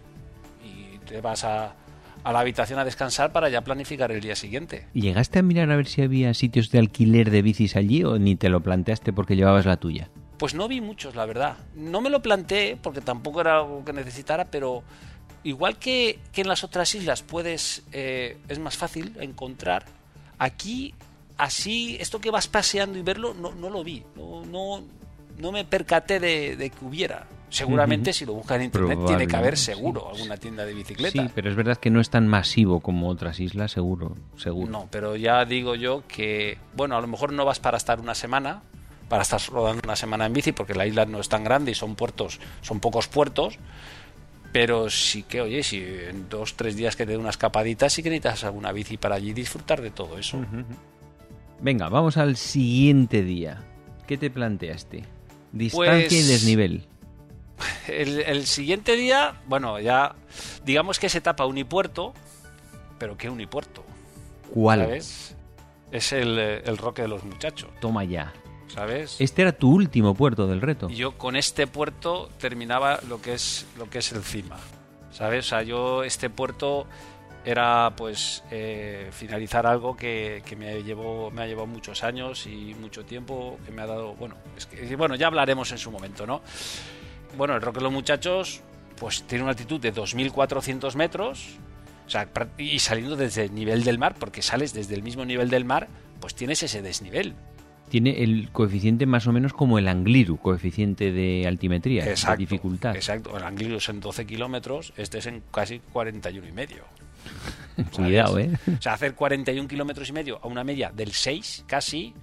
y 0.62 0.98
te 1.06 1.20
vas 1.22 1.44
a, 1.44 1.74
a 2.22 2.32
la 2.32 2.40
habitación 2.40 2.78
a 2.78 2.84
descansar 2.84 3.32
para 3.32 3.48
ya 3.48 3.62
planificar 3.62 4.12
el 4.12 4.20
día 4.20 4.36
siguiente. 4.36 4.86
¿Llegaste 4.92 5.38
a 5.38 5.42
mirar 5.42 5.70
a 5.70 5.76
ver 5.76 5.86
si 5.86 6.02
había 6.02 6.34
sitios 6.34 6.70
de 6.70 6.78
alquiler 6.78 7.30
de 7.30 7.40
bicis 7.40 7.76
allí 7.76 8.04
o 8.04 8.18
ni 8.18 8.36
te 8.36 8.50
lo 8.50 8.60
planteaste 8.60 9.14
porque 9.14 9.36
llevabas 9.36 9.64
la 9.64 9.78
tuya? 9.78 10.10
Pues 10.36 10.54
no 10.54 10.68
vi 10.68 10.80
muchos, 10.82 11.14
la 11.14 11.24
verdad. 11.26 11.56
No 11.74 12.00
me 12.02 12.08
lo 12.10 12.20
planteé 12.20 12.76
porque 12.82 13.00
tampoco 13.00 13.40
era 13.42 13.56
algo 13.58 13.84
que 13.84 13.92
necesitara, 13.94 14.44
pero 14.46 14.82
igual 15.44 15.78
que, 15.78 16.18
que 16.32 16.42
en 16.42 16.48
las 16.48 16.64
otras 16.64 16.94
islas 16.94 17.22
puedes, 17.22 17.82
eh, 17.92 18.38
es 18.48 18.58
más 18.58 18.76
fácil 18.76 19.16
encontrar, 19.20 19.84
aquí 20.38 20.94
así, 21.36 21.96
esto 22.00 22.20
que 22.20 22.30
vas 22.30 22.48
paseando 22.48 22.98
y 22.98 23.02
verlo, 23.02 23.34
no, 23.34 23.52
no 23.52 23.70
lo 23.70 23.82
vi. 23.82 24.04
No, 24.14 24.44
no, 24.44 24.82
no 25.38 25.52
me 25.52 25.64
percaté 25.64 26.20
de, 26.20 26.56
de 26.56 26.70
que 26.70 26.84
hubiera. 26.84 27.26
Seguramente 27.48 28.12
si 28.12 28.24
lo 28.24 28.34
buscas 28.34 28.58
en 28.58 28.64
internet 28.64 28.98
tiene 29.06 29.26
que 29.26 29.34
haber 29.34 29.56
seguro 29.56 30.10
sí. 30.12 30.18
alguna 30.20 30.36
tienda 30.36 30.64
de 30.64 30.72
bicicleta. 30.72 31.20
Sí, 31.20 31.28
pero 31.34 31.50
es 31.50 31.56
verdad 31.56 31.76
que 31.78 31.90
no 31.90 32.00
es 32.00 32.08
tan 32.08 32.28
masivo 32.28 32.78
como 32.78 33.08
otras 33.08 33.40
islas, 33.40 33.72
seguro, 33.72 34.16
seguro. 34.36 34.70
No, 34.70 34.88
pero 34.90 35.16
ya 35.16 35.44
digo 35.44 35.74
yo 35.74 36.04
que, 36.06 36.58
bueno, 36.76 36.96
a 36.96 37.00
lo 37.00 37.08
mejor 37.08 37.32
no 37.32 37.44
vas 37.44 37.58
para 37.58 37.76
estar 37.76 37.98
una 37.98 38.14
semana, 38.14 38.62
para 39.08 39.22
estar 39.22 39.40
rodando 39.48 39.80
una 39.82 39.96
semana 39.96 40.26
en 40.26 40.32
bici, 40.32 40.52
porque 40.52 40.74
la 40.74 40.86
isla 40.86 41.06
no 41.06 41.18
es 41.18 41.28
tan 41.28 41.42
grande 41.42 41.72
y 41.72 41.74
son 41.74 41.96
puertos, 41.96 42.38
son 42.62 42.78
pocos 42.78 43.08
puertos, 43.08 43.58
pero 44.52 44.90
sí 44.90 45.22
que, 45.22 45.40
oye, 45.40 45.62
si 45.62 45.78
en 45.82 46.28
dos, 46.28 46.54
tres 46.54 46.76
días 46.76 46.96
que 46.96 47.06
te 47.06 47.12
dé 47.12 47.18
una 47.18 47.30
escapadita, 47.30 47.88
sí 47.88 48.02
que 48.02 48.10
necesitas 48.10 48.44
alguna 48.44 48.72
bici 48.72 48.96
para 48.96 49.14
allí 49.16 49.32
disfrutar 49.32 49.80
de 49.80 49.90
todo 49.90 50.18
eso. 50.18 50.38
Venga, 51.60 51.88
vamos 51.88 52.16
al 52.16 52.36
siguiente 52.36 53.22
día. 53.22 53.62
¿Qué 54.06 54.16
te 54.16 54.30
planteaste? 54.30 55.04
Distancia 55.52 56.08
Pues- 56.08 56.12
y 56.12 56.22
desnivel. 56.22 56.86
El, 57.88 58.20
el 58.20 58.46
siguiente 58.46 58.96
día, 58.96 59.34
bueno, 59.46 59.78
ya 59.80 60.14
digamos 60.64 60.98
que 60.98 61.08
es 61.08 61.14
etapa 61.14 61.44
unipuerto, 61.44 62.14
pero 62.98 63.18
¿qué 63.18 63.28
unipuerto? 63.28 63.84
¿Cuál? 64.54 64.80
¿Sabes? 64.80 65.36
Es 65.92 66.12
el, 66.12 66.38
eh, 66.38 66.62
el 66.64 66.78
roque 66.78 67.02
de 67.02 67.08
los 67.08 67.22
muchachos, 67.24 67.68
Toma 67.80 68.04
ya. 68.04 68.32
¿Sabes? 68.72 69.20
Este 69.20 69.42
era 69.42 69.52
tu 69.52 69.70
último 69.70 70.14
puerto 70.14 70.46
del 70.46 70.60
reto. 70.60 70.88
Y 70.90 70.96
yo 70.96 71.18
con 71.18 71.36
este 71.36 71.66
puerto 71.66 72.28
terminaba 72.38 73.00
lo 73.08 73.20
que 73.20 73.34
es 73.34 73.66
lo 73.78 73.88
que 73.88 73.98
es 73.98 74.12
el 74.12 74.22
cima 74.22 74.56
sabes 75.10 75.46
o 75.46 75.48
sea 75.48 75.62
yo 75.62 76.04
este 76.04 76.30
puerto 76.30 76.86
era 77.44 77.94
pues 77.96 78.44
eh, 78.50 79.08
finalizar 79.12 79.66
algo 79.66 79.96
que, 79.96 80.42
que 80.44 80.56
me 80.56 80.82
llevó 80.82 81.30
me 81.30 81.42
ha 81.42 81.46
llevado 81.46 81.66
muchos 81.66 82.04
años 82.04 82.46
y 82.46 82.74
mucho 82.78 83.04
tiempo 83.04 83.58
que 83.64 83.72
me 83.72 83.82
ha 83.82 83.86
dado 83.86 84.14
bueno 84.14 84.36
es 84.56 84.66
que 84.66 84.96
bueno 84.96 85.14
ya 85.14 85.26
hablaremos 85.26 85.72
en 85.72 85.78
su 85.78 85.90
momento 85.90 86.26
no 86.26 86.42
bueno 87.36 87.54
el 87.54 87.62
Roque 87.62 87.78
de 87.78 87.84
los 87.84 87.92
Muchachos 87.92 88.60
pues 88.98 89.22
tiene 89.24 89.44
una 89.44 89.52
altitud 89.52 89.80
de 89.80 89.94
2.400 89.94 90.94
metros 90.94 91.56
o 92.06 92.10
sea, 92.10 92.28
y 92.58 92.80
saliendo 92.80 93.14
desde 93.14 93.44
el 93.44 93.54
nivel 93.54 93.84
del 93.84 93.98
mar 93.98 94.14
porque 94.18 94.42
sales 94.42 94.74
desde 94.74 94.94
el 94.94 95.02
mismo 95.02 95.24
nivel 95.24 95.48
del 95.48 95.64
mar 95.64 95.88
pues 96.20 96.34
tienes 96.34 96.62
ese 96.62 96.82
desnivel 96.82 97.34
Tiene 97.90 98.22
el 98.22 98.50
coeficiente 98.52 99.04
más 99.04 99.26
o 99.26 99.32
menos 99.32 99.52
como 99.52 99.78
el 99.78 99.88
Angliru, 99.88 100.38
coeficiente 100.38 101.10
de 101.12 101.44
altimetría, 101.46 102.04
de 102.04 102.36
dificultad. 102.38 102.94
Exacto, 102.94 103.36
el 103.36 103.42
Angliru 103.42 103.76
es 103.76 103.88
en 103.88 104.00
12 104.00 104.26
kilómetros, 104.26 104.92
este 104.96 105.18
es 105.18 105.26
en 105.26 105.42
casi 105.50 105.80
41 105.92 106.48
y 106.48 106.52
medio. 106.52 106.84
Cuidado, 107.94 108.38
¿eh? 108.38 108.50
O 108.78 108.80
sea, 108.80 108.94
hacer 108.94 109.14
41 109.14 109.68
kilómetros 109.68 110.08
y 110.08 110.12
medio 110.12 110.38
a 110.42 110.46
una 110.46 110.64
media 110.64 110.90
del 110.94 111.12
6, 111.12 111.64
casi. 111.66 112.14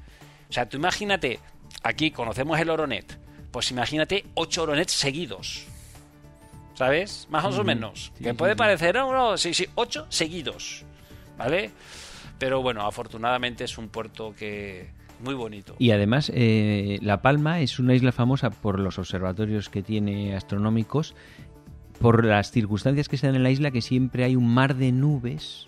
O 0.49 0.53
sea, 0.53 0.67
tú 0.67 0.77
imagínate 0.77 1.39
aquí 1.83 2.11
conocemos 2.11 2.59
el 2.59 2.69
Oronet. 2.69 3.19
Pues 3.51 3.71
imagínate 3.71 4.25
ocho 4.35 4.63
Oronets 4.63 4.93
seguidos. 4.93 5.65
¿Sabes? 6.75 7.27
Más 7.29 7.43
o 7.43 7.63
menos. 7.63 8.11
Sí, 8.17 8.23
que 8.23 8.33
puede 8.33 8.53
sí. 8.53 8.57
parecer, 8.57 8.95
no, 8.95 9.11
no, 9.11 9.37
sí, 9.37 9.53
sí, 9.53 9.67
ocho 9.75 10.05
seguidos. 10.09 10.85
¿Vale? 11.37 11.71
Pero 12.37 12.61
bueno, 12.61 12.85
afortunadamente 12.85 13.63
es 13.63 13.77
un 13.77 13.89
puerto 13.89 14.33
que 14.35 14.91
muy 15.23 15.33
bonito. 15.33 15.75
Y 15.79 15.91
además, 15.91 16.31
eh, 16.33 16.99
La 17.01 17.21
Palma 17.21 17.61
es 17.61 17.79
una 17.79 17.95
isla 17.95 18.11
famosa 18.11 18.49
por 18.49 18.79
los 18.79 18.99
observatorios 18.99 19.69
que 19.69 19.83
tiene 19.83 20.35
astronómicos, 20.35 21.15
por 21.99 22.25
las 22.25 22.51
circunstancias 22.51 23.09
que 23.09 23.17
se 23.17 23.27
dan 23.27 23.35
en 23.35 23.43
la 23.43 23.51
isla, 23.51 23.71
que 23.71 23.81
siempre 23.81 24.23
hay 24.23 24.35
un 24.35 24.53
mar 24.53 24.75
de 24.75 24.91
nubes 24.91 25.67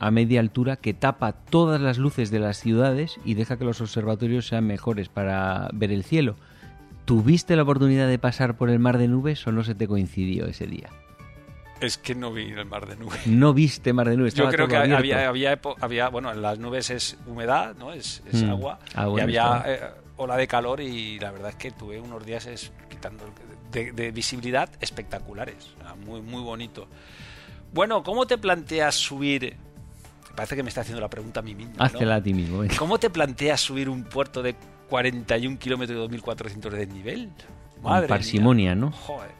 a 0.00 0.10
media 0.10 0.40
altura 0.40 0.76
que 0.76 0.94
tapa 0.94 1.32
todas 1.32 1.80
las 1.80 1.98
luces 1.98 2.30
de 2.30 2.38
las 2.38 2.58
ciudades 2.58 3.18
y 3.24 3.34
deja 3.34 3.58
que 3.58 3.64
los 3.64 3.80
observatorios 3.80 4.46
sean 4.46 4.66
mejores 4.66 5.08
para 5.08 5.68
ver 5.72 5.92
el 5.92 6.04
cielo. 6.04 6.36
¿Tuviste 7.04 7.56
la 7.56 7.62
oportunidad 7.62 8.08
de 8.08 8.18
pasar 8.18 8.56
por 8.56 8.70
el 8.70 8.78
mar 8.78 8.98
de 8.98 9.08
nubes 9.08 9.46
o 9.46 9.52
no 9.52 9.64
se 9.64 9.74
te 9.74 9.88
coincidió 9.88 10.46
ese 10.46 10.66
día? 10.66 10.88
Es 11.80 11.96
que 11.98 12.14
no 12.14 12.32
vi 12.32 12.50
el 12.50 12.64
mar 12.66 12.86
de 12.88 12.96
nubes. 12.96 13.26
No 13.26 13.54
viste 13.54 13.92
mar 13.92 14.08
de 14.08 14.16
nubes. 14.16 14.34
Yo 14.34 14.48
creo 14.48 14.66
que 14.66 14.76
había, 14.76 15.28
había, 15.28 15.58
había, 15.80 16.08
bueno, 16.08 16.30
en 16.32 16.42
las 16.42 16.58
nubes 16.58 16.90
es 16.90 17.16
humedad, 17.26 17.76
¿no? 17.76 17.92
Es, 17.92 18.22
es 18.32 18.42
Mm. 18.42 18.50
agua. 18.50 18.78
Ah, 18.94 19.04
y 19.06 19.10
bueno, 19.10 19.24
había 19.24 19.56
está. 19.58 19.72
eh, 19.74 19.90
ola 20.16 20.36
de 20.36 20.48
calor 20.48 20.80
y 20.80 21.18
la 21.20 21.30
verdad 21.30 21.50
es 21.50 21.56
que 21.56 21.70
tuve 21.70 22.00
unos 22.00 22.24
días 22.26 22.46
es, 22.46 22.72
quitando 22.90 23.24
de, 23.70 23.92
de 23.92 24.10
visibilidad 24.10 24.68
espectaculares. 24.80 25.74
Muy, 26.04 26.20
muy 26.20 26.42
bonito. 26.42 26.88
Bueno, 27.72 28.02
¿cómo 28.02 28.26
te 28.26 28.38
planteas 28.38 28.94
subir? 28.96 29.56
Parece 30.34 30.56
que 30.56 30.62
me 30.64 30.68
está 30.70 30.80
haciendo 30.80 31.00
la 31.00 31.08
pregunta 31.10 31.40
a 31.40 31.42
mí 31.42 31.54
mismo. 31.54 31.74
a 31.78 32.20
ti 32.22 32.34
mismo. 32.34 32.62
¿Cómo 32.78 32.98
te 32.98 33.10
planteas 33.10 33.60
subir 33.60 33.88
un 33.88 34.04
puerto 34.04 34.42
de 34.42 34.56
41 34.88 35.58
kilómetros 35.58 36.10
y 36.12 36.16
2.400 36.16 36.70
de 36.70 36.78
desnivel? 36.78 37.30
Madre 37.82 38.00
mía. 38.02 38.08
parsimonia, 38.08 38.74
¿no? 38.74 38.90
Joder. 38.90 39.30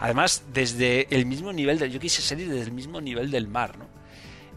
Además, 0.00 0.44
desde 0.52 1.12
el 1.14 1.26
mismo 1.26 1.52
nivel 1.52 1.78
del... 1.78 1.90
Yo 1.90 2.00
quise 2.00 2.22
salir 2.22 2.48
desde 2.48 2.64
el 2.64 2.72
mismo 2.72 3.00
nivel 3.00 3.30
del 3.30 3.48
mar, 3.48 3.78
¿no? 3.78 3.86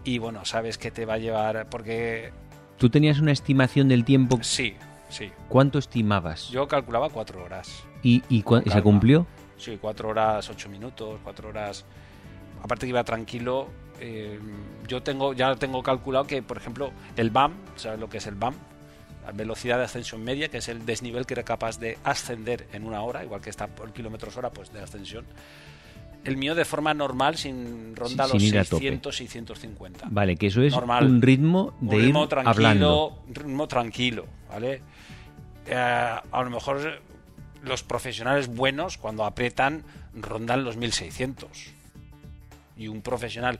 Y 0.03 0.17
bueno, 0.17 0.45
sabes 0.45 0.77
que 0.77 0.91
te 0.91 1.05
va 1.05 1.15
a 1.15 1.17
llevar... 1.17 1.69
Porque 1.69 2.31
¿Tú 2.77 2.89
tenías 2.89 3.19
una 3.19 3.31
estimación 3.31 3.87
del 3.87 4.05
tiempo? 4.05 4.39
sí, 4.41 4.75
sí. 5.09 5.31
¿Cuánto 5.49 5.79
estimabas? 5.79 6.49
Yo 6.49 6.67
calculaba 6.67 7.09
cuatro 7.09 7.43
horas. 7.43 7.83
¿Y, 8.01 8.23
y 8.29 8.43
se 8.71 8.81
cumplió? 8.81 9.27
Sí, 9.57 9.77
cuatro 9.79 10.09
horas, 10.09 10.49
ocho 10.49 10.69
minutos, 10.69 11.19
cuatro 11.23 11.49
horas... 11.49 11.85
Aparte 12.63 12.85
que 12.85 12.89
iba 12.89 13.03
tranquilo, 13.03 13.69
eh, 13.99 14.39
yo 14.87 15.01
tengo 15.01 15.33
ya 15.33 15.55
tengo 15.55 15.81
calculado 15.81 16.25
que, 16.25 16.43
por 16.43 16.57
ejemplo, 16.57 16.91
el 17.15 17.31
BAM, 17.31 17.53
¿sabes 17.75 17.99
lo 17.99 18.07
que 18.07 18.17
es 18.17 18.27
el 18.27 18.35
BAM? 18.35 18.53
Velocidad 19.33 19.77
de 19.77 19.85
ascensión 19.85 20.23
media, 20.23 20.49
que 20.49 20.57
es 20.57 20.67
el 20.67 20.85
desnivel 20.85 21.25
que 21.25 21.33
era 21.35 21.43
capaz 21.43 21.79
de 21.79 21.97
ascender 22.03 22.67
en 22.73 22.85
una 22.85 23.01
hora, 23.01 23.23
igual 23.23 23.41
que 23.41 23.49
está 23.49 23.67
por 23.67 23.93
kilómetros 23.93 24.35
hora, 24.37 24.49
pues 24.49 24.73
de 24.73 24.81
ascensión. 24.81 25.25
El 26.23 26.37
mío 26.37 26.53
de 26.53 26.65
forma 26.65 26.93
normal, 26.93 27.37
sin 27.37 27.95
ronda 27.95 28.27
Sin 28.27 28.53
los 28.55 28.69
tope. 28.69 28.81
600, 28.81 29.15
650. 29.15 30.07
Vale, 30.11 30.35
que 30.35 30.47
eso 30.47 30.61
es 30.61 30.73
Normal. 30.73 31.05
un 31.05 31.21
ritmo 31.21 31.73
de 31.79 31.95
un 31.95 32.01
ritmo 32.01 32.23
ir 32.23 32.29
tranquilo, 32.29 32.51
hablando. 32.51 33.23
ritmo 33.33 33.67
tranquilo, 33.67 34.25
¿vale? 34.49 34.81
Eh, 35.65 35.75
a 35.75 36.43
lo 36.43 36.49
mejor 36.49 37.01
los 37.63 37.83
profesionales 37.83 38.47
buenos 38.47 38.97
cuando 38.97 39.25
aprietan 39.25 39.83
rondan 40.13 40.63
los 40.63 40.77
1600. 40.77 41.49
Y 42.77 42.87
un 42.87 43.01
profesional 43.01 43.59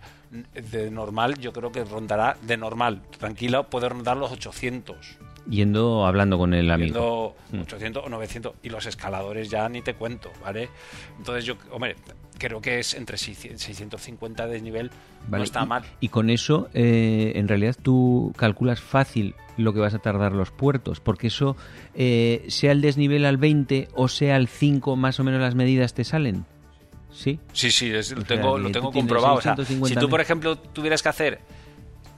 de 0.53 0.89
normal, 0.89 1.37
yo 1.39 1.53
creo 1.53 1.71
que 1.71 1.83
rondará 1.83 2.37
de 2.41 2.57
normal, 2.57 3.01
tranquilo, 3.19 3.69
puede 3.69 3.89
rondar 3.89 4.17
los 4.17 4.31
800. 4.31 5.17
Yendo 5.49 6.05
hablando 6.05 6.37
con 6.37 6.53
el 6.53 6.69
amigo. 6.69 7.35
Viendo 7.51 7.63
800 7.63 8.05
o 8.05 8.09
900 8.09 8.53
y 8.63 8.69
los 8.69 8.85
escaladores 8.85 9.49
ya 9.49 9.67
ni 9.69 9.81
te 9.81 9.93
cuento, 9.95 10.31
¿vale? 10.41 10.69
Entonces 11.17 11.45
yo, 11.45 11.55
hombre, 11.71 11.95
creo 12.37 12.61
que 12.61 12.79
es 12.79 12.93
entre 12.93 13.17
600 13.17 13.61
650 13.61 14.47
de 14.47 14.61
nivel, 14.61 14.91
Vale, 15.27 15.39
no 15.41 15.43
está 15.43 15.63
y- 15.63 15.67
mal. 15.67 15.83
Y 15.99 16.09
con 16.09 16.29
eso, 16.29 16.69
eh, 16.73 17.33
en 17.35 17.47
realidad, 17.47 17.75
tú 17.81 18.33
calculas 18.37 18.81
fácil 18.81 19.35
lo 19.57 19.73
que 19.73 19.79
vas 19.79 19.93
a 19.93 19.99
tardar 19.99 20.31
los 20.33 20.51
puertos, 20.51 20.99
porque 20.99 21.27
eso, 21.27 21.55
eh, 21.95 22.45
sea 22.47 22.71
el 22.71 22.81
desnivel 22.81 23.25
al 23.25 23.37
20 23.37 23.89
o 23.95 24.07
sea 24.07 24.35
al 24.35 24.47
5, 24.47 24.95
más 24.95 25.19
o 25.19 25.23
menos 25.23 25.41
las 25.41 25.55
medidas 25.55 25.93
te 25.93 26.03
salen. 26.03 26.45
¿Sí? 27.11 27.39
Sí, 27.51 27.71
sí, 27.71 27.91
es- 27.91 28.11
lo 28.11 28.21
sea, 28.21 28.27
tengo, 28.27 28.57
lo 28.57 28.67
tú 28.67 28.71
tengo 28.73 28.91
comprobado. 28.91 29.35
O 29.35 29.41
sea, 29.41 29.55
650 29.55 29.99
si 29.99 30.05
tú, 30.05 30.09
por 30.09 30.21
ejemplo, 30.21 30.55
tuvieras 30.57 31.03
que 31.03 31.09
hacer, 31.09 31.39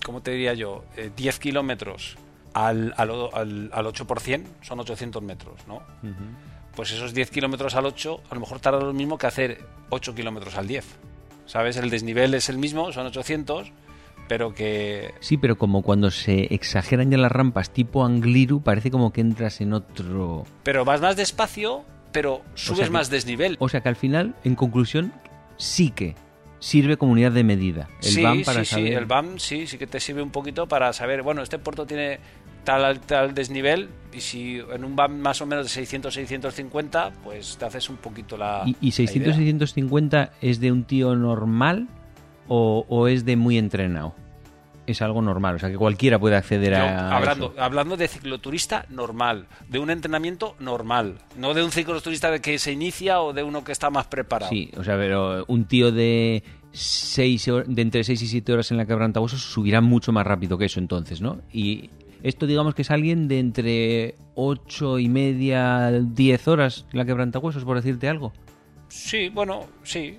¿cómo 0.06 0.22
te 0.22 0.32
diría 0.32 0.54
yo? 0.54 0.84
Eh, 0.98 1.10
10 1.16 1.40
kilómetros 1.40 2.16
al, 2.54 2.94
al, 2.98 3.12
al, 3.34 3.70
al 3.74 3.86
8%, 3.86 4.44
son 4.62 4.80
800 4.80 5.22
metros, 5.24 5.56
¿no? 5.68 5.82
Pues 6.76 6.92
esos 6.92 7.14
10 7.14 7.30
kilómetros 7.32 7.76
al 7.76 7.86
8, 7.86 8.22
a 8.30 8.34
lo 8.36 8.42
mejor 8.42 8.60
tarda 8.60 8.80
lo 8.80 8.94
mismo 8.94 9.18
que 9.18 9.28
hacer 9.28 9.64
8 9.90 10.16
kilómetros 10.16 10.56
al 10.58 10.68
10. 10.68 10.86
¿Sabes? 11.46 11.76
El 11.78 11.90
desnivel 11.90 12.34
es 12.34 12.48
el 12.50 12.58
mismo, 12.58 12.92
son 12.94 13.06
800, 13.08 13.72
pero 14.30 14.54
que... 14.56 15.14
Sí, 15.20 15.38
pero 15.38 15.58
como 15.58 15.82
cuando 15.82 16.10
se 16.10 16.54
exageran 16.54 17.12
ya 17.12 17.18
las 17.18 17.32
rampas 17.32 17.70
tipo 17.72 18.06
Angliru, 18.06 18.62
parece 18.62 18.90
como 18.90 19.12
que 19.12 19.22
entras 19.22 19.60
en 19.60 19.74
otro... 19.74 20.46
Pero 20.64 20.86
vas 20.86 21.02
más 21.02 21.16
despacio, 21.18 21.84
pero 22.14 22.42
subes 22.56 22.78
sea 22.78 22.86
que- 22.88 22.92
más 22.94 23.10
desnivel. 23.10 23.58
O 23.60 23.68
sea 23.68 23.82
que 23.82 23.90
al 23.90 23.98
final, 23.98 24.36
en 24.46 24.56
conclusión, 24.56 25.12
sí 25.58 25.92
que 25.92 26.16
sirve 26.60 26.96
como 26.96 27.12
unidad 27.12 27.34
de 27.34 27.44
medida. 27.44 27.90
El 28.02 28.10
sí, 28.10 28.24
BAM 28.24 28.44
para 28.44 28.60
sí, 28.60 28.66
sí, 28.66 28.76
saber... 28.76 28.94
el 28.94 29.06
BAM 29.06 29.38
sí, 29.38 29.68
sí 29.68 29.78
que 29.78 29.86
te 29.86 30.00
sirve 30.00 30.22
un 30.22 30.32
poquito 30.32 30.66
para 30.66 30.94
saber, 30.94 31.22
bueno, 31.24 31.44
este 31.44 31.60
puerto 31.60 31.86
tiene 31.86 32.20
tal, 32.64 33.00
tal 33.02 33.34
desnivel 33.34 33.90
y 34.14 34.20
si 34.20 34.60
en 34.72 34.84
un 34.84 34.96
BAM 34.96 35.20
más 35.20 35.42
o 35.42 35.46
menos 35.46 35.66
de 35.66 35.70
600, 35.70 36.14
650, 36.14 37.14
pues 37.24 37.58
te 37.58 37.66
haces 37.66 37.90
un 37.90 37.98
poquito 37.98 38.38
la... 38.38 38.64
¿Y, 38.66 38.76
y 38.80 38.90
la 38.92 38.96
600, 38.96 39.28
idea. 39.28 39.36
650 39.36 40.32
es 40.42 40.60
de 40.60 40.72
un 40.72 40.84
tío 40.84 41.16
normal 41.16 41.88
o, 42.48 42.86
o 42.88 43.08
es 43.08 43.26
de 43.26 43.36
muy 43.36 43.58
entrenado? 43.58 44.14
Es 44.86 45.02
algo 45.02 45.22
normal, 45.22 45.56
o 45.56 45.60
sea 45.60 45.70
que 45.70 45.78
cualquiera 45.78 46.20
puede 46.20 46.36
acceder 46.36 46.74
Yo, 46.74 46.80
a 46.80 47.16
hablando, 47.16 47.54
eso. 47.54 47.62
hablando 47.64 47.96
de 47.96 48.08
cicloturista 48.10 48.86
normal, 48.90 49.48
de 49.70 49.80
un 49.80 49.90
entrenamiento 49.90 50.58
normal, 50.60 51.20
no 51.38 51.54
de 51.54 51.64
un 51.64 51.72
cicloturista 51.72 52.30
de 52.32 52.42
que 52.42 52.60
se 52.60 52.74
inicia 52.74 53.22
o 53.22 53.32
de 53.32 53.44
uno 53.44 53.64
que 53.64 53.72
está 53.72 53.90
más 53.90 54.08
preparado. 54.08 54.50
Sí, 54.50 54.72
o 54.76 54.84
sea, 54.84 54.98
pero 54.98 55.46
un 55.48 55.66
tío 55.66 55.94
de 55.94 56.44
seis 56.74 57.46
de 57.46 57.82
entre 57.82 58.04
6 58.04 58.22
y 58.24 58.28
7 58.28 58.52
horas 58.52 58.72
en 58.72 58.78
la 58.78 58.86
quebrantahuesos 58.86 59.42
subirá 59.42 59.80
mucho 59.80 60.12
más 60.12 60.28
rápido 60.28 60.58
que 60.58 60.66
eso 60.66 60.82
entonces, 60.82 61.22
¿no? 61.22 61.40
Y 61.54 61.90
esto 62.24 62.48
digamos 62.48 62.74
que 62.74 62.82
es 62.82 62.92
alguien 62.92 63.28
de 63.28 63.40
entre 63.40 64.16
8 64.36 65.00
y 65.00 65.10
media, 65.10 65.92
10 65.92 66.48
horas 66.48 66.86
la 66.94 67.06
quebrantahuesos, 67.06 67.66
por 67.66 67.76
decirte 67.76 68.08
algo. 68.08 68.34
Sí, 68.88 69.30
bueno, 69.30 69.68
sí. 69.84 70.18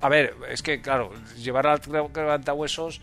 A 0.00 0.08
ver, 0.08 0.34
es 0.50 0.62
que 0.62 0.80
claro, 0.80 1.10
llevar 1.42 1.66
al 1.66 1.80
quebrantahuesos, 1.80 3.00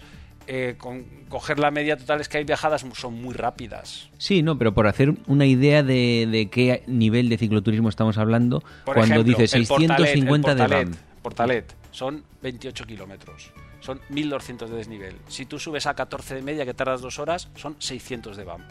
eh, 0.47 0.75
con 0.77 1.03
coger 1.27 1.57
la 1.57 1.71
media 1.71 1.97
total 1.97 2.21
es 2.21 2.29
que 2.29 2.37
hay 2.37 2.43
viajadas 2.43 2.85
son 2.93 3.15
muy 3.15 3.33
rápidas. 3.33 4.09
Sí, 4.19 4.43
no, 4.43 4.57
pero 4.59 4.73
por 4.73 4.85
hacer 4.85 5.15
una 5.25 5.45
idea 5.45 5.81
de, 5.81 6.27
de 6.31 6.49
qué 6.49 6.83
nivel 6.85 7.29
de 7.29 7.37
cicloturismo 7.37 7.89
estamos 7.89 8.17
hablando, 8.19 8.61
Por 8.85 8.95
cuando 8.95 9.15
ejemplo, 9.15 9.37
dice 9.41 9.57
el 9.57 9.65
Portalet, 9.65 9.97
650 9.97 10.51
el 10.51 10.57
de. 10.91 10.97
Portalet, 11.23 11.75
son 11.89 12.23
28 12.43 12.85
kilómetros. 12.85 13.51
Son 13.85 14.01
1200 14.09 14.69
de 14.69 14.77
desnivel. 14.77 15.15
Si 15.27 15.45
tú 15.45 15.59
subes 15.59 15.85
a 15.85 15.93
14 15.93 16.35
de 16.35 16.41
media, 16.41 16.65
que 16.65 16.73
tardas 16.73 17.01
dos 17.01 17.19
horas, 17.19 17.49
son 17.55 17.75
600 17.79 18.35
de 18.37 18.43
BAM. 18.43 18.61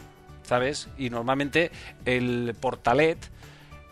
¿Sabes? 0.43 0.89
Y 0.97 1.09
normalmente 1.09 1.71
el 2.05 2.55
Portalet, 2.59 3.17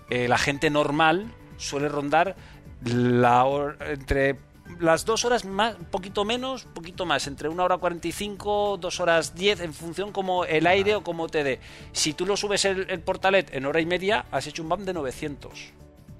la 0.09 0.38
gente 0.38 0.69
normal 0.69 1.31
suele 1.57 1.88
rondar 1.89 2.36
la 2.83 3.43
hor- 3.45 3.77
entre 3.89 4.38
las 4.79 5.05
dos 5.05 5.23
horas 5.25 5.45
más, 5.45 5.75
un 5.79 5.86
poquito 5.86 6.25
menos, 6.25 6.65
un 6.65 6.73
poquito 6.73 7.05
más, 7.05 7.25
entre 7.27 7.47
una 7.49 7.63
hora 7.63 7.77
45, 7.77 8.77
dos 8.79 8.99
horas 8.99 9.33
10, 9.36 9.62
en 9.62 9.73
función 9.73 10.12
como 10.12 10.45
el 10.45 10.67
aire 10.67 10.95
o 10.95 11.03
como 11.03 11.27
te 11.27 11.43
dé. 11.43 11.59
Si 11.91 12.13
tú 12.13 12.25
lo 12.25 12.38
subes 12.38 12.65
el, 12.65 12.89
el 12.89 12.99
Portalet 12.99 13.53
en 13.55 13.65
hora 13.65 13.79
y 13.81 13.86
media, 13.86 14.25
has 14.31 14.45
hecho 14.47 14.62
un 14.63 14.69
BAM 14.69 14.86
de 14.86 14.93
900. 14.93 15.73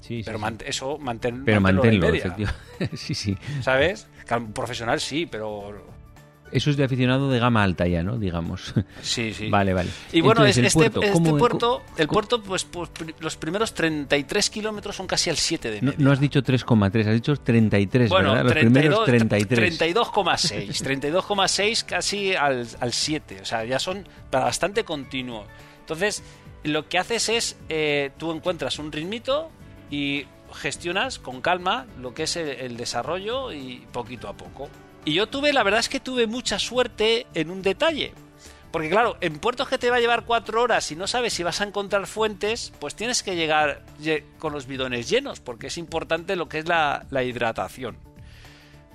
Sí, 0.06 0.22
Pero 0.26 0.38
sí. 0.38 0.46
eso, 0.66 0.98
mantén, 0.98 1.46
Pero 1.46 1.62
manténlo 1.62 2.08
manténlo, 2.12 2.52
sí, 2.94 3.16
sí. 3.16 3.38
¿Sabes? 3.62 4.08
Un 4.36 4.52
profesional 4.52 5.00
sí, 5.00 5.26
pero... 5.26 5.94
Eso 6.52 6.70
es 6.70 6.76
de 6.78 6.84
aficionado 6.84 7.32
de 7.32 7.40
gama 7.40 7.64
alta 7.64 7.88
ya, 7.88 8.04
¿no? 8.04 8.18
Digamos. 8.20 8.74
Sí, 9.02 9.34
sí. 9.34 9.50
Vale, 9.50 9.74
vale. 9.74 9.90
Y 10.12 10.20
bueno, 10.22 10.42
Entonces, 10.46 10.66
este 10.66 10.78
puerto, 10.92 11.02
este 11.02 11.14
¿cómo- 11.14 11.38
puerto, 11.38 11.82
cómo- 11.86 11.98
el 11.98 12.08
puerto, 12.10 12.44
pues, 12.44 12.66
pues, 12.66 12.90
los 13.22 13.38
primeros 13.38 13.74
33 13.74 14.50
kilómetros 14.52 14.96
son 14.96 15.08
casi 15.08 15.30
al 15.32 15.38
7 15.38 15.72
de 15.72 15.82
No, 15.82 15.92
media. 15.94 16.04
no 16.06 16.12
has 16.12 16.20
dicho 16.20 16.44
3,3, 16.44 17.08
has 17.08 17.14
dicho 17.14 17.36
33, 17.38 18.10
bueno, 18.10 18.34
¿verdad? 18.34 18.44
Los 18.44 18.54
32, 18.54 19.06
primeros 19.06 19.28
33. 19.38 19.80
32,6. 19.80 20.84
32,6 20.84 21.84
casi 21.86 22.36
al, 22.36 22.68
al 22.82 22.94
7. 22.94 23.40
O 23.42 23.46
sea, 23.46 23.64
ya 23.66 23.80
son 23.80 24.08
bastante 24.30 24.84
continuos. 24.84 25.48
Entonces, 25.80 26.22
lo 26.66 26.88
que 26.88 27.00
haces 27.00 27.30
es, 27.30 27.58
eh, 27.70 28.12
tú 28.18 28.32
encuentras 28.32 28.78
un 28.80 28.92
ritmito 28.92 29.50
y 29.90 30.26
gestionas 30.54 31.20
con 31.20 31.42
calma 31.42 31.88
lo 32.00 32.14
que 32.14 32.24
es 32.24 32.36
el, 32.36 32.78
desarrollo 32.78 33.52
y 33.52 33.86
poquito 33.92 34.28
a 34.28 34.34
poco. 34.34 34.70
Y 35.06 35.14
yo 35.14 35.28
tuve, 35.28 35.52
la 35.52 35.64
verdad 35.64 35.80
es 35.80 35.90
que 35.90 36.00
tuve 36.00 36.28
mucha 36.28 36.60
suerte 36.60 37.28
en 37.34 37.50
un 37.50 37.62
detalle. 37.62 38.14
Porque 38.72 38.90
claro, 38.90 39.18
en 39.22 39.38
puertos 39.38 39.70
que 39.70 39.78
te 39.78 39.92
va 39.92 39.98
a 39.98 40.00
llevar 40.00 40.26
cuatro 40.26 40.60
horas 40.60 40.92
y 40.92 40.96
no 40.96 41.06
sabes 41.06 41.34
si 41.34 41.44
vas 41.44 41.62
a 41.62 41.66
encontrar 41.66 42.08
fuentes, 42.08 42.74
pues 42.80 42.96
tienes 42.96 43.22
que 43.22 43.36
llegar 43.36 43.84
con 44.40 44.52
los 44.52 44.66
bidones 44.66 45.08
llenos, 45.08 45.40
porque 45.40 45.68
es 45.68 45.78
importante 45.78 46.36
lo 46.36 46.50
que 46.50 46.58
es 46.58 46.68
la, 46.68 47.06
hidratación. 47.12 47.98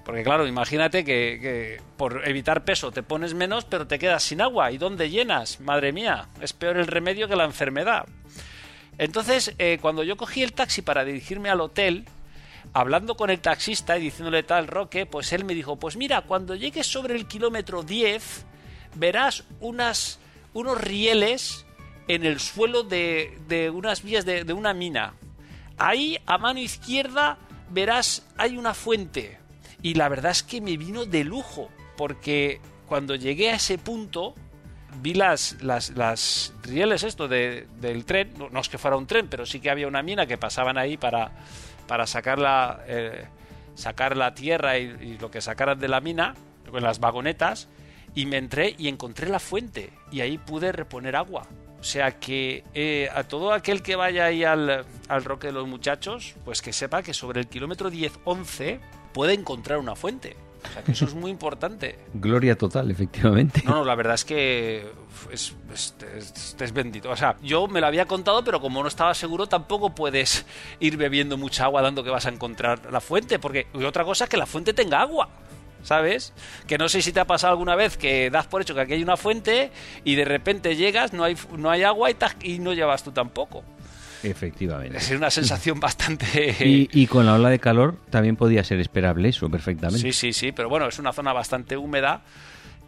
Porque 0.05 0.24
claro, 0.24 0.49
imagínate 0.49 1.05
que, 1.05 1.80
por 1.97 2.26
evitar 2.26 2.64
peso 2.64 2.91
te 2.91 3.05
pones 3.05 3.34
menos, 3.34 3.66
pero 3.66 3.86
te 3.86 4.01
quedas 4.01 4.24
sin 4.24 4.41
agua. 4.41 4.72
¿Y 4.72 4.78
dónde 4.78 5.11
llenas? 5.11 5.61
Madre 5.61 5.93
mía, 5.93 6.26
es 6.41 6.53
peor 6.55 6.76
el 6.78 6.89
remedio 6.89 7.28
que 7.28 7.36
la 7.36 7.45
enfermedad. 7.45 8.07
Entonces, 8.99 9.55
eh, 9.59 9.78
cuando 9.80 10.03
yo 10.03 10.16
cogí 10.16 10.42
el 10.42 10.53
taxi 10.53 10.82
para 10.82 11.05
dirigirme 11.05 11.51
al 11.51 11.61
hotel, 11.61 12.05
hablando 12.72 13.16
con 13.16 13.30
el 13.30 13.40
taxista 13.40 13.96
y 13.96 14.03
diciéndole 14.03 14.42
tal 14.42 14.66
Roque, 14.66 15.07
pues 15.07 15.32
él 15.32 15.44
me 15.44 15.55
dijo, 15.55 15.76
pues 15.76 15.96
mira, 15.96 16.22
cuando 16.22 16.57
llegues 16.57 16.86
sobre 16.86 17.14
el 17.14 17.26
kilómetro 17.26 17.84
10, 17.84 18.44
verás 18.96 19.44
unos 19.61 20.18
rieles 20.80 21.64
en 22.09 22.24
el 22.24 22.40
suelo 22.40 22.82
de, 22.82 23.38
de 23.46 23.70
unas 23.70 24.03
vías 24.03 24.24
de, 24.24 24.44
de 24.44 24.53
una 24.53 24.74
mina. 24.74 25.14
Ahí, 25.78 26.18
a 26.26 26.38
mano 26.38 26.59
izquierda, 26.59 27.38
verás, 27.70 28.26
hay 28.36 28.57
una 28.57 28.74
fuente. 28.74 29.38
Y 29.80 29.94
la 29.94 30.09
verdad 30.09 30.32
es 30.32 30.42
que 30.42 30.61
me 30.61 30.76
vino 30.76 31.05
de 31.07 31.22
lujo, 31.22 31.68
porque 31.96 32.61
cuando 32.88 33.14
llegué 33.14 33.51
a 33.51 33.57
ese 33.57 33.78
punto, 33.78 34.34
vi 35.01 35.14
las, 35.14 35.57
las, 35.62 36.53
rieles 36.62 37.03
esto 37.03 37.28
de, 37.28 37.66
del 37.80 38.05
tren, 38.05 38.32
no, 38.51 38.61
es 38.61 38.68
que 38.68 38.78
fuera 38.78 38.96
un 38.96 39.07
tren, 39.07 39.28
pero 39.28 39.46
sí 39.46 39.61
que 39.61 39.70
había 39.70 39.86
una 39.88 40.03
mina 40.03 40.26
que 40.26 40.38
pasaban 40.38 40.78
ahí 40.78 40.96
para, 40.96 41.32
para 41.86 42.07
sacar, 42.07 42.38
la, 42.38 42.80
eh, 42.86 43.26
sacar 43.74 44.16
la 44.16 44.34
tierra 44.34 44.78
y, 44.78 45.18
lo 45.18 45.30
que 45.30 45.40
sacaran 45.40 45.78
de 45.78 45.88
la 45.88 46.01
mina, 46.01 46.34
con 46.70 46.82
las 46.82 47.01
vagonetas, 47.01 47.68
y 48.14 48.26
me 48.26 48.36
entré 48.36 48.74
y 48.78 48.88
encontré 48.88 49.28
la 49.28 49.38
fuente, 49.38 49.90
y 50.11 50.20
ahí 50.20 50.38
pude 50.38 50.72
reponer 50.72 51.16
agua. 51.16 51.46
O 51.80 51.84
sea 51.84 52.18
que 52.18 52.64
eh, 52.74 53.09
a 53.14 53.22
todo 53.22 53.53
aquel 53.53 53.82
que 53.82 53.94
vaya 53.94 54.24
ahí 54.24 54.42
al, 54.42 54.84
al 55.09 55.24
Roque 55.24 55.46
de 55.49 55.53
los 55.53 55.68
Muchachos, 55.68 56.34
pues 56.44 56.61
que 56.61 56.72
sepa 56.72 57.03
que 57.03 57.14
sobre 57.14 57.40
el 57.40 57.46
kilómetro 57.46 57.90
10-11 57.90 58.80
puede 59.12 59.34
encontrar 59.34 59.78
una 59.78 59.94
fuente. 59.94 60.36
O 60.68 60.72
sea, 60.72 60.82
que 60.82 60.92
eso 60.92 61.04
es 61.04 61.14
muy 61.14 61.30
importante. 61.30 61.98
Gloria 62.14 62.56
total, 62.56 62.90
efectivamente. 62.90 63.62
No, 63.64 63.76
no, 63.76 63.84
la 63.84 63.94
verdad 63.94 64.14
es 64.14 64.24
que 64.24 64.86
es, 65.32 65.54
es, 65.74 66.72
bendito. 66.72 67.10
O 67.10 67.16
sea, 67.16 67.36
yo 67.42 67.68
me 67.68 67.80
lo 67.80 67.86
había 67.86 68.06
contado, 68.06 68.44
pero 68.44 68.60
como 68.60 68.82
no 68.82 68.88
estaba 68.88 69.14
seguro, 69.14 69.46
tampoco 69.46 69.94
puedes 69.94 70.46
ir 70.80 70.96
bebiendo 70.96 71.36
mucha 71.36 71.64
agua 71.64 71.82
dando 71.82 72.04
que 72.04 72.10
vas 72.10 72.26
a 72.26 72.30
encontrar 72.30 72.90
la 72.90 73.00
fuente. 73.00 73.38
Porque 73.38 73.66
otra 73.86 74.04
cosa 74.04 74.24
es 74.24 74.30
que 74.30 74.36
la 74.36 74.46
fuente 74.46 74.72
tenga 74.72 75.00
agua. 75.00 75.28
¿Sabes? 75.80 76.32
Que 76.66 76.76
no 76.76 76.88
sé 76.88 77.02
si 77.02 77.12
te 77.12 77.20
ha 77.20 77.24
pasado 77.24 77.52
alguna 77.52 77.76
vez 77.76 77.96
que 77.96 78.30
das 78.30 78.48
por 78.48 78.60
hecho 78.60 78.74
que 78.74 78.80
aquí 78.80 78.94
hay 78.94 79.02
una 79.02 79.16
fuente 79.16 79.70
y 80.02 80.16
de 80.16 80.24
repente 80.24 80.74
llegas, 80.74 81.12
no 81.12 81.22
hay, 81.22 81.36
no 81.56 81.70
hay 81.70 81.84
agua 81.84 82.10
y, 82.10 82.16
y 82.42 82.58
no 82.58 82.72
llevas 82.72 83.04
tú 83.04 83.12
tampoco. 83.12 83.62
Efectivamente. 84.22 84.98
Es 84.98 85.10
una 85.10 85.30
sensación 85.30 85.80
bastante... 85.80 86.56
Y, 86.60 87.06
con 87.06 87.26
la 87.26 87.34
ola 87.34 87.50
de 87.50 87.58
calor 87.58 87.96
también 88.10 88.36
podía 88.36 88.64
ser 88.64 88.80
esperable 88.80 89.28
eso, 89.28 89.48
perfectamente. 89.48 90.00
Sí, 90.00 90.12
sí, 90.12 90.32
sí, 90.32 90.52
pero 90.52 90.68
bueno, 90.68 90.88
es 90.88 90.98
una 90.98 91.12
zona 91.12 91.32
bastante 91.32 91.76
húmeda 91.76 92.22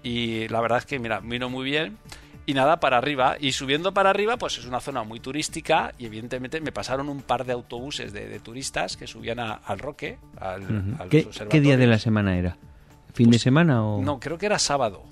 y 0.03 0.49
la 0.49 0.61
verdad 0.61 0.79
es 0.79 0.87
que, 0.87 0.99
mira, 0.99 1.21
vino 1.21 1.49
muy 1.49 1.65
bien. 1.65 1.99
Y 2.47 2.55
nada, 2.55 2.81
para 2.81 2.99
arriba. 2.99 3.37
Y 3.39 3.53
subiendo 3.53 3.95
para 3.95 4.11
arriba, 4.11 4.37
pues 4.37 4.59
es 4.59 4.65
una 4.65 4.81
zona 4.81 5.05
muy 5.05 5.21
turística 5.21 5.93
y 5.99 6.07
evidentemente 6.07 6.61
me 6.61 6.73
pasaron 6.73 7.09
un 7.09 7.23
par 7.23 7.45
de 7.45 7.53
autobuses 7.53 8.13
de, 8.13 8.41
turistas 8.41 8.97
que 8.97 9.07
subían 9.07 9.39
al 9.39 9.79
Roque, 9.79 10.19
al, 10.37 10.99
¿Qué, 11.09 11.61
día 11.61 11.77
de 11.77 11.87
la 11.87 11.99
semana 11.99 12.37
era? 12.37 12.57
¿Fin 13.13 13.27
de 13.27 13.35
pues, 13.35 13.43
semana 13.43 13.85
o...? 13.85 14.03
No, 14.03 14.19
creo 14.19 14.39
que 14.39 14.47
era 14.47 14.59
sábado. 14.59 15.05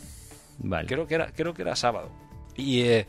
Vale. 0.58 0.88
Creo 0.88 1.06
que 1.06 1.14
era, 1.14 1.30
creo 1.32 1.54
que 1.54 1.62
era 1.62 1.76
sábado. 1.76 2.10
Y... 2.56 2.80
Eh, 2.80 3.06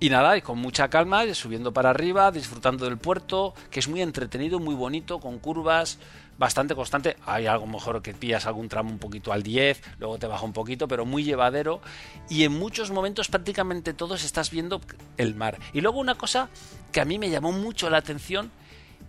y 0.00 0.10
nada, 0.10 0.36
y 0.36 0.42
con 0.42 0.58
mucha 0.58 0.88
calma, 0.88 1.24
subiendo 1.34 1.72
para 1.72 1.90
arriba, 1.90 2.30
disfrutando 2.30 2.84
del 2.84 2.98
puerto, 2.98 3.54
que 3.70 3.80
es 3.80 3.88
muy 3.88 4.00
entretenido, 4.00 4.60
muy 4.60 4.76
bonito, 4.76 5.18
con 5.18 5.40
curvas, 5.40 5.98
bastante 6.38 6.76
constante. 6.76 7.16
Hay 7.26 7.46
algo 7.46 7.66
mejor 7.66 8.00
que 8.00 8.14
pillas 8.14 8.46
algún 8.46 8.68
tramo 8.68 8.90
un 8.90 9.00
poquito 9.00 9.32
al 9.32 9.42
10, 9.42 9.82
luego 9.98 10.18
te 10.18 10.28
baja 10.28 10.44
un 10.44 10.52
poquito, 10.52 10.86
pero 10.86 11.04
muy 11.04 11.24
llevadero. 11.24 11.80
Y 12.28 12.44
en 12.44 12.52
muchos 12.52 12.92
momentos, 12.92 13.28
prácticamente 13.28 13.92
todos, 13.92 14.24
estás 14.24 14.50
viendo 14.52 14.80
el 15.16 15.34
mar. 15.34 15.58
Y 15.72 15.80
luego 15.80 15.98
una 15.98 16.14
cosa 16.14 16.48
que 16.92 17.00
a 17.00 17.04
mí 17.04 17.18
me 17.18 17.28
llamó 17.28 17.50
mucho 17.50 17.90
la 17.90 17.98
atención 17.98 18.52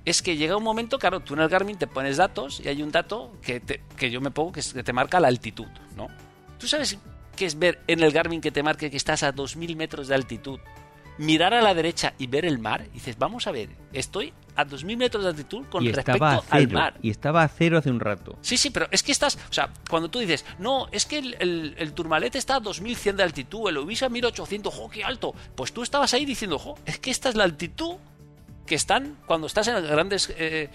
es 0.06 0.24
que 0.24 0.38
llega 0.38 0.58
un 0.58 0.64
momento, 0.64 0.98
claro, 0.98 1.20
tú 1.20 1.36
en 1.36 1.42
el 1.42 1.50
Garmin 1.50 1.78
te 1.78 1.86
pones 1.86 2.18
datos 2.18 2.62
y 2.62 2.68
hay 2.68 2.82
un 2.82 2.92
dato 2.92 3.32
que, 3.44 3.62
que 3.62 4.10
yo 4.10 4.22
me 4.22 4.32
pongo 4.32 4.52
que, 4.52 4.62
que 4.62 4.82
te 4.82 4.94
marca 4.94 5.20
la 5.20 5.28
altitud, 5.28 5.68
¿no? 5.96 6.08
¿Tú 6.58 6.68
sabes 6.68 6.98
qué 7.40 7.46
es 7.46 7.58
ver 7.58 7.80
en 7.88 8.04
el 8.04 8.12
Garmin 8.12 8.42
que 8.42 8.52
te 8.52 8.64
marque 8.64 8.92
que 8.92 8.98
estás 8.98 9.24
a 9.24 9.34
2.000 9.34 9.78
metros 9.78 10.10
de 10.10 10.16
altitud 10.16 10.60
mirar 11.20 11.54
a 11.54 11.62
la 11.62 11.74
derecha 11.74 12.14
y 12.18 12.28
ver 12.28 12.46
el 12.46 12.60
mar, 12.60 12.86
y 12.92 12.94
dices, 12.94 13.18
vamos 13.18 13.46
a 13.46 13.52
ver, 13.52 13.70
estoy 13.92 14.34
a 14.56 14.66
2.000 14.66 14.98
metros 14.98 15.24
de 15.24 15.30
altitud 15.30 15.66
con 15.70 15.86
respecto 15.86 16.44
al 16.50 16.70
mar. 16.70 16.98
Y 17.02 17.10
estaba 17.10 17.44
a 17.44 17.48
cero 17.50 17.78
hace 17.78 17.92
un 17.92 18.00
rato. 18.00 18.38
Sí, 18.42 18.58
sí, 18.58 18.70
pero 18.70 18.88
es 18.90 19.04
que 19.04 19.12
estás, 19.12 19.38
o 19.50 19.54
sea, 19.54 19.70
cuando 19.90 20.10
tú 20.10 20.20
dices, 20.20 20.46
no, 20.60 20.88
es 20.92 21.06
que 21.06 21.20
el, 21.20 21.76
el, 21.78 21.94
Turmalet 21.94 22.36
está 22.36 22.56
a 22.56 22.62
2.100 22.62 23.16
de 23.16 23.24
altitud, 23.24 23.70
el 23.70 23.78
Ubisa 23.80 24.06
a 24.06 24.10
1.800, 24.10 24.72
¡jo, 24.72 24.90
qué 24.90 25.04
alto! 25.04 25.36
Pues 25.56 25.74
tú 25.74 25.84
estabas 25.84 26.14
ahí 26.14 26.24
diciendo, 26.24 26.58
jo, 26.58 26.78
es 26.86 27.00
que 27.00 27.12
esta 27.12 27.28
es 27.28 27.36
la 27.36 27.44
altitud 27.44 27.96
que 28.66 28.76
están 28.76 29.18
cuando 29.26 29.48
estás 29.48 29.68
en 29.68 29.74
los 29.76 29.84
grandes, 29.84 30.34
eh, 30.38 30.70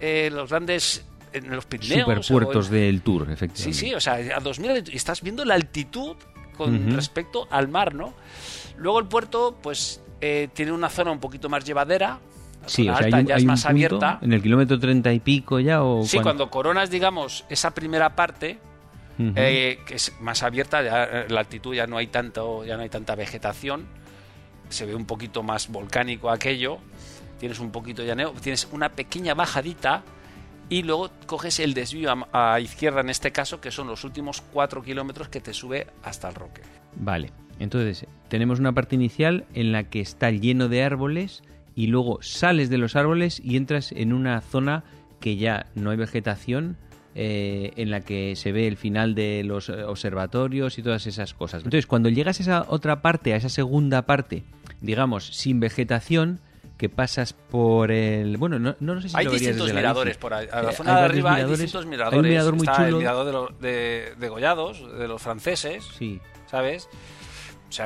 eh, 0.00 0.30
los 0.32 0.48
grandes 0.48 1.04
en 1.32 1.50
los 1.50 1.66
Pirineos. 1.66 2.06
Superpuertos 2.06 2.70
del 2.70 3.02
Tour, 3.02 3.30
efectivamente. 3.30 3.78
Sí, 3.78 3.88
sí, 3.88 3.94
o 3.94 4.00
sea, 4.00 4.14
a 4.14 4.40
2000 4.40 4.84
estás 4.92 5.22
viendo 5.22 5.44
la 5.44 5.54
altitud 5.54 6.16
con 6.56 6.92
respecto 6.92 7.48
al 7.50 7.68
mar, 7.68 7.94
¿no? 7.94 8.14
Luego 8.76 8.98
el 8.98 9.06
puerto, 9.06 9.58
pues, 9.62 10.00
eh, 10.20 10.48
tiene 10.52 10.72
una 10.72 10.88
zona 10.88 11.10
un 11.10 11.20
poquito 11.20 11.48
más 11.48 11.64
llevadera. 11.64 12.18
Sí, 12.66 12.88
o 12.88 12.96
sea, 12.96 13.06
hay 13.06 13.24
ya 13.24 13.36
es 13.36 13.44
más 13.44 13.66
abierta. 13.66 14.18
En 14.22 14.32
el 14.32 14.40
kilómetro 14.40 14.78
treinta 14.78 15.12
y 15.12 15.18
pico 15.18 15.58
ya 15.58 15.82
o. 15.82 16.04
Sí, 16.04 16.18
cuando 16.20 16.48
coronas, 16.48 16.90
digamos, 16.90 17.44
esa 17.48 17.72
primera 17.72 18.14
parte, 18.14 18.58
eh, 19.18 19.80
que 19.84 19.94
es 19.96 20.12
más 20.20 20.42
abierta, 20.42 20.82
ya, 20.82 21.04
eh, 21.04 21.26
la 21.28 21.40
altitud 21.40 21.74
ya 21.74 21.86
no 21.86 21.96
hay 21.96 22.06
tanto, 22.06 22.64
ya 22.64 22.76
no 22.76 22.82
hay 22.82 22.88
tanta 22.88 23.14
vegetación, 23.14 23.86
se 24.68 24.86
ve 24.86 24.94
un 24.94 25.06
poquito 25.06 25.42
más 25.42 25.68
volcánico 25.68 26.30
aquello, 26.30 26.78
tienes 27.40 27.58
un 27.58 27.72
poquito 27.72 28.04
llaneo, 28.04 28.32
tienes 28.40 28.68
una 28.70 28.90
pequeña 28.90 29.34
bajadita 29.34 30.02
y 30.72 30.82
luego 30.82 31.10
coges 31.26 31.60
el 31.60 31.74
desvío 31.74 32.14
a, 32.32 32.58
izquierda 32.58 33.02
en 33.02 33.10
este 33.10 33.30
caso, 33.30 33.60
que 33.60 33.70
son 33.70 33.88
los 33.88 34.04
últimos 34.04 34.40
cuatro 34.40 34.82
kilómetros 34.82 35.28
que 35.28 35.38
te 35.38 35.52
sube 35.52 35.86
hasta 36.02 36.30
el 36.30 36.34
roque. 36.34 36.62
Vale. 36.96 37.30
Entonces, 37.58 38.06
tenemos 38.28 38.58
una 38.58 38.72
parte 38.72 38.94
inicial 38.94 39.44
en 39.52 39.70
la 39.70 39.84
que 39.84 40.00
está 40.00 40.30
lleno 40.30 40.68
de 40.68 40.82
árboles 40.82 41.42
y 41.74 41.88
luego 41.88 42.22
sales 42.22 42.70
de 42.70 42.78
los 42.78 42.96
árboles 42.96 43.38
y 43.44 43.58
entras 43.58 43.92
en 43.92 44.14
una 44.14 44.40
zona 44.40 44.82
que 45.20 45.36
ya 45.36 45.66
no 45.74 45.90
hay 45.90 45.98
vegetación, 45.98 46.78
eh, 47.14 47.74
en 47.76 47.90
la 47.90 48.00
que 48.00 48.34
se 48.34 48.52
ve 48.52 48.66
el 48.66 48.78
final 48.78 49.14
de 49.14 49.44
los 49.44 49.68
eh, 49.68 49.84
observatorios 49.84 50.78
y 50.78 50.82
todas 50.82 51.06
esas 51.06 51.34
cosas. 51.34 51.64
Entonces, 51.64 51.86
cuando 51.86 52.08
llegas 52.08 52.40
a 52.40 52.42
esa 52.42 52.66
otra 52.66 53.02
parte, 53.02 53.34
a 53.34 53.36
esa 53.36 53.50
segunda 53.50 54.06
parte, 54.06 54.44
digamos, 54.80 55.26
sin 55.26 55.60
vegetación, 55.60 56.40
que 56.82 56.88
pasas 56.88 57.32
por 57.32 57.92
el... 57.92 58.38
Bueno, 58.38 58.58
no, 58.58 58.74
no 58.80 59.00
sé 59.00 59.08
si 59.08 59.16
Hay 59.16 59.28
distintos 59.28 59.72
miradores 59.72 60.16
por 60.16 60.34
ahí. 60.34 60.48
A 60.50 60.62
la 60.62 60.72
eh, 60.72 60.74
zona 60.74 60.98
de 60.98 61.04
arriba 61.04 61.34
hay 61.34 61.44
distintos 61.44 61.86
miradores. 61.86 62.14
Hay 62.14 62.18
un 62.18 62.28
mirador 62.28 62.56
muy 62.56 62.66
chulo. 62.66 62.86
el 62.88 62.96
mirador 62.96 63.58
de, 63.60 64.14
de, 64.18 64.28
Gollados, 64.28 64.98
de 64.98 65.06
los 65.06 65.22
franceses, 65.22 65.84
sí. 65.96 66.20
¿sabes? 66.50 66.88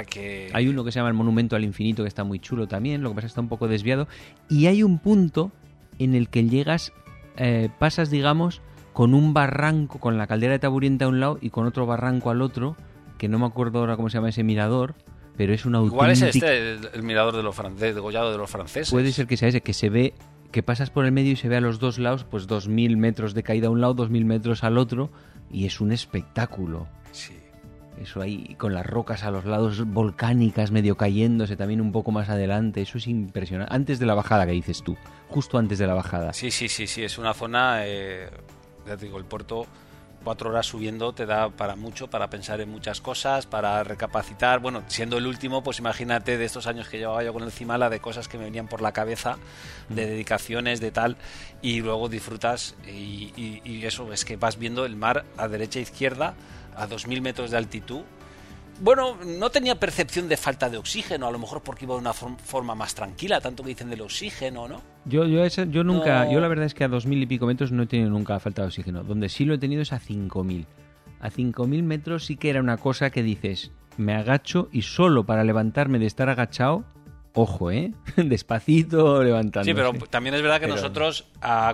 que... 0.08 0.50
Hay 0.54 0.66
uno 0.68 0.82
que 0.82 0.92
se 0.92 0.98
llama 0.98 1.10
el 1.10 1.14
Monumento 1.14 1.56
al 1.56 1.64
Infinito 1.64 2.04
que 2.04 2.08
está 2.08 2.24
muy 2.24 2.38
chulo 2.38 2.68
también, 2.68 3.02
lo 3.02 3.10
que 3.10 3.16
pasa 3.16 3.26
es 3.26 3.32
que 3.32 3.32
está 3.32 3.42
un 3.42 3.50
poco 3.50 3.68
desviado. 3.68 4.08
Y 4.48 4.66
hay 4.66 4.82
un 4.82 4.98
punto 4.98 5.52
en 5.98 6.14
el 6.14 6.30
que 6.30 6.44
llegas, 6.44 6.94
eh, 7.36 7.68
pasas, 7.78 8.08
digamos, 8.08 8.62
con 8.94 9.12
un 9.12 9.34
barranco, 9.34 10.00
con 10.00 10.16
la 10.16 10.26
caldera 10.26 10.54
de 10.54 10.58
Taburiente 10.58 11.04
a 11.04 11.08
un 11.08 11.20
lado 11.20 11.38
y 11.42 11.50
con 11.50 11.66
otro 11.66 11.84
barranco 11.84 12.30
al 12.30 12.40
otro, 12.40 12.78
que 13.18 13.28
no 13.28 13.38
me 13.38 13.44
acuerdo 13.44 13.80
ahora 13.80 13.96
cómo 13.96 14.08
se 14.08 14.16
llama 14.16 14.30
ese 14.30 14.42
mirador, 14.42 14.94
pero 15.36 15.52
es 15.52 15.64
un 15.64 15.74
auténtico... 15.74 15.98
¿Cuál 15.98 16.10
es 16.12 16.22
este, 16.22 16.72
el, 16.72 17.02
mirador 17.02 17.36
de 17.36 17.42
los 17.42 17.54
franceses, 17.54 17.94
degollado 17.94 18.32
de 18.32 18.38
los 18.38 18.50
franceses? 18.50 18.90
Puede 18.90 19.12
ser 19.12 19.26
que 19.26 19.36
sea 19.36 19.48
ese, 19.48 19.60
que 19.60 19.72
se 19.72 19.88
ve 19.90 20.14
que 20.52 20.62
pasas 20.62 20.90
por 20.90 21.04
el 21.04 21.12
medio 21.12 21.32
y 21.32 21.36
se 21.36 21.48
ve 21.48 21.56
a 21.56 21.60
los 21.60 21.78
dos 21.78 21.98
lados, 21.98 22.24
pues 22.24 22.46
dos 22.46 22.68
mil 22.68 22.96
metros 22.96 23.34
de 23.34 23.42
caída 23.42 23.68
a 23.68 23.70
un 23.70 23.80
lado, 23.80 23.94
dos 23.94 24.10
mil 24.10 24.24
metros 24.24 24.64
al 24.64 24.78
otro, 24.78 25.10
y 25.50 25.66
es 25.66 25.80
un 25.80 25.92
espectáculo. 25.92 26.88
Sí. 27.12 27.34
Eso 28.00 28.20
ahí 28.20 28.54
con 28.58 28.74
las 28.74 28.84
rocas 28.84 29.24
a 29.24 29.30
los 29.30 29.44
lados 29.44 29.86
volcánicas 29.86 30.70
medio 30.70 30.96
cayéndose 30.96 31.56
también 31.56 31.80
un 31.80 31.92
poco 31.92 32.12
más 32.12 32.28
adelante. 32.28 32.82
Eso 32.82 32.98
es 32.98 33.06
impresionante. 33.06 33.74
Antes 33.74 33.98
de 33.98 34.06
la 34.06 34.14
bajada 34.14 34.46
que 34.46 34.52
dices 34.52 34.82
tú, 34.82 34.96
justo 35.28 35.58
antes 35.58 35.78
de 35.78 35.86
la 35.86 35.94
bajada. 35.94 36.32
Sí, 36.32 36.50
sí, 36.50 36.68
sí, 36.68 36.86
sí. 36.86 37.02
Es 37.02 37.16
una 37.16 37.32
zona, 37.32 37.86
eh, 37.86 38.28
ya 38.86 38.96
te 38.96 39.06
digo, 39.06 39.18
el 39.18 39.24
puerto 39.24 39.66
cuatro 40.26 40.50
horas 40.50 40.66
subiendo 40.66 41.12
te 41.12 41.24
da 41.24 41.50
para 41.50 41.76
mucho, 41.76 42.10
para 42.10 42.28
pensar 42.28 42.60
en 42.60 42.68
muchas 42.68 43.00
cosas, 43.00 43.46
para 43.46 43.84
recapacitar. 43.84 44.58
Bueno, 44.58 44.82
siendo 44.88 45.18
el 45.18 45.26
último, 45.28 45.62
pues 45.62 45.78
imagínate 45.78 46.36
de 46.36 46.44
estos 46.44 46.66
años 46.66 46.88
que 46.88 46.98
llevaba 46.98 47.22
yo 47.22 47.32
con 47.32 47.44
el 47.44 47.52
Cimala, 47.52 47.88
de 47.90 48.00
cosas 48.00 48.26
que 48.26 48.36
me 48.36 48.42
venían 48.42 48.66
por 48.66 48.82
la 48.82 48.90
cabeza, 48.90 49.38
de 49.88 50.04
mm. 50.04 50.08
dedicaciones, 50.08 50.80
de 50.80 50.90
tal, 50.90 51.16
y 51.62 51.80
luego 51.80 52.08
disfrutas 52.08 52.74
y, 52.88 53.60
y 53.64 53.86
eso, 53.86 54.12
es 54.12 54.24
que 54.24 54.36
vas 54.36 54.58
viendo 54.58 54.84
el 54.84 54.96
mar 54.96 55.24
a 55.36 55.46
derecha 55.46 55.78
e 55.78 55.82
izquierda 55.82 56.34
a 56.74 56.88
2.000 56.88 57.20
metros 57.20 57.52
de 57.52 57.58
altitud 57.58 58.02
bueno, 58.80 59.16
no 59.24 59.50
tenía 59.50 59.78
percepción 59.78 60.28
de 60.28 60.36
falta 60.36 60.68
de 60.68 60.78
oxígeno, 60.78 61.26
a 61.26 61.30
lo 61.30 61.38
mejor 61.38 61.62
porque 61.62 61.84
iba 61.84 61.94
de 61.94 62.00
una 62.00 62.12
forma 62.12 62.74
más 62.74 62.94
tranquila, 62.94 63.40
tanto 63.40 63.62
que 63.62 63.70
dicen 63.70 63.90
del 63.90 64.02
oxígeno, 64.02 64.68
¿no? 64.68 64.82
Yo, 65.04 65.26
yo, 65.26 65.46
yo 65.46 65.84
nunca, 65.84 66.30
yo 66.30 66.40
la 66.40 66.48
verdad 66.48 66.66
es 66.66 66.74
que 66.74 66.84
a 66.84 66.88
dos 66.88 67.06
mil 67.06 67.22
y 67.22 67.26
pico 67.26 67.46
metros 67.46 67.72
no 67.72 67.84
he 67.84 67.86
tenido 67.86 68.10
nunca 68.10 68.38
falta 68.40 68.62
de 68.62 68.68
oxígeno. 68.68 69.04
Donde 69.04 69.28
sí 69.28 69.44
lo 69.44 69.54
he 69.54 69.58
tenido 69.58 69.82
es 69.82 69.92
a 69.92 69.98
cinco 69.98 70.44
mil. 70.44 70.66
A 71.20 71.30
cinco 71.30 71.66
mil 71.66 71.82
metros 71.82 72.26
sí 72.26 72.36
que 72.36 72.50
era 72.50 72.60
una 72.60 72.76
cosa 72.76 73.10
que 73.10 73.22
dices, 73.22 73.72
me 73.96 74.14
agacho 74.14 74.68
y 74.72 74.82
solo 74.82 75.24
para 75.24 75.44
levantarme 75.44 75.98
de 75.98 76.06
estar 76.06 76.28
agachado 76.28 76.84
ojo, 77.36 77.70
¿eh? 77.70 77.92
Despacito 78.16 79.22
levantando. 79.22 79.64
Sí, 79.64 79.74
pero 79.74 79.92
también 80.10 80.34
es 80.34 80.42
verdad 80.42 80.60
que 80.60 80.66
nosotros, 80.66 81.26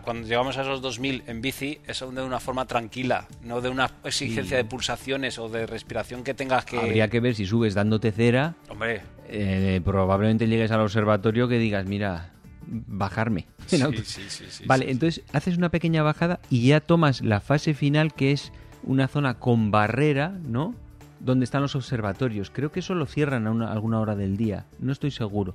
cuando 0.05 0.27
llegamos 0.27 0.59
a 0.59 0.63
esos 0.63 0.83
2000 0.83 1.25
en 1.27 1.41
bici, 1.41 1.79
es 1.87 2.01
de 2.01 2.23
una 2.23 2.41
forma 2.41 2.67
tranquila, 2.67 3.29
no 3.43 3.61
de 3.61 3.71
una 3.71 3.91
exigencia 4.05 4.57
de 4.57 4.65
pulsaciones 4.65 5.39
o 5.39 5.49
de 5.49 5.67
respiración 5.67 6.25
que 6.25 6.35
tengas 6.35 6.65
que. 6.65 6.79
Habría 6.79 7.09
que 7.09 7.21
ver 7.21 7.35
si 7.35 7.47
subes 7.47 7.75
dándote 7.75 8.13
cera. 8.13 8.55
Hombre. 8.69 9.03
Eh, 9.29 9.81
probablemente 9.85 10.47
llegues 10.47 10.71
al 10.73 10.81
observatorio 10.81 11.49
que 11.49 11.59
digas, 11.59 11.87
mira, 11.87 12.33
bajarme. 12.67 13.47
Sí, 13.67 13.79
sí, 14.05 14.23
sí, 14.29 14.65
vale, 14.67 14.91
entonces 14.91 15.25
haces 15.33 15.57
una 15.57 15.71
pequeña 15.71 16.03
bajada 16.03 16.41
y 16.51 16.67
ya 16.67 16.81
tomas 16.81 17.23
la 17.23 17.41
fase 17.41 17.75
final 17.75 18.13
que 18.13 18.33
es 18.33 18.53
una 18.83 19.09
zona 19.09 19.39
con 19.39 19.71
barrera, 19.71 20.37
¿no? 20.45 20.75
Donde 21.23 21.45
están 21.45 21.63
los 21.63 21.75
observatorios. 21.75 22.51
Creo 22.51 22.73
que 22.73 22.81
eso 22.81 22.95
lo 22.95 23.07
cierran 23.07 23.63
a, 23.63 23.73
alguna 23.73 24.01
hora 24.01 24.17
del 24.17 24.37
día, 24.37 24.67
no 24.79 24.93
estoy 24.93 25.11
seguro. 25.11 25.55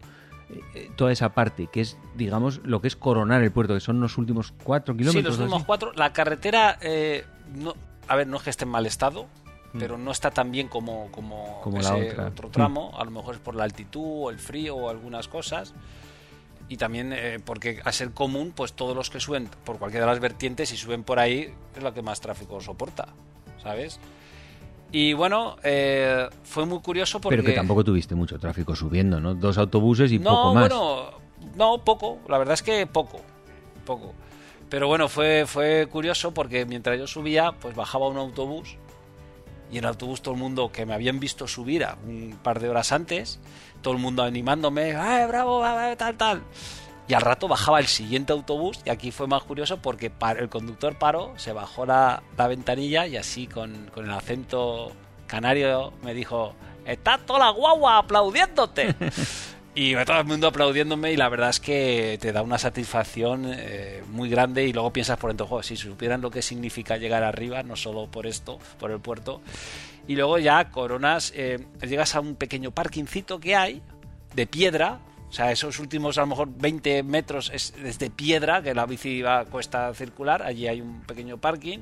Eh, 0.50 0.62
eh, 0.76 0.92
toda 0.96 1.12
esa 1.12 1.34
parte, 1.34 1.68
que 1.68 1.82
es, 1.82 1.98
digamos, 2.16 2.62
lo 2.64 2.82
que 2.82 2.88
es 2.88 2.96
coronar 2.96 3.44
el 3.44 3.52
puerto, 3.52 3.74
que 3.74 3.82
son 3.82 4.00
los 4.00 4.18
últimos 4.18 4.54
cuatro 4.64 4.96
kilómetros. 4.96 5.36
Sí, 5.36 5.40
los 5.40 5.40
últimos 5.40 5.66
cuatro. 5.66 5.92
La 5.94 6.14
carretera, 6.14 6.78
eh, 6.82 7.26
no, 7.54 7.76
a 8.08 8.16
ver, 8.16 8.28
no 8.28 8.38
es 8.38 8.44
que 8.44 8.50
esté 8.50 8.64
en 8.64 8.72
mal 8.72 8.86
estado, 8.86 9.28
mm. 9.74 9.80
pero 9.80 9.98
no 9.98 10.12
está 10.12 10.32
tan 10.32 10.52
bien 10.52 10.70
como, 10.70 11.12
como, 11.12 11.62
ese 11.78 12.20
otro 12.22 12.50
tramo. 12.50 12.94
Mm. 12.94 13.02
A 13.02 13.04
lo 13.04 13.12
mejor 13.12 13.36
es 13.36 13.42
por 13.42 13.56
la 13.56 13.66
altitud, 13.66 14.24
o 14.24 14.30
el 14.30 14.40
frío 14.40 14.78
o 14.78 14.90
algunas 14.90 15.28
cosas. 15.28 15.74
Y 16.70 16.76
también 16.76 17.16
porque 17.46 17.80
a 17.86 17.94
ser 17.94 18.12
común, 18.12 18.52
pues 18.54 18.74
todos 18.74 18.94
los 18.94 19.10
que 19.10 19.22
suben 19.22 19.50
por 19.64 19.80
cualquiera 19.80 20.06
de 20.06 20.12
las 20.12 20.20
vertientes 20.20 20.74
y 20.74 20.78
suben 20.78 21.04
por 21.04 21.18
ahí 21.18 21.54
es 21.74 21.82
la 21.82 21.94
que 21.94 22.02
más 22.02 22.20
tráfico 22.20 22.60
soporta, 22.60 23.08
¿sabes? 23.64 24.02
Y 24.92 25.14
bueno, 25.14 25.58
eh, 25.64 26.30
fue 26.44 26.66
muy 26.66 26.80
curioso 26.80 27.20
porque... 27.20 27.38
Pero 27.38 27.48
que 27.48 27.56
tampoco 27.56 27.84
tuviste 27.84 28.16
mucho 28.16 28.40
tráfico 28.40 28.76
subiendo, 28.76 29.20
¿no? 29.20 29.36
Dos 29.36 29.58
autobuses 29.58 30.12
y 30.12 30.20
poco 30.20 30.54
más. 30.54 30.70
Bueno, 30.70 31.12
no, 31.56 31.84
poco. 31.84 32.20
La 32.30 32.38
verdad 32.38 32.54
es 32.54 32.64
que 32.64 32.88
poco. 32.88 33.22
Poco. 33.86 34.14
Pero 34.70 34.88
bueno, 34.88 35.08
fue, 35.08 35.46
fue 35.46 35.88
curioso 35.90 36.34
porque 36.34 36.66
mientras 36.66 36.98
yo 36.98 37.08
subía, 37.08 37.54
pues 37.54 37.76
bajaba 37.76 38.08
un 38.08 38.18
autobús 38.18 38.78
y 39.72 39.78
en 39.78 39.84
el 39.84 39.90
autobús 39.90 40.22
todo 40.22 40.34
el 40.34 40.40
mundo 40.40 40.72
que 40.72 40.86
me 40.86 40.94
habían 40.94 41.20
visto 41.20 41.48
subir 41.48 41.84
a 41.84 41.98
un 42.06 42.38
par 42.42 42.60
de 42.60 42.70
horas 42.70 42.92
antes, 42.92 43.40
todo 43.82 43.94
el 43.94 44.00
mundo 44.00 44.24
animándome, 44.24 44.96
¡ay, 44.96 45.28
bravo, 45.28 45.62
tal, 45.98 46.16
tal! 46.16 46.42
Y 47.08 47.14
al 47.14 47.22
rato 47.22 47.48
bajaba 47.48 47.80
el 47.80 47.88
siguiente 47.88 48.34
autobús 48.34 48.80
y 48.86 48.90
aquí 48.90 49.12
fue 49.12 49.28
más 49.28 49.44
curioso 49.44 49.78
porque 49.78 50.12
el 50.38 50.50
conductor 50.50 50.98
paró, 50.98 51.34
se 51.38 51.54
bajó 51.54 51.86
la, 51.86 52.22
ventanilla 52.38 53.08
y 53.08 53.16
así 53.16 53.48
con, 53.48 53.90
el 53.96 54.12
acento 54.12 54.92
canario 55.26 55.94
me 56.04 56.14
dijo, 56.14 56.54
está 56.86 57.18
toda 57.18 57.40
la 57.40 57.50
guagua 57.52 58.00
aplaudiéndote. 58.00 58.94
y 59.76 59.96
todo 60.04 60.20
el 60.20 60.26
mundo 60.26 60.48
aplaudiéndome 60.48 61.14
y 61.14 61.18
la 61.18 61.30
verdad 61.30 61.50
es 61.50 61.62
que 61.62 62.18
te 62.20 62.34
da 62.34 62.42
una 62.42 62.58
satisfacción 62.58 63.46
eh, 63.48 64.04
muy 64.10 64.30
grande 64.30 64.66
y 64.66 64.74
luego 64.74 64.92
piensas 64.92 65.18
por 65.18 65.30
dentro, 65.30 65.64
si 65.64 65.78
supieran 65.78 66.22
lo 66.22 66.30
que 66.30 66.42
significa 66.42 66.98
llegar 66.98 67.24
arriba, 67.24 67.64
no 67.64 67.78
solo 67.78 68.08
por 68.12 68.28
esto, 68.28 68.60
por 68.80 68.92
el 68.92 69.00
puerto. 69.00 69.42
Y 70.10 70.16
luego 70.16 70.40
ya 70.40 70.72
coronas, 70.72 71.32
eh, 71.36 71.66
llegas 71.82 72.16
a 72.16 72.20
un 72.20 72.36
pequeño 72.36 72.72
parkingcito 72.72 73.40
que 73.40 73.56
hay 73.56 73.82
de 74.36 74.46
piedra 74.46 75.00
o 75.30 75.34
sea, 75.34 75.52
esos 75.52 75.80
últimos 75.80 76.18
a 76.18 76.22
lo 76.22 76.28
mejor 76.28 76.50
20 76.58 77.04
metros 77.04 77.52
es, 77.54 77.74
de 77.76 78.10
piedra, 78.10 78.62
que 78.62 78.74
la 78.74 78.86
bici 78.86 79.22
va 79.22 79.46
cuesta 79.46 79.94
circular, 79.94 80.42
allí 80.42 80.68
hay 80.68 80.82
un 80.82 81.02
pequeño 81.02 81.38
parking. 81.38 81.80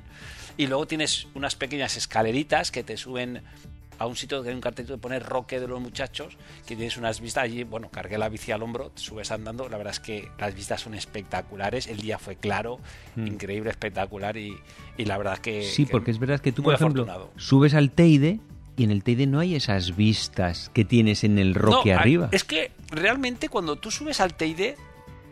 Y 0.57 0.67
luego 0.67 0.87
tienes 0.87 1.27
unas 1.35 1.55
pequeñas 1.55 1.97
escaleritas 1.97 2.71
que 2.71 2.83
te 2.83 2.97
suben 2.97 3.41
a 3.97 4.07
un 4.07 4.15
sitio 4.15 4.41
que 4.41 4.49
hay 4.49 4.55
un 4.55 4.61
cartelito 4.61 4.93
de 4.93 4.99
poner 4.99 5.23
Roque 5.23 5.59
de 5.59 5.67
los 5.67 5.79
muchachos, 5.79 6.37
que 6.65 6.75
tienes 6.75 6.97
unas 6.97 7.21
vistas 7.21 7.43
allí, 7.43 7.63
bueno, 7.63 7.89
cargué 7.89 8.17
la 8.17 8.29
bici 8.29 8.51
al 8.51 8.61
hombro, 8.61 8.89
te 8.89 9.01
subes 9.01 9.31
andando, 9.31 9.69
la 9.69 9.77
verdad 9.77 9.93
es 9.93 9.99
que 9.99 10.29
las 10.37 10.53
vistas 10.53 10.81
son 10.81 10.95
espectaculares, 10.95 11.87
el 11.87 12.01
día 12.01 12.17
fue 12.17 12.35
claro, 12.35 12.79
mm. 13.15 13.27
increíble, 13.27 13.69
espectacular 13.69 14.35
y, 14.35 14.57
la 14.97 15.17
verdad 15.17 15.37
que... 15.37 15.63
Sí, 15.63 15.85
porque 15.85 16.11
es 16.11 16.19
verdad 16.19 16.41
que 16.41 16.51
tú, 16.51 16.63
por 16.63 16.73
ejemplo, 16.73 17.31
subes 17.37 17.73
al 17.73 17.91
Teide 17.91 18.39
y 18.77 18.83
en 18.83 18.91
el 18.91 19.03
Teide 19.03 19.27
no 19.27 19.39
hay 19.39 19.55
esas 19.55 19.95
vistas 19.95 20.69
que 20.73 20.85
tienes 20.85 21.23
en 21.23 21.39
el 21.39 21.55
Roque 21.55 21.93
arriba. 21.93 22.29
Es 22.31 22.43
que 22.43 22.71
realmente 22.89 23.49
cuando 23.49 23.77
tú 23.77 23.91
subes 23.91 24.19
al 24.19 24.35
Teide, 24.35 24.75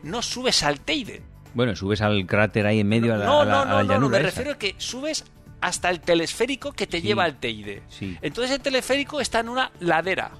no 0.04 0.22
subes 0.22 0.64
al 0.64 0.80
Teide. 0.80 1.22
Bueno, 1.54 1.76
subes 1.76 2.02
al 2.02 2.26
cráter 2.26 2.66
ahí 2.66 2.80
en 2.80 2.88
medio 2.88 3.14
a 3.14 3.18
la, 3.18 3.26
no, 3.26 3.46
no, 3.46 3.66
no, 3.66 4.00
no, 4.00 4.10
me 4.10 4.20
refiero 4.20 4.52
a 4.52 4.58
que 4.58 4.76
subes 4.78 5.26
hasta 5.62 5.90
el 5.90 6.00
telesférico 6.00 6.74
que 6.74 6.88
te 6.88 7.02
lleva 7.02 7.26
al 7.26 7.40
Teide. 7.40 7.84
Sí. 7.90 8.18
Entonces 8.22 8.56
el 8.56 8.62
telesférico 8.62 9.20
está 9.22 9.40
en 9.42 9.50
una 9.50 9.72
ladera. 9.80 10.32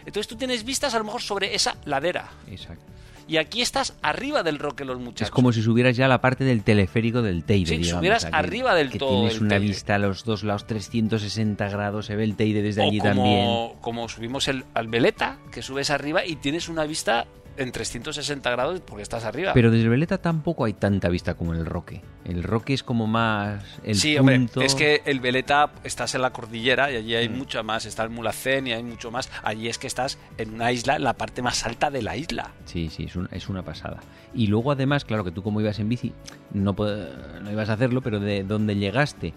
Entonces 0.00 0.26
tú 0.26 0.36
tienes 0.36 0.64
vistas 0.64 0.94
a 0.94 0.98
lo 0.98 1.04
mejor 1.04 1.22
sobre 1.22 1.54
esa 1.54 1.76
ladera. 1.84 2.30
Exacto 2.48 2.95
y 3.28 3.38
aquí 3.38 3.60
estás 3.60 3.94
arriba 4.02 4.42
del 4.42 4.58
Roque 4.58 4.84
Los 4.84 4.98
Muchachos. 4.98 5.28
Es 5.28 5.30
como 5.30 5.52
si 5.52 5.62
subieras 5.62 5.96
ya 5.96 6.08
la 6.08 6.20
parte 6.20 6.44
del 6.44 6.62
teleférico 6.62 7.22
del 7.22 7.44
Teide. 7.44 7.76
Sí, 7.76 7.84
subieras 7.84 8.26
arriba 8.30 8.74
del 8.74 8.90
que 8.90 8.98
todo. 8.98 9.20
Tienes 9.20 9.40
una 9.40 9.58
vista 9.58 9.96
a 9.96 9.98
los 9.98 10.24
dos 10.24 10.44
lados 10.44 10.66
360 10.66 11.68
grados, 11.68 12.06
se 12.06 12.16
ve 12.16 12.24
el 12.24 12.36
Teide 12.36 12.62
desde 12.62 12.82
allí 12.82 13.00
también. 13.00 13.72
Como 13.80 14.08
subimos 14.08 14.48
el, 14.48 14.64
al 14.74 14.88
Veleta, 14.88 15.38
que 15.50 15.62
subes 15.62 15.90
arriba 15.90 16.24
y 16.24 16.36
tienes 16.36 16.68
una 16.68 16.84
vista 16.84 17.26
en 17.56 17.72
360 17.72 18.50
grados 18.50 18.80
porque 18.80 19.02
estás 19.02 19.24
arriba. 19.24 19.52
Pero 19.54 19.70
desde 19.70 19.88
Veleta 19.88 20.18
tampoco 20.18 20.64
hay 20.64 20.72
tanta 20.72 21.08
vista 21.08 21.34
como 21.34 21.52
el 21.52 21.66
Roque. 21.66 22.02
El 22.24 22.42
Roque 22.42 22.74
es 22.74 22.82
como 22.82 23.06
más 23.06 23.64
el 23.84 23.94
Sí, 23.94 24.16
hombre, 24.18 24.48
es 24.62 24.74
que 24.74 25.02
el 25.04 25.20
Veleta 25.20 25.70
estás 25.84 26.14
en 26.14 26.22
la 26.22 26.30
cordillera 26.30 26.90
y 26.90 26.96
allí 26.96 27.14
hay 27.14 27.28
mm. 27.28 27.36
mucho 27.36 27.62
más. 27.64 27.86
Está 27.86 28.02
el 28.02 28.10
Mulacén 28.10 28.66
y 28.66 28.72
hay 28.72 28.82
mucho 28.82 29.10
más. 29.10 29.30
Allí 29.42 29.68
es 29.68 29.78
que 29.78 29.86
estás 29.86 30.18
en 30.38 30.54
una 30.54 30.72
isla, 30.72 30.96
en 30.96 31.04
la 31.04 31.14
parte 31.14 31.42
más 31.42 31.64
alta 31.66 31.90
de 31.90 32.02
la 32.02 32.16
isla. 32.16 32.52
Sí, 32.64 32.88
sí, 32.90 33.04
es, 33.04 33.18
es 33.30 33.48
una 33.48 33.62
pasada. 33.62 33.98
Y 34.34 34.48
luego 34.48 34.72
además, 34.72 35.04
claro 35.04 35.24
que 35.24 35.30
tú 35.30 35.42
como 35.42 35.60
ibas 35.60 35.78
en 35.78 35.88
bici, 35.88 36.12
no, 36.52 36.74
no 36.74 37.50
ibas 37.50 37.68
a 37.68 37.74
hacerlo, 37.74 38.02
pero 38.02 38.20
de 38.20 38.44
donde 38.44 38.76
llegaste 38.76 39.32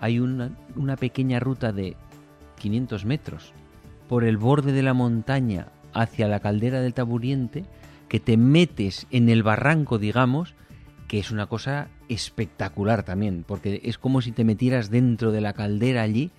hay 0.00 0.20
una, 0.20 0.50
una 0.74 0.96
pequeña 0.96 1.40
ruta 1.40 1.72
de 1.72 1.96
500 2.58 3.04
metros 3.04 3.52
por 4.08 4.24
el 4.24 4.36
borde 4.36 4.72
de 4.72 4.82
la 4.82 4.94
montaña 4.94 5.68
hacia 6.00 6.28
la 6.28 6.40
caldera 6.40 6.80
del 6.80 6.94
Taburiente, 6.94 7.64
que 8.08 8.20
te 8.20 8.36
metes 8.36 9.06
en 9.10 9.28
el 9.28 9.42
barranco, 9.42 9.98
digamos, 9.98 10.54
que 11.08 11.18
es 11.18 11.30
una 11.30 11.46
cosa 11.46 11.88
espectacular 12.08 13.02
también, 13.02 13.44
porque 13.46 13.80
es 13.84 13.98
como 13.98 14.20
si 14.22 14.32
te 14.32 14.44
metieras 14.44 14.90
dentro 14.90 15.32
de 15.32 15.40
la 15.40 15.52
caldera 15.52 16.02
allí. 16.02 16.30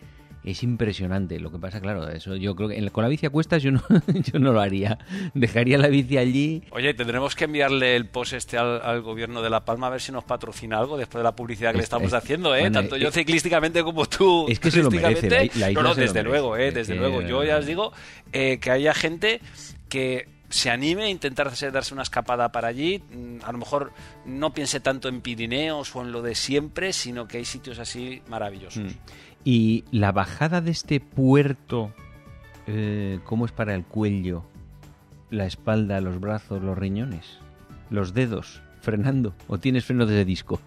Es 0.48 0.64
impresionante. 0.64 1.42
Lo 1.42 1.52
que 1.52 1.60
pasa, 1.60 1.82
claro, 1.82 2.08
eso 2.08 2.38
yo 2.38 2.56
creo 2.56 2.70
que 2.70 2.90
con 2.92 3.04
la 3.04 3.10
bici 3.10 3.26
a 3.26 3.30
cuestas 3.30 3.62
yo 3.62 3.70
no, 3.72 3.84
yo 4.08 4.40
no 4.40 4.54
lo 4.54 4.62
haría. 4.62 4.98
Dejaría 5.34 5.78
la 5.78 5.90
bici 5.90 6.18
allí. 6.18 6.64
Oye, 6.72 6.94
tendremos 6.94 7.36
que 7.36 7.44
enviarle 7.44 7.98
el 7.98 8.06
post 8.08 8.32
este 8.32 8.58
al, 8.58 9.02
gobierno 9.02 9.42
de 9.42 9.50
La 9.50 9.66
Palma 9.66 9.88
a 9.88 9.90
ver 9.90 10.00
si 10.00 10.14
nos 10.14 10.24
patrocina 10.24 10.80
algo 10.80 10.96
después 10.96 11.20
de 11.20 11.24
la 11.26 11.36
publicidad 11.36 11.72
que 11.74 11.80
le 11.80 11.84
estamos 11.84 12.14
haciendo, 12.14 12.56
¿eh? 12.56 12.72
Tanto 12.72 12.96
yo 12.96 13.12
ciclísticamente 13.12 13.84
como 13.84 14.06
tú. 14.06 14.46
Es 14.48 14.62
que 14.62 14.72
se 14.72 14.82
lo 14.82 14.90
merece. 14.90 15.52
no, 15.74 15.84
no, 15.84 15.94
desde 15.94 16.24
luego, 16.24 16.56
¿eh? 16.56 16.72
Desde 16.72 16.96
luego. 16.96 17.22
Yo 17.24 17.44
ya 17.44 17.58
os 17.58 17.66
digo 17.66 17.92
eh, 18.32 18.58
que 18.62 18.72
haya 18.72 18.94
gente 18.94 19.42
que 19.90 20.30
se 20.50 20.70
anime 20.70 21.04
a 21.04 21.10
intentar 21.10 21.52
darse 21.74 21.94
una 21.94 22.04
escapada 22.04 22.52
para 22.52 22.70
allí. 22.70 23.00
Mm, 23.00 23.40
a 23.44 23.52
lo 23.52 23.58
mejor 23.58 23.92
no 24.26 24.54
piense 24.54 24.80
tanto 24.80 25.10
en 25.10 25.22
Pirineos 25.22 25.94
o 25.96 26.02
en 26.02 26.12
lo 26.12 26.22
de 26.22 26.36
siempre, 26.36 26.94
sino 26.94 27.28
que 27.28 27.38
hay 27.38 27.46
sitios 27.46 27.80
así 27.80 28.22
maravillosos. 28.28 28.94
Mm. 28.94 28.98
Y 29.44 29.86
la 29.92 30.12
bajada 30.12 30.62
de 30.62 30.72
este 30.72 31.00
puerto, 31.00 31.94
eh, 32.68 33.20
¿cómo 33.24 33.46
es 33.46 33.52
para 33.52 33.74
el 33.76 33.84
cuello? 33.84 34.44
La 35.30 35.46
espalda, 35.46 36.02
los 36.02 36.20
brazos, 36.20 36.62
los 36.62 36.78
riñones, 36.78 37.40
los 37.90 38.14
dedos, 38.14 38.62
frenando. 38.82 39.34
¿O 39.48 39.58
tienes 39.58 39.86
freno 39.86 40.06
de 40.06 40.26
disco? 40.26 40.60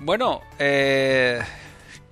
Bueno, 0.00 0.40
eh, 0.58 1.40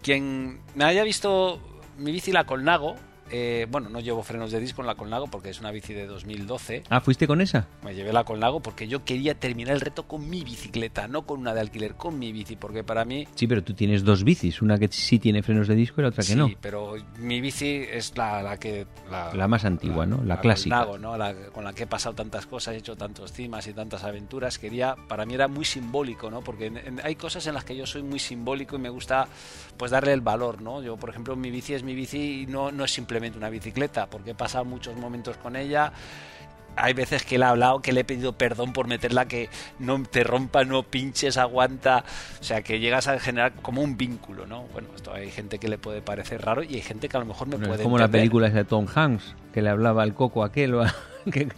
quien 0.02 0.60
me 0.74 0.84
haya 0.84 1.04
visto 1.04 1.60
mi 1.96 2.12
bici 2.12 2.32
la 2.32 2.44
Colnago, 2.44 2.96
eh, 3.30 3.66
bueno, 3.70 3.88
no 3.88 4.00
llevo 4.00 4.22
frenos 4.22 4.50
de 4.50 4.60
disco 4.60 4.80
en 4.80 4.86
la 4.86 4.94
Colnago 4.94 5.26
porque 5.26 5.50
es 5.50 5.60
una 5.60 5.70
bici 5.70 5.92
de 5.92 6.06
2012. 6.06 6.84
Ah, 6.88 7.00
¿fuiste 7.00 7.26
con 7.26 7.40
esa? 7.40 7.66
Me 7.82 7.94
llevé 7.94 8.12
la 8.12 8.24
Colnago 8.24 8.60
porque 8.60 8.88
yo 8.88 9.04
quería 9.04 9.34
terminar 9.34 9.74
el 9.74 9.80
reto 9.80 10.04
con 10.04 10.28
mi 10.28 10.44
bicicleta, 10.44 11.08
no 11.08 11.22
con 11.22 11.40
una 11.40 11.54
de 11.54 11.60
alquiler, 11.60 11.94
con 11.94 12.18
mi 12.18 12.32
bici, 12.32 12.56
porque 12.56 12.84
para 12.84 13.04
mí... 13.04 13.26
Sí, 13.34 13.46
pero 13.46 13.62
tú 13.62 13.74
tienes 13.74 14.04
dos 14.04 14.24
bicis, 14.24 14.62
una 14.62 14.78
que 14.78 14.88
sí 14.88 15.18
tiene 15.18 15.42
frenos 15.42 15.68
de 15.68 15.74
disco 15.74 16.00
y 16.00 16.02
la 16.02 16.08
otra 16.08 16.24
que 16.24 16.34
no. 16.34 16.48
Sí, 16.48 16.56
pero 16.60 16.94
mi 17.18 17.40
bici 17.40 17.84
es 17.90 18.16
la, 18.16 18.56
que... 18.58 18.86
La, 19.10 19.48
más 19.48 19.64
antigua, 19.64 20.06
¿no? 20.06 20.22
La, 20.24 20.40
clásica. 20.40 20.86
¿no? 20.98 21.16
con 21.52 21.64
la 21.64 21.72
que 21.72 21.82
he 21.84 21.86
pasado 21.86 22.14
tantas 22.14 22.46
cosas, 22.46 22.74
he 22.74 22.78
hecho 22.78 22.96
tantos 22.96 23.32
cimas 23.32 23.66
y 23.66 23.74
tantas 23.74 24.04
aventuras, 24.04 24.58
quería... 24.58 24.94
Para 25.08 25.26
mí 25.26 25.34
era 25.34 25.48
muy 25.48 25.64
simbólico, 25.64 26.30
¿no? 26.30 26.40
Porque 26.40 26.72
hay 27.02 27.16
cosas 27.16 27.46
en 27.46 27.54
las 27.54 27.64
que 27.64 27.76
yo 27.76 27.86
soy 27.86 28.02
muy 28.02 28.18
simbólico 28.18 28.76
y 28.76 28.78
me 28.78 28.88
gusta 28.88 29.28
pues 29.76 29.90
darle 29.90 30.12
el 30.12 30.20
valor, 30.20 30.62
¿no? 30.62 30.82
Yo, 30.82 30.96
por 30.96 31.10
ejemplo, 31.10 31.36
mi 31.36 31.50
bici 31.50 31.74
es 31.74 31.82
mi 31.82 31.94
bici 31.94 32.42
y 32.42 32.46
no, 32.46 32.72
no 32.72 32.84
es 32.84 32.92
simplemente 32.92 33.17
simplemente 33.18 33.38
una 33.38 33.50
bicicleta, 33.50 34.06
porque 34.06 34.30
he 34.30 34.34
pasado 34.34 34.64
muchos 34.64 34.96
momentos 34.96 35.36
con 35.38 35.56
ella. 35.56 35.92
Hay 36.76 36.92
veces 36.92 37.24
que 37.24 37.36
le 37.38 37.44
he 37.44 37.48
hablado, 37.48 37.82
que 37.82 37.92
le 37.92 38.02
he 38.02 38.04
pedido 38.04 38.34
perdón 38.34 38.72
por 38.72 38.86
meterla, 38.86 39.26
que 39.26 39.48
no 39.80 40.00
te 40.04 40.22
rompa, 40.22 40.62
no 40.64 40.84
pinches, 40.84 41.36
aguanta. 41.36 42.04
O 42.40 42.44
sea, 42.44 42.62
que 42.62 42.78
llegas 42.78 43.08
a 43.08 43.18
generar 43.18 43.52
como 43.62 43.82
un 43.82 43.96
vínculo, 43.96 44.46
¿no? 44.46 44.62
Bueno, 44.72 44.86
esto 44.94 45.12
hay 45.12 45.28
gente 45.32 45.58
que 45.58 45.66
le 45.66 45.76
puede 45.78 46.00
parecer 46.02 46.40
raro 46.42 46.62
y 46.62 46.76
hay 46.76 46.82
gente 46.82 47.08
que 47.08 47.16
a 47.16 47.20
lo 47.20 47.26
mejor 47.26 47.48
me 47.48 47.56
Bueno, 47.56 47.66
puede 47.68 47.80
es 47.80 47.84
como 47.84 47.98
la 47.98 48.04
entender. 48.04 48.20
película 48.20 48.46
esa 48.46 48.58
de 48.58 48.64
Tom 48.64 48.86
Hanks, 48.94 49.34
que 49.52 49.60
le 49.62 49.70
hablaba 49.70 50.04
al 50.04 50.14
coco 50.14 50.44
aquel 50.44 50.74
o, 50.74 50.82
a- 50.84 50.94
que- 51.32 51.48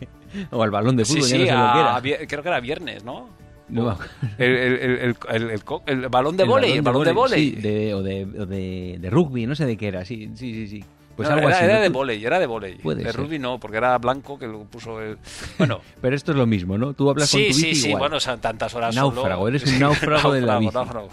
o 0.50 0.62
al 0.62 0.70
balón 0.70 0.96
de 0.96 1.04
Sí, 1.04 1.16
fútbol, 1.16 1.28
ya 1.28 1.36
sí, 1.36 1.38
no 1.42 1.44
sé 1.44 1.52
lo 1.52 1.56
que 1.58 1.60
a- 1.60 1.80
era. 1.82 1.96
a 2.22 2.26
creo 2.26 2.42
que 2.42 2.48
era 2.48 2.60
viernes, 2.60 3.04
¿no? 3.04 3.28
No. 3.68 3.98
El, 4.38 4.56
el- 4.56 5.14
el- 5.28 5.60
el- 5.86 6.08
balón 6.08 6.36
de 6.38 6.44
vóley, 6.44 6.72
el 6.72 6.82
balón 6.82 7.04
de 7.04 7.12
vóley. 7.12 7.50
Sí, 7.56 7.60
de- 7.60 7.94
o 7.94 8.02
de, 8.02 8.24
o 8.24 8.46
de, 8.46 8.96
de 8.98 9.10
rugby, 9.10 9.44
no 9.46 9.54
sé 9.54 9.66
de 9.66 9.76
qué 9.76 9.88
era, 9.88 10.04
sí, 10.06 10.30
sí, 10.34 10.54
sí. 10.54 10.66
sí. 10.66 10.84
Pues 11.20 11.28
No, 11.28 11.34
algo 11.34 11.48
era, 11.48 11.56
así. 11.58 11.64
era 11.66 11.74
¿no? 11.74 11.80
de 11.82 11.88
vóley, 11.90 12.24
era 12.24 12.38
de. 12.38 12.48
Puede 12.82 13.04
de 13.04 13.12
ser. 13.12 13.20
rugby 13.20 13.38
no, 13.38 13.60
porque 13.60 13.76
era 13.76 13.98
blanco 13.98 14.38
que 14.38 14.46
lo 14.46 14.64
puso 14.64 15.02
el... 15.02 15.18
Bueno, 15.58 15.82
Pero 16.00 16.16
esto 16.16 16.32
es 16.32 16.38
lo 16.38 16.46
mismo, 16.46 16.78
¿no? 16.78 16.94
Tú 16.94 17.10
hablas 17.10 17.30
con 17.30 17.40
sí, 17.40 17.48
tu 17.48 17.52
sí, 17.54 17.74
sí, 17.74 17.88
igual. 17.88 18.00
bueno, 18.00 18.20
son 18.20 18.40
tantas 18.40 18.74
horas 18.74 18.94
Náufrago, 18.94 19.26
solo. 19.44 19.48
eres 19.48 19.64
un 19.66 19.78
náufrago 19.80 20.32
de 20.32 20.40
la 20.40 20.58
bici. 20.58 20.72
náufrago. 20.74 21.10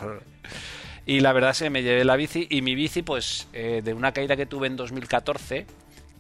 Y 1.06 1.20
la 1.20 1.34
verdad 1.34 1.52
es 1.52 1.60
que 1.60 1.70
me 1.70 1.84
llevé 1.84 2.06
la 2.06 2.16
bici 2.16 2.48
y 2.50 2.62
mi 2.62 2.74
bici, 2.74 3.02
pues, 3.02 3.50
eh, 3.52 3.82
de 3.84 3.94
una 3.94 4.14
caída 4.14 4.38
que 4.38 4.46
tuve 4.46 4.68
en 4.68 4.78
2014, 4.78 5.66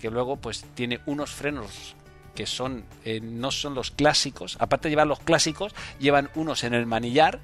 que 0.01 0.11
luego, 0.11 0.35
pues, 0.35 0.65
tiene 0.75 0.99
unos 1.05 1.31
frenos 1.31 1.95
que 2.35 2.45
son 2.45 2.83
eh, 3.05 3.21
no 3.21 3.51
son 3.51 3.73
los 3.73 3.91
clásicos, 3.91 4.57
aparte 4.59 4.89
de 4.89 4.91
llevar 4.91 5.07
los 5.07 5.19
clásicos, 5.19 5.73
llevan 5.97 6.29
unos 6.35 6.65
en 6.65 6.73
el 6.73 6.85
manillar, 6.85 7.39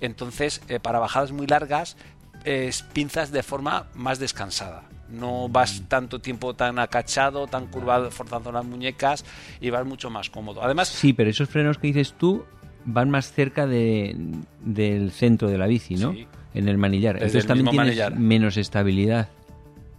entonces 0.00 0.60
eh, 0.68 0.80
para 0.80 0.98
bajadas 0.98 1.30
muy 1.30 1.46
largas 1.46 1.96
eh, 2.44 2.70
pinzas 2.92 3.30
de 3.32 3.42
forma 3.42 3.86
más 3.94 4.18
descansada. 4.18 4.82
No 5.10 5.48
vas 5.48 5.82
tanto 5.88 6.18
tiempo 6.20 6.54
tan 6.54 6.78
acachado, 6.78 7.46
tan 7.46 7.66
curvado, 7.68 8.10
forzando 8.10 8.50
las 8.50 8.64
muñecas 8.64 9.24
y 9.60 9.70
vas 9.70 9.86
mucho 9.86 10.10
más 10.10 10.30
cómodo. 10.30 10.62
Además, 10.62 10.88
Sí, 10.88 11.12
pero 11.12 11.30
esos 11.30 11.48
frenos 11.48 11.78
que 11.78 11.86
dices 11.88 12.14
tú 12.18 12.44
van 12.84 13.10
más 13.10 13.32
cerca 13.32 13.66
de, 13.66 14.16
del 14.60 15.10
centro 15.12 15.48
de 15.48 15.58
la 15.58 15.66
bici, 15.66 15.94
¿no? 15.96 16.12
Sí. 16.12 16.26
En 16.54 16.68
el 16.68 16.78
manillar. 16.78 17.14
Desde 17.20 17.26
Entonces 17.38 17.42
el 17.44 17.48
también 17.48 17.70
tienes 17.70 17.86
manillar. 17.86 18.18
menos 18.18 18.56
estabilidad. 18.56 19.28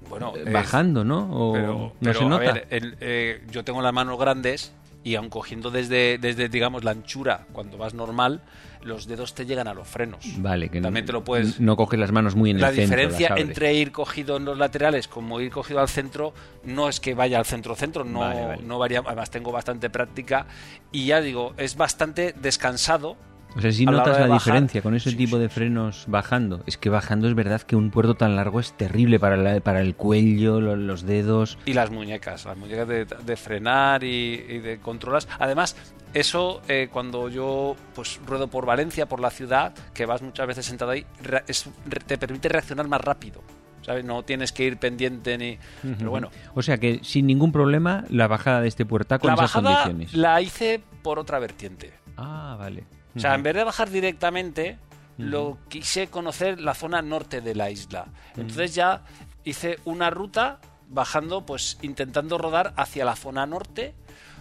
bueno, 0.10 0.34
Eh, 0.36 0.44
es- 0.46 0.54
Bajando, 0.54 1.04
¿no? 1.04 1.28
O 1.32 1.54
pero, 1.54 1.68
no 1.78 1.94
pero, 2.02 2.20
se 2.20 2.26
a 2.26 2.30
nota. 2.30 2.54
ver, 2.54 2.68
el, 2.70 2.98
eh, 3.00 3.44
yo 3.52 3.64
tengo 3.64 3.82
las 3.82 3.94
manos 3.94 4.18
grandes 4.20 4.72
y 5.04 5.16
aun 5.16 5.30
cogiendo 5.30 5.70
desde, 5.72 6.18
desde, 6.18 6.50
digamos, 6.50 6.84
la 6.84 6.92
anchura, 6.92 7.46
cuando 7.54 7.78
vas 7.78 7.94
normal, 7.94 8.42
los 8.84 9.08
dedos 9.08 9.34
te 9.34 9.46
llegan 9.46 9.68
a 9.68 9.74
los 9.74 9.88
frenos. 9.88 10.20
Vale, 10.38 10.70
que 10.70 10.82
También 10.82 11.06
no, 11.06 11.08
te 11.08 11.14
lo 11.14 11.24
puedes... 11.24 11.60
no 11.60 11.76
coges 11.76 12.00
las 12.00 12.12
manos 12.12 12.36
muy 12.36 12.52
en 12.52 12.60
la 12.62 12.70
el 12.70 12.76
centro. 12.76 12.96
diferencia 12.98 13.24
las 13.30 13.32
abres. 13.32 13.48
entre 13.48 13.74
ir 13.74 13.92
cogido 13.92 14.38
en 14.38 14.46
los 14.46 14.58
laterales 14.58 15.08
como 15.08 15.40
ir 15.42 15.52
cogido 15.52 15.80
al 15.80 15.90
centro 15.90 16.34
no 16.64 16.90
es 16.90 17.00
que 17.00 17.14
vaya 17.14 17.40
al 17.40 17.46
centro-centro, 17.46 18.04
no, 18.04 18.20
Vale, 18.20 18.46
vale. 18.46 18.64
no 18.64 18.80
varía. 18.80 19.02
Además, 19.06 19.30
tengo 19.32 19.52
bastante 19.52 19.90
práctica 19.90 20.48
y 20.92 21.08
ya 21.08 21.22
digo, 21.22 21.54
es 21.58 21.76
bastante 21.78 22.34
descansado. 22.34 23.18
O 23.58 23.62
sea, 23.62 23.72
si 23.72 23.86
la 23.86 23.92
notas 23.92 24.20
la, 24.20 24.28
diferencia 24.34 24.82
con 24.82 24.96
ese 24.96 25.10
sí, 25.12 25.16
tipo 25.16 25.38
sí, 25.38 25.42
de 25.42 25.50
frenos 25.50 26.06
bajando. 26.08 26.62
Es 26.68 26.78
que 26.78 26.90
bajando 26.90 27.28
es 27.28 27.34
verdad 27.36 27.62
que 27.62 27.76
un 27.76 27.90
puerto 27.92 28.16
tan 28.16 28.36
largo 28.36 28.60
es 28.60 28.74
terrible 28.78 29.20
para, 29.20 29.36
la- 29.38 29.60
para 29.62 29.82
el 29.82 29.96
cuello, 29.96 30.62
lo- 30.62 30.76
los 30.76 31.04
dedos. 31.04 31.58
Y 31.66 31.74
las 31.74 31.90
muñecas, 31.92 32.46
las 32.46 32.58
muñecas 32.58 32.88
de, 32.88 33.06
de 33.06 33.36
frenar 33.38 34.04
y, 34.04 34.46
y 34.48 34.60
de 34.60 34.80
controlas. 34.80 35.28
Además, 35.40 35.76
eso 36.14 36.62
eh, 36.68 36.88
cuando 36.92 37.30
yo 37.30 37.76
pues 37.96 38.20
ruedo 38.26 38.48
por 38.48 38.66
Valencia, 38.66 39.08
por 39.08 39.20
la 39.20 39.30
ciudad, 39.30 39.74
que 39.94 40.06
vas 40.06 40.22
muchas 40.22 40.48
veces 40.48 40.66
sentado 40.66 40.92
ahí, 40.92 41.06
re- 41.24 41.44
es- 41.48 41.70
te 42.06 42.18
permite 42.18 42.50
reaccionar 42.50 42.88
más 42.88 43.02
rápido. 43.02 43.42
¿Sabes? 43.82 44.04
No 44.04 44.22
tienes 44.24 44.52
que 44.52 44.66
ir 44.66 44.78
pendiente 44.78 45.38
ni... 45.38 45.58
Pero 45.98 46.10
bueno, 46.10 46.30
O 46.56 46.62
sea 46.62 46.78
que 46.78 47.00
sin 47.04 47.26
ningún 47.26 47.54
problema 47.54 48.04
la 48.10 48.28
bajada 48.28 48.60
de 48.60 48.68
este 48.68 48.86
puertaco 48.86 49.28
la 49.28 49.34
en 49.34 49.40
esas 49.40 49.54
bajada 49.54 49.84
condiciones. 49.84 50.14
la 50.14 50.42
hice 50.42 50.82
por 51.02 51.20
otra 51.20 51.40
vertiente. 51.40 51.94
Ah, 52.18 52.58
vale. 52.60 52.84
O 53.18 53.20
sea, 53.20 53.36
en 53.36 53.44
vez 53.44 53.56
de 53.56 53.64
bajar 53.64 53.90
directamente, 53.90 54.78
lo 55.18 55.58
quise 55.68 56.08
conocer 56.08 56.62
la 56.62 56.74
zona 56.76 57.02
norte 57.02 57.42
de 57.42 57.56
la 57.56 57.70
isla. 57.72 58.08
Entonces 58.36 58.76
ya 58.76 59.02
hice 59.44 59.80
una 59.86 60.10
ruta 60.10 60.60
bajando, 60.90 61.46
pues 61.46 61.78
intentando 61.82 62.38
rodar 62.38 62.74
hacia 62.78 63.04
la 63.04 63.16
zona 63.16 63.46
norte, 63.46 63.96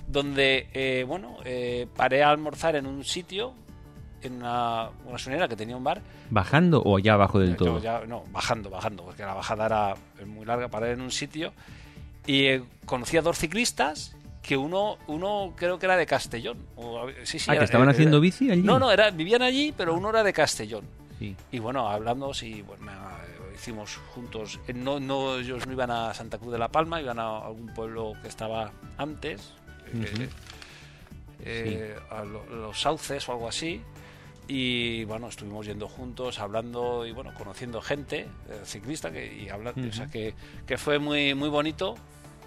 donde, 0.07 0.69
eh, 0.75 1.05
bueno, 1.07 1.39
eh, 1.45 1.89
paré 1.97 2.23
a 2.23 2.31
almorzar 2.31 2.77
en 2.77 2.87
un 2.87 3.05
sitio, 3.05 3.55
en 4.23 4.35
una, 4.35 4.91
gasolinera 5.11 5.49
que 5.49 5.57
tenía 5.57 5.77
un 5.77 5.85
bar. 5.85 6.03
¿Bajando 6.31 6.83
o 6.85 6.99
ya 6.99 7.15
abajo 7.15 7.39
del 7.39 7.51
Yo 7.51 7.57
todo? 7.57 7.81
ya- 7.81 8.05
no, 8.07 8.25
bajando, 8.31 8.71
bajando, 8.71 9.05
porque 9.05 9.23
la 9.23 9.35
bajada 9.35 9.67
era 9.67 9.95
muy 10.27 10.45
larga, 10.45 10.69
paré 10.69 10.93
en 10.93 11.01
un 11.01 11.11
sitio 11.11 11.53
y 12.27 12.47
eh, 12.47 12.63
conocí 12.85 13.17
a 13.17 13.23
dos 13.23 13.39
ciclistas 13.39 14.16
que 14.47 14.57
uno, 14.57 14.99
uno 15.09 15.53
creo 15.57 15.79
que 15.79 15.87
era 15.87 15.97
de 15.97 16.07
Castellón. 16.07 16.59
O, 16.77 17.07
sí, 17.25 17.39
sí, 17.39 17.51
Ah, 17.51 17.59
que 17.59 17.65
estaban 17.65 17.89
era- 17.89 17.93
haciendo 17.97 18.21
bici 18.21 18.51
allí. 18.51 18.63
no, 18.63 18.79
no, 18.79 18.93
era, 18.93 19.11
vivían 19.11 19.43
allí, 19.43 19.75
pero 19.77 19.95
uno 19.95 20.11
era 20.11 20.23
de 20.23 20.33
Castellón. 20.33 20.85
Sí. 21.19 21.35
Y 21.51 21.59
bueno, 21.59 21.89
hablando, 21.89 22.33
sí, 22.35 22.63
bueno, 22.63 22.85
nada, 22.85 23.25
eh, 23.27 23.53
hicimos 23.55 23.97
juntos. 24.15 24.61
eh, 24.69 24.73
No, 24.73 25.01
no, 25.01 25.39
ellos 25.39 25.67
no 25.67 25.73
iban 25.73 25.91
a 25.91 26.15
Santa 26.15 26.39
Cruz 26.39 26.53
de 26.53 26.59
la 26.59 26.69
Palma, 26.69 27.01
iban 27.01 27.19
a 27.19 27.39
algún 27.39 27.73
pueblo 27.75 28.13
que 28.23 28.29
estaba 28.29 28.71
antes, 28.99 29.53
eh, 29.93 30.29
eh, 31.41 31.97
a 32.11 32.25
lo- 32.25 32.47
los 32.47 32.81
sauces 32.81 33.29
o 33.29 33.33
algo 33.33 33.49
así. 33.49 33.81
Y 34.49 35.05
bueno, 35.07 35.27
estuvimos 35.29 35.67
yendo 35.67 35.89
juntos, 35.89 36.39
hablando 36.39 37.05
y 37.05 37.11
bueno, 37.11 37.35
conociendo 37.35 37.83
gente 37.83 38.29
eh, 38.49 38.61
ciclista 38.65 39.11
que, 39.11 39.27
y 39.43 39.49
hablando, 39.49 39.89
o 39.89 39.93
sea 39.93 40.07
que, 40.07 40.35
que 40.65 40.79
fue 40.79 41.01
muy, 41.01 41.35
muy 41.35 41.49
bonito, 41.49 41.97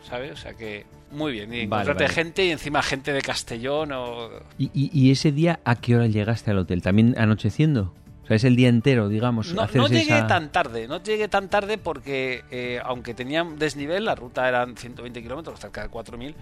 ¿sabes? 0.04 0.32
O 0.32 0.36
sea 0.38 0.54
que 0.54 0.86
muy 1.12 1.32
bien. 1.32 1.54
Y 1.54 1.66
Vale, 1.66 1.84
encontrarte 1.84 2.04
vale. 2.04 2.14
gente 2.14 2.46
y 2.46 2.52
encima 2.52 2.82
gente 2.84 3.14
de 3.14 3.22
Castellón 3.22 3.92
o 3.94 4.30
¿Y, 4.58 4.66
y, 4.74 4.90
y 4.94 5.12
ese 5.12 5.32
día 5.32 5.60
a 5.66 5.76
qué 5.76 5.96
hora 5.96 6.08
llegaste 6.08 6.52
al 6.52 6.60
hotel? 6.60 6.82
¿También 6.82 7.16
anocheciendo? 7.18 7.94
O 8.24 8.28
sea, 8.28 8.36
es 8.36 8.44
el 8.44 8.56
día 8.56 8.70
entero, 8.70 9.10
digamos. 9.10 9.54
No, 9.56 9.66
no 9.74 9.88
llegué 9.88 10.02
esa- 10.18 10.28
tan 10.28 10.52
tarde, 10.52 10.88
no 10.88 11.02
llegué 11.02 11.28
tan 11.28 11.50
tarde 11.50 11.80
porque 11.80 12.44
eh, 12.52 12.80
aunque 12.84 13.16
tenía 13.16 13.44
desnivel, 13.44 14.06
la 14.06 14.14
ruta 14.14 14.48
eran 14.48 14.78
120 14.78 15.22
kilómetros, 15.24 15.60
cerca 15.60 15.82
de 15.82 15.90
4.000, 15.90 16.36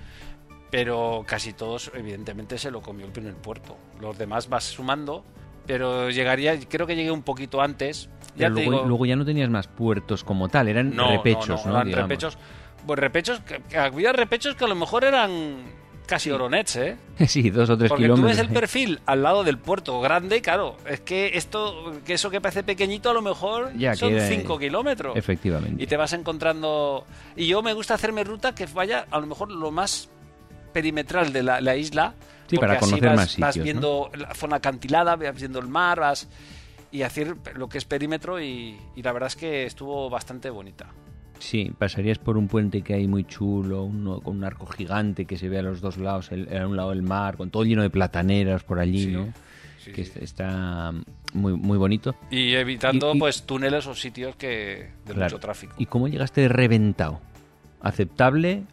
pero 0.69 1.23
casi 1.25 1.53
todos 1.53 1.91
evidentemente 1.95 2.57
se 2.57 2.71
lo 2.71 2.81
comió 2.81 3.05
el 3.05 3.11
primer 3.11 3.35
puerto. 3.35 3.77
Los 4.01 4.17
demás 4.17 4.49
vas 4.49 4.65
sumando, 4.65 5.23
pero 5.65 6.09
llegaría, 6.09 6.59
creo 6.67 6.85
que 6.87 6.95
llegué 6.95 7.11
un 7.11 7.23
poquito 7.23 7.61
antes. 7.61 8.09
Ya 8.35 8.49
luego, 8.49 8.71
digo, 8.71 8.85
luego 8.85 9.05
ya 9.05 9.15
no 9.15 9.23
tenías 9.25 9.49
más 9.49 9.67
puertos 9.67 10.23
como 10.25 10.49
tal, 10.49 10.67
eran 10.67 10.93
no, 10.93 11.09
repechos, 11.09 11.65
no, 11.65 11.71
¿no? 11.71 11.71
no, 11.71 11.75
eran 11.75 11.87
Digamos. 11.87 12.09
repechos. 12.09 12.37
Pues 12.87 12.99
repechos, 12.99 13.41
que, 13.41 13.77
había 13.77 14.13
repechos 14.13 14.55
que 14.55 14.63
a 14.65 14.67
lo 14.67 14.75
mejor 14.75 15.03
eran 15.03 15.75
casi 16.07 16.31
oronets, 16.31 16.77
¿eh? 16.77 16.97
sí, 17.27 17.49
dos 17.49 17.69
o 17.69 17.77
tres 17.77 17.89
Porque 17.89 18.07
tú 18.07 18.13
kilómetros. 18.13 18.37
ves 18.37 18.47
el 18.47 18.53
perfil 18.53 19.01
al 19.05 19.21
lado 19.21 19.43
del 19.43 19.59
puerto 19.59 19.99
grande, 19.99 20.41
claro, 20.41 20.77
es 20.87 21.01
que 21.01 21.31
esto, 21.35 22.01
que 22.05 22.13
eso 22.13 22.29
que 22.29 22.41
parece 22.41 22.63
pequeñito 22.63 23.09
a 23.09 23.13
lo 23.13 23.21
mejor 23.21 23.73
Ya 23.77 23.93
son 23.93 24.09
queda, 24.13 24.27
5 24.27 24.55
eh, 24.55 24.59
kilómetros. 24.59 25.17
Efectivamente. 25.17 25.83
Y 25.83 25.85
te 25.85 25.97
vas 25.97 26.13
encontrando... 26.13 27.05
Y 27.35 27.47
yo 27.47 27.61
me 27.61 27.73
gusta 27.73 27.93
hacerme 27.93 28.23
ruta 28.23 28.55
que 28.55 28.65
vaya 28.67 29.05
a 29.11 29.19
lo 29.19 29.27
mejor 29.27 29.51
lo 29.51 29.69
más 29.69 30.09
perimetral 30.73 31.33
de 31.33 31.43
la, 31.43 31.61
la 31.61 31.75
isla. 31.75 32.15
Sí, 32.47 32.55
porque 32.55 32.67
para 32.67 32.79
así 32.79 32.91
conocer 32.91 33.09
vas, 33.09 33.17
más 33.17 33.29
sitios, 33.29 33.47
Vas 33.47 33.57
¿no? 33.57 33.63
viendo 33.63 34.11
la 34.15 34.33
zona 34.33 34.55
acantilada, 34.55 35.15
vas 35.17 35.35
viendo 35.35 35.59
el 35.59 35.67
mar, 35.67 35.99
vas... 35.99 36.27
Y 36.89 37.01
hacer 37.01 37.35
lo 37.55 37.67
que 37.67 37.79
es 37.79 37.83
perímetro 37.83 38.41
y, 38.41 38.79
y 38.95 39.01
la 39.03 39.11
verdad 39.11 39.27
es 39.27 39.35
que 39.35 39.65
estuvo 39.65 40.09
bastante 40.09 40.49
bonita. 40.49 40.87
Sí, 41.39 41.71
pasarías 41.77 42.17
por 42.17 42.37
un 42.37 42.47
puente 42.47 42.81
que 42.81 42.93
hay 42.95 43.07
muy 43.07 43.23
chulo, 43.23 43.83
uno 43.83 44.19
con 44.21 44.37
un 44.37 44.43
arco 44.43 44.65
gigante 44.65 45.25
que 45.25 45.37
se 45.37 45.49
ve 45.49 45.59
a 45.59 45.61
los 45.61 45.81
dos 45.81 45.97
lados, 45.97 46.31
el- 46.31 46.55
a 46.57 46.67
un 46.67 46.75
lado 46.75 46.91
el 46.91 47.03
mar, 47.03 47.37
con 47.37 47.49
todo 47.51 47.63
lleno 47.63 47.81
de 47.83 47.89
plataneras 47.89 48.63
por 48.63 48.79
allí, 48.79 49.05
Sí, 49.05 49.11
¿no? 49.11 49.33
sí, 49.83 49.91
que 49.91 50.05
sí. 50.05 50.13
está- 50.21 50.93
muy, 51.33 51.53
muy 51.53 51.77
bonito. 51.77 52.15
Y 52.31 52.53
evitando 52.55 53.13
Y- 53.13 53.17
y- 53.17 53.19
pues 53.19 53.43
túneles 53.43 53.85
o 53.87 53.93
sitios 53.93 54.35
que 54.35 54.89
de 55.05 55.13
Claro. 55.13 55.23
mucho 55.25 55.39
tráfico. 55.39 55.75
¿Y 55.77 55.85
cómo 55.85 56.07
llegaste 56.07 56.47
reventado? 56.47 57.21
¿Aceptable? 57.81 58.63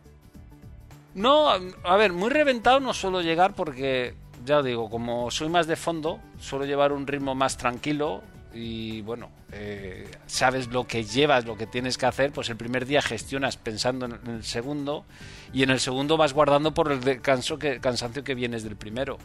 No, 1.14 1.48
a 1.50 1.96
ver, 1.96 2.12
muy 2.12 2.30
reventado 2.30 2.80
no 2.80 2.92
suelo 2.94 3.20
llegar 3.22 3.54
porque, 3.54 4.14
ya 4.44 4.58
os 4.58 4.64
digo, 4.64 4.90
como 4.90 5.30
soy 5.30 5.48
más 5.48 5.66
de 5.66 5.76
fondo, 5.76 6.18
suelo 6.40 6.64
llevar 6.64 6.92
un 6.92 7.06
ritmo 7.06 7.34
más 7.34 7.56
tranquilo 7.56 8.22
y 8.54 9.02
bueno, 9.02 9.30
eh, 9.52 10.08
sabes 10.26 10.68
lo 10.68 10.86
que 10.86 11.04
llevas, 11.04 11.44
lo 11.44 11.56
que 11.56 11.66
tienes 11.66 11.98
que 11.98 12.06
hacer, 12.06 12.32
pues 12.32 12.48
el 12.50 12.56
primer 12.56 12.86
día 12.86 13.02
gestionas 13.02 13.56
pensando 13.56 14.06
en 14.06 14.18
el 14.26 14.44
segundo 14.44 15.04
y 15.52 15.62
en 15.62 15.70
el 15.70 15.80
segundo 15.80 16.16
vas 16.16 16.32
guardando 16.32 16.72
por 16.72 16.92
el 16.92 17.00
que, 17.00 17.20
cansancio 17.20 18.24
que 18.24 18.34
vienes 18.34 18.62
del 18.62 18.76
primero. 18.76 19.18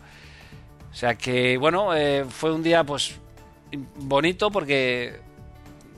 O 0.91 0.95
sea 0.95 1.15
que, 1.15 1.57
bueno, 1.57 1.95
eh, 1.95 2.25
fue 2.27 2.51
un 2.51 2.63
día 2.63 2.83
pues 2.83 3.15
bonito 3.97 4.49
porque 4.49 5.19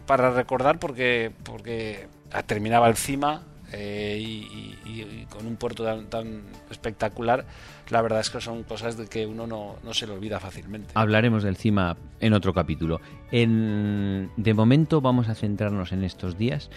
para 0.05 0.32
recordar 0.32 0.77
porque 0.79 1.32
porque 1.43 2.07
terminaba 2.45 2.89
el 2.89 2.97
CIMA 2.97 3.43
eh, 3.72 4.17
y, 4.19 4.78
y- 4.86 5.01
y 5.01 5.26
con 5.30 5.45
un 5.47 5.55
puerto 5.55 5.84
tan, 5.84 6.07
tan 6.09 6.43
espectacular, 6.69 7.45
la 7.89 8.01
verdad 8.01 8.19
es 8.19 8.30
que 8.30 8.41
son 8.41 8.63
cosas 8.63 8.97
de 8.97 9.07
que 9.07 9.26
uno 9.26 9.47
no, 9.47 9.76
no 9.84 9.93
se 9.93 10.07
le 10.07 10.13
olvida 10.13 10.39
fácilmente. 10.39 10.91
Hablaremos 10.93 11.43
del 11.43 11.55
CIMA 11.57 11.97
en 12.19 12.34
otro 12.34 12.53
capítulo. 12.53 12.99
En- 13.32 14.30
de 14.38 14.53
momento 14.53 15.01
vamos 15.01 15.30
a 15.30 15.36
centrarnos 15.36 15.91
en 15.91 16.03
estos 16.03 16.38
días. 16.38 16.69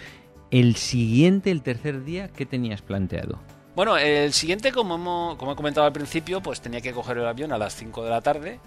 El 0.51 0.75
siguiente, 0.75 1.51
el 1.51 1.61
tercer 1.63 2.03
día, 2.03 2.29
¿qué 2.29 2.45
tenías 2.45 2.81
planteado? 2.81 3.39
Bueno, 3.75 3.97
el 3.97 4.31
siguiente, 4.31 4.71
como, 4.71 4.95
hemos, 4.95 5.35
como 5.35 5.51
he 5.51 5.55
comentado 5.55 5.85
al 5.85 5.91
principio, 5.91 6.41
pues 6.41 6.61
tenía 6.61 6.79
que 6.81 6.93
coger 6.93 7.17
el 7.17 7.25
avión 7.27 7.51
a 7.51 7.57
las 7.57 7.75
5 7.75 8.03
de 8.05 8.09
la 8.09 8.21
tarde. 8.21 8.59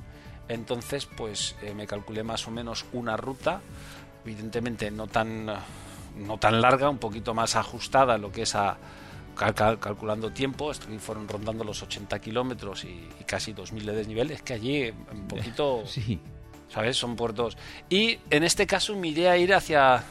Entonces, 0.49 1.07
pues 1.07 1.57
eh, 1.62 1.72
me 1.74 1.87
calculé 1.87 2.22
más 2.24 2.47
o 2.47 2.51
menos 2.51 2.85
una 2.93 3.16
ruta, 3.16 3.61
evidentemente 4.24 4.91
no 4.91 5.07
tan, 5.07 5.47
no 6.19 6.39
tan 6.39 6.61
larga, 6.61 6.89
un 6.89 6.99
poquito 6.99 7.35
más 7.35 7.57
ajustada 7.57 8.14
a 8.14 8.19
lo 8.19 8.31
que 8.31 8.43
es 8.43 8.55
a, 8.55 8.77
calculando 9.35 10.31
tiempo, 10.33 10.73
fueron 10.99 11.29
rondando 11.29 11.64
los 11.64 11.83
80 11.83 12.19
kilómetros 12.19 12.85
y, 12.85 13.09
casi 13.27 13.55
2.000 13.55 13.85
de 13.85 13.93
desnivel. 13.95 14.31
Es 14.31 14.43
que 14.43 14.55
allí, 14.55 14.93
un 15.12 15.29
poquito, 15.29 15.83
sí. 15.87 16.21
¿sabes? 16.69 16.97
Son 16.97 17.16
puertos. 17.16 17.57
Y 17.89 18.19
en 18.31 18.43
este 18.43 18.66
caso 18.66 18.97
me 18.97 19.09
iré 19.09 19.29
a 19.29 19.37
ir 19.37 19.55
hacia, 19.55 20.03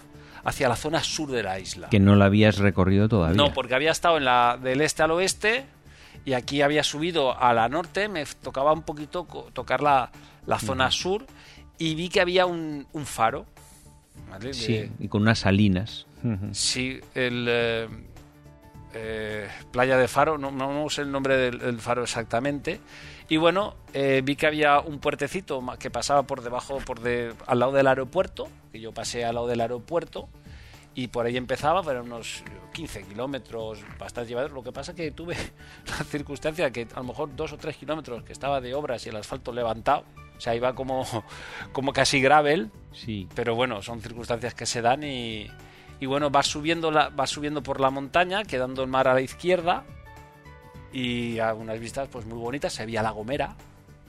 hacia 0.44 0.70
la 0.70 0.76
zona 0.76 1.04
sur 1.04 1.30
de 1.30 1.44
la 1.44 1.60
isla. 1.60 1.90
Que 1.90 2.00
no 2.00 2.16
la 2.16 2.26
habías 2.26 2.58
recorrido 2.58 3.10
todavía. 3.10 3.36
No, 3.36 3.54
porque 3.54 3.76
había 3.76 3.92
estado 3.92 4.18
en 4.18 4.26
la 4.26 4.58
del 4.62 4.82
este 4.82 5.04
al 5.04 5.12
oeste 5.12 5.66
y 6.26 6.34
aquí 6.34 6.62
había 6.62 6.84
subido 6.84 7.38
a 7.38 7.54
la 7.54 7.68
norte. 7.70 8.08
Me 8.08 8.26
tocaba 8.26 8.74
un 8.74 8.84
poquito 8.84 9.28
tocar 9.54 9.82
la, 9.82 10.12
la 10.46 10.60
zona 10.60 10.90
sur 10.92 11.26
y 11.78 11.96
vi 11.96 12.10
que 12.10 12.22
había 12.22 12.46
un, 12.46 12.88
un 12.94 13.06
faro. 13.06 13.46
Sí, 14.52 14.90
y 15.00 15.08
con 15.08 15.22
unas 15.24 15.40
salinas. 15.40 16.06
Sí, 16.52 17.00
el. 17.16 17.46
Eh, 17.50 17.88
eh, 18.94 19.48
playa 19.72 19.98
de 19.98 20.08
Faro, 20.08 20.38
no, 20.38 20.52
no, 20.52 20.90
sé 20.90 21.02
el 21.02 21.12
nombre 21.12 21.38
del, 21.38 21.80
faro 21.80 22.04
exactamente. 22.04 22.80
Y 23.30 23.38
bueno, 23.38 23.76
eh, 23.94 24.22
vi 24.24 24.36
que 24.36 24.48
había 24.48 24.80
un 24.80 25.00
puertecito 25.00 25.62
que 25.78 25.92
pasaba 25.92 26.24
por 26.24 26.42
debajo, 26.42 26.80
por 26.80 27.02
de, 27.02 27.34
al 27.46 27.60
lado 27.60 27.74
del 27.74 27.88
aeropuerto, 27.88 28.48
que 28.72 28.80
yo 28.80 28.94
pasé 28.94 29.26
al 29.26 29.36
lado 29.36 29.48
del 29.48 29.62
aeropuerto, 29.62 30.30
y 30.98 31.10
por 31.10 31.28
ahí 31.28 31.38
empezaba, 31.38 31.84
fueron 31.84 32.08
unos 32.08 32.44
15 32.74 33.04
kilómetros, 33.04 33.82
bastante 34.00 34.30
llevados. 34.30 34.52
Lo 34.52 34.64
que 34.64 34.72
pasa 34.72 34.96
que 34.96 35.12
tuve 35.12 35.38
la 35.86 36.04
circunstancia 36.04 36.72
que 36.72 36.88
a 36.92 36.98
lo 36.98 37.04
mejor 37.04 37.36
dos 37.36 37.54
o 37.54 37.58
tres 37.58 37.78
kilómetros 37.78 38.24
que 38.24 38.34
estaba 38.34 38.60
de 38.62 38.74
obras 38.74 39.06
y 39.06 39.10
el 39.10 39.16
asfalto 39.16 39.54
levantado, 39.54 40.06
o 40.36 40.42
sea, 40.42 40.56
iba 40.56 40.74
como, 40.74 41.06
como 41.72 41.94
casi 41.94 42.20
gravel, 42.20 42.72
sí. 42.94 43.30
pero 43.36 43.54
bueno, 43.54 43.84
son 43.84 44.02
circunstancias 44.02 44.56
que 44.56 44.66
se 44.66 44.82
dan 44.82 45.04
y, 45.04 45.46
y 46.00 46.08
bueno, 46.08 46.32
va 46.32 46.42
subiendo, 46.42 46.90
la, 46.90 47.10
va 47.10 47.28
subiendo 47.28 47.62
por 47.62 47.80
la 47.80 47.92
montaña, 47.92 48.44
quedando 48.44 48.82
el 48.82 48.90
mar 48.90 49.08
a 49.08 49.14
la 49.14 49.22
izquierda 49.22 49.86
y 50.92 51.38
a 51.38 51.54
unas 51.54 51.80
vistas 51.80 52.10
pues 52.12 52.26
muy 52.26 52.40
bonitas. 52.40 52.74
Se 52.74 52.88
veía 52.88 53.04
La 53.04 53.12
Gomera, 53.12 53.56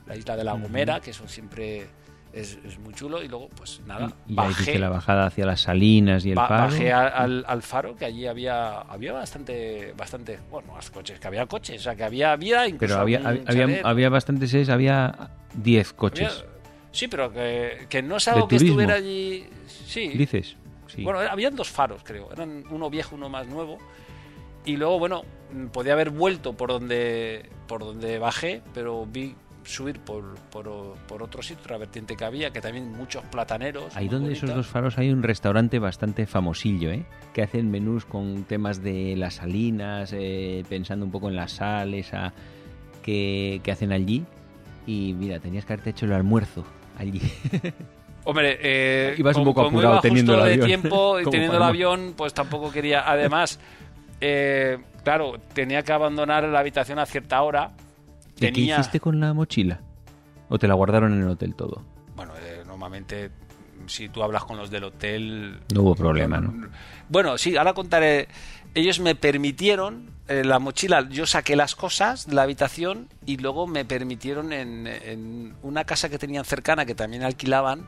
la 0.06 0.16
isla 0.16 0.38
de 0.38 0.44
La 0.44 0.54
Gomera, 0.54 1.00
que 1.00 1.10
eso 1.10 1.28
siempre 1.28 1.86
es, 2.32 2.58
muy 2.78 2.94
chulo. 2.94 3.22
Y 3.22 3.28
luego, 3.28 3.48
pues 3.56 3.80
nada, 3.86 4.12
y, 4.26 4.34
bajé. 4.34 4.78
la 4.78 4.88
bajada 4.88 5.26
hacia 5.26 5.46
las 5.46 5.60
salinas 5.60 6.24
y 6.24 6.30
el 6.30 6.36
faro. 6.36 6.64
Bajé 6.64 6.92
al, 6.92 7.44
al, 7.46 7.62
faro, 7.62 7.96
que 7.96 8.04
allí 8.04 8.26
había 8.26 8.80
había 8.80 9.12
bastante, 9.12 9.92
bastante, 9.96 10.38
bueno, 10.50 10.72
más 10.72 10.90
coches, 10.90 11.18
que 11.18 11.26
había 11.26 11.46
coches, 11.46 11.80
o 11.80 11.84
sea, 11.84 11.96
que 11.96 12.04
había 12.04 12.34
vida 12.36 12.66
incluso. 12.66 12.94
Pero 12.94 13.00
había, 13.00 13.20
había, 13.46 13.80
había, 13.84 14.08
bastantes, 14.08 14.68
había 14.68 15.30
10 15.54 15.92
coches. 15.94 16.44
sí, 16.92 17.08
pero 17.08 17.32
que, 17.32 17.86
que 17.88 18.02
no 18.02 18.16
es 18.16 18.28
algo 18.28 18.48
que 18.48 18.56
estuviera 18.56 18.94
allí. 18.94 19.46
Sí. 19.66 20.08
Dices. 20.08 20.56
Bueno, 20.98 21.20
habían 21.20 21.54
dos 21.54 21.68
faros, 21.68 22.02
creo. 22.04 22.30
Eran 22.32 22.64
uno 22.70 22.90
viejo, 22.90 23.14
uno 23.14 23.28
más 23.28 23.46
nuevo. 23.46 23.78
Y 24.64 24.76
luego, 24.76 24.98
bueno, 24.98 25.24
podía 25.72 25.92
haber 25.92 26.10
vuelto 26.10 26.54
por 26.54 26.70
donde, 26.70 27.48
por 27.66 27.80
donde 27.80 28.18
bajé, 28.18 28.62
pero 28.74 29.06
vi 29.06 29.34
subir 29.68 30.00
por, 30.00 30.34
por, 30.50 30.68
otro 31.22 31.42
sitio, 31.42 31.62
otra 31.62 31.78
vertiente 31.78 32.16
que 32.16 32.24
había, 32.24 32.50
que 32.50 32.60
también 32.60 32.90
muchos 32.92 33.24
plataneros. 33.26 33.96
Ahí 33.96 34.08
donde 34.08 34.32
esos 34.32 34.54
dos 34.54 34.66
faros 34.66 34.98
hay 34.98 35.10
un 35.10 35.22
restaurante 35.22 35.78
bastante 35.78 36.26
famosillo, 36.26 36.90
¿eh? 36.90 37.04
que 37.32 37.42
hacen 37.42 37.70
menús 37.70 38.04
con 38.04 38.44
temas 38.44 38.82
de 38.82 39.14
las 39.16 39.34
salinas, 39.34 40.12
eh, 40.12 40.64
pensando 40.68 41.04
un 41.04 41.12
poco 41.12 41.28
en 41.28 41.36
la 41.36 41.48
sal 41.48 41.94
esa 41.94 42.32
que, 43.02 43.60
que 43.62 43.70
hacen 43.70 43.92
allí. 43.92 44.24
Y 44.86 45.14
mira, 45.14 45.38
tenías 45.38 45.64
que 45.64 45.74
haberte 45.74 45.90
hecho 45.90 46.06
el 46.06 46.12
almuerzo 46.12 46.64
allí. 46.98 47.20
Hombre, 48.24 48.58
eh, 48.60 49.14
ibas 49.16 49.36
un 49.36 49.44
poco 49.44 49.62
apurado 49.62 50.00
teniendo 50.00 50.34
el 50.34 50.40
avión. 50.40 50.60
de 50.60 50.66
tiempo 50.66 51.20
y 51.20 51.24
teniendo 51.30 51.56
el 51.56 51.62
avión, 51.62 52.14
pues 52.16 52.34
tampoco 52.34 52.70
quería. 52.70 53.10
Además, 53.10 53.58
eh, 54.20 54.78
claro, 55.02 55.38
tenía 55.54 55.82
que 55.82 55.92
abandonar 55.92 56.44
la 56.44 56.58
habitación 56.58 56.98
a 56.98 57.06
cierta 57.06 57.40
hora. 57.42 57.70
¿Y 58.40 58.52
qué 58.52 58.60
hiciste 58.60 59.00
con 59.00 59.20
la 59.20 59.34
mochila? 59.34 59.80
¿O 60.48 60.58
te 60.58 60.68
la 60.68 60.74
guardaron 60.74 61.12
en 61.12 61.22
el 61.22 61.28
hotel 61.28 61.54
todo? 61.54 61.82
Bueno, 62.16 62.32
eh, 62.40 62.62
normalmente 62.66 63.30
si 63.86 64.08
tú 64.08 64.22
hablas 64.22 64.44
con 64.44 64.56
los 64.56 64.70
del 64.70 64.84
hotel... 64.84 65.60
No 65.72 65.82
hubo 65.82 65.94
problema, 65.94 66.40
¿no? 66.40 66.68
Bueno, 67.08 67.38
sí, 67.38 67.56
ahora 67.56 67.74
contaré. 67.74 68.28
Ellos 68.74 69.00
me 69.00 69.14
permitieron 69.14 70.10
eh, 70.28 70.44
la 70.44 70.58
mochila, 70.58 71.08
yo 71.08 71.26
saqué 71.26 71.56
las 71.56 71.74
cosas 71.74 72.26
de 72.26 72.34
la 72.34 72.42
habitación 72.42 73.08
y 73.24 73.38
luego 73.38 73.66
me 73.66 73.84
permitieron 73.84 74.52
en, 74.52 74.86
en, 74.86 75.54
una 75.62 75.84
casa 75.84 76.08
que 76.08 76.18
tenían 76.18 76.44
cercana, 76.44 76.84
que 76.84 76.94
también 76.94 77.22
alquilaban, 77.22 77.86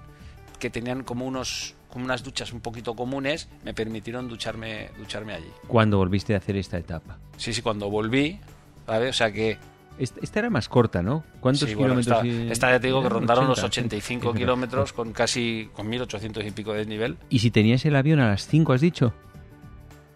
que 0.58 0.70
tenían 0.70 1.04
como 1.04 1.26
unos 1.26 1.74
como 1.90 2.04
unas 2.04 2.22
duchas 2.22 2.52
un 2.52 2.60
poquito 2.60 2.94
comunes, 2.94 3.48
me 3.64 3.74
permitieron 3.74 4.28
ducharme 4.28 4.90
ducharme 4.96 5.34
allí. 5.34 5.50
¿Cuándo 5.66 5.98
volviste 5.98 6.34
a 6.34 6.38
hacer 6.38 6.56
esta 6.56 6.78
etapa? 6.78 7.18
Sí, 7.36 7.52
sí, 7.52 7.62
cuando 7.62 7.90
volví, 7.90 8.38
¿sabes? 8.86 9.10
O 9.10 9.12
sea 9.12 9.32
que 9.32 9.58
esta 10.00 10.38
era 10.38 10.50
más 10.50 10.68
corta, 10.68 11.02
¿no? 11.02 11.24
¿Cuántos 11.40 11.68
kilómetros? 11.68 12.24
esta, 12.24 12.70
ya 12.70 12.80
te 12.80 12.86
digo 12.86 13.02
que 13.02 13.08
rondaron 13.08 13.46
los 13.46 13.62
85 13.62 14.32
kilómetros 14.32 14.92
con 14.92 15.12
casi 15.12 15.68
con 15.74 15.88
1800 15.88 16.44
y 16.44 16.50
pico 16.50 16.72
de 16.72 16.78
desnivel. 16.78 17.16
¿Y 17.28 17.40
si 17.40 17.50
tenías 17.50 17.84
el 17.84 17.96
avión 17.96 18.20
a 18.20 18.28
las 18.28 18.46
5, 18.46 18.72
has 18.72 18.80
dicho? 18.80 19.12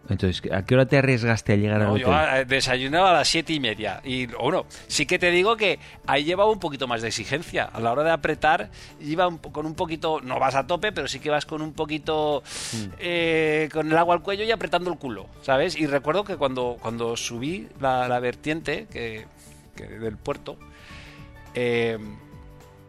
Entonces, 0.08 0.42
¿a 0.52 0.64
qué 0.64 0.74
hora 0.74 0.86
te 0.86 0.98
arriesgaste 0.98 1.54
a 1.54 1.56
llegar 1.56 1.80
al 1.80 1.90
hotel? 1.90 2.04
Yo 2.04 2.44
desayunaba 2.46 3.10
a 3.10 3.12
las 3.14 3.28
siete 3.28 3.52
y 3.52 3.60
media. 3.60 4.00
Y 4.04 4.26
bueno, 4.26 4.66
sí 4.86 5.06
que 5.06 5.18
te 5.18 5.30
digo 5.30 5.56
que 5.56 5.78
ahí 6.06 6.24
llevaba 6.24 6.50
un 6.50 6.58
poquito 6.58 6.86
más 6.86 7.02
de 7.02 7.08
exigencia. 7.08 7.64
A 7.64 7.80
la 7.80 7.92
hora 7.92 8.04
de 8.04 8.10
apretar, 8.10 8.70
iba 9.00 9.28
con 9.38 9.66
un 9.66 9.74
poquito, 9.74 10.20
no 10.20 10.38
vas 10.38 10.54
a 10.54 10.66
tope, 10.66 10.92
pero 10.92 11.08
sí 11.08 11.20
que 11.20 11.30
vas 11.30 11.46
con 11.46 11.62
un 11.62 11.72
poquito, 11.72 12.42
mm. 12.72 12.84
eh, 12.98 13.68
con 13.72 13.90
el 13.90 13.96
agua 13.96 14.14
al 14.14 14.22
cuello 14.22 14.44
y 14.44 14.50
apretando 14.50 14.90
el 14.90 14.98
culo, 14.98 15.26
¿sabes? 15.42 15.76
Y 15.76 15.86
recuerdo 15.86 16.24
que 16.24 16.36
cuando, 16.36 16.76
cuando 16.80 17.16
subí 17.16 17.68
la, 17.80 18.18
vertiente 18.20 18.86
que, 18.90 19.26
del 19.74 20.16
puerto, 20.16 20.56
eh, 21.54 21.98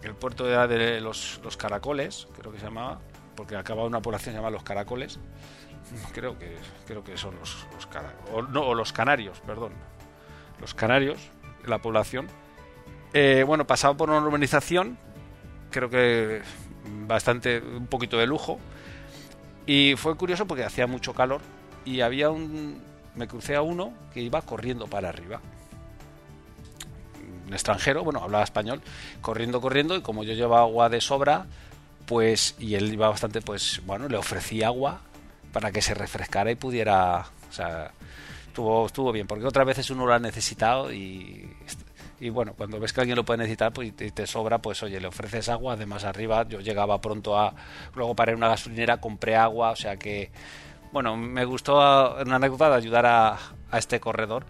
el 0.04 0.14
puerto 0.14 0.48
era 0.48 0.68
de 0.68 1.02
los, 1.02 1.40
los 1.44 1.58
caracoles, 1.58 2.28
creo 2.38 2.52
que 2.52 2.60
se 2.60 2.66
llamaba, 2.66 3.00
porque 3.36 3.56
acababa 3.56 3.88
una 3.88 4.02
población 4.02 4.36
llamada 4.36 4.52
Los 4.52 4.64
Caracoles 4.64 5.20
creo 6.14 6.38
que 6.38 6.56
creo 6.88 7.04
que 7.04 7.18
son 7.18 7.36
los, 7.36 7.66
los 7.74 7.88
o, 8.34 8.42
no, 8.42 8.74
los 8.74 8.94
canarios, 8.94 9.40
perdón, 9.46 9.74
los 10.60 10.74
canarios, 10.74 11.20
la 11.66 11.80
población. 11.80 12.28
Eh, 13.14 13.44
bueno, 13.46 13.66
pasaba 13.66 13.96
por 13.96 14.10
una 14.10 14.20
urbanización, 14.20 14.98
creo 15.72 15.90
que 15.90 16.42
bastante, 17.08 17.60
un 17.60 17.88
poquito 17.88 18.18
de 18.18 18.28
lujo, 18.28 18.60
y 19.66 19.96
fue 19.98 20.16
curioso 20.16 20.46
porque 20.46 20.64
hacía 20.64 20.88
mucho 20.88 21.14
calor 21.14 21.42
y 21.86 22.02
había 22.02 22.30
un, 22.30 22.82
me 23.16 23.28
crucé 23.28 23.56
a 23.56 23.62
uno 23.62 23.94
que 24.14 24.22
iba 24.22 24.42
corriendo 24.42 24.88
para 24.88 25.10
arriba. 25.10 25.40
Un 27.46 27.54
extranjero, 27.54 28.04
bueno, 28.04 28.22
hablaba 28.22 28.44
español, 28.44 28.82
corriendo, 29.22 29.62
corriendo, 29.62 29.96
y 29.96 30.02
como 30.02 30.24
yo 30.24 30.34
llevaba 30.34 30.62
agua 30.62 30.90
de 30.90 31.02
sobra, 31.02 31.46
pues, 32.06 32.56
y 32.60 32.76
él 32.76 32.94
iba 32.94 33.10
bastante, 33.10 33.42
pues, 33.42 33.82
bueno, 33.86 34.08
le 34.08 34.18
ofrecí 34.18 34.64
agua 34.64 35.02
para 35.52 35.72
que 35.72 35.82
se 35.82 35.94
refrescara 35.94 36.52
y 36.52 36.56
pudiera. 36.56 37.26
O 37.50 37.54
sea, 37.54 37.92
estuvo, 38.48 38.86
estuvo 38.86 39.12
bien, 39.12 39.28
porque 39.28 39.46
otras 39.46 39.66
veces 39.66 39.90
uno 39.90 40.06
lo 40.06 40.14
ha 40.14 40.20
necesitado 40.20 40.92
y, 40.92 41.50
y 42.20 42.30
bueno, 42.30 42.54
cuando 42.56 42.80
ves 42.80 42.94
que 42.94 43.02
alguien 43.02 43.18
lo 43.18 43.26
puede 43.26 43.40
necesitar 43.40 43.74
pues, 43.74 43.90
y 43.90 43.92
te, 43.92 44.28
sobra, 44.28 44.60
pues 44.60 44.82
oye, 44.84 45.00
le 45.00 45.08
ofreces 45.08 45.50
agua. 45.50 45.74
Además, 45.74 46.04
arriba 46.06 46.48
yo 46.48 46.60
llegaba 46.60 47.02
pronto 47.02 47.38
a. 47.38 47.54
Luego 47.96 48.16
para 48.16 48.34
una 48.36 48.48
gasolinera 48.48 48.98
compré 49.02 49.36
agua, 49.36 49.72
o 49.72 49.76
sea 49.76 49.98
que. 49.98 50.32
Bueno, 50.92 51.18
me 51.18 51.44
gustó 51.44 51.76
una 52.22 52.38
anécdota 52.38 52.70
de 52.70 52.76
ayudar 52.76 53.06
a, 53.06 53.38
a 53.70 53.78
este 53.78 54.00
corredor. 54.00 54.46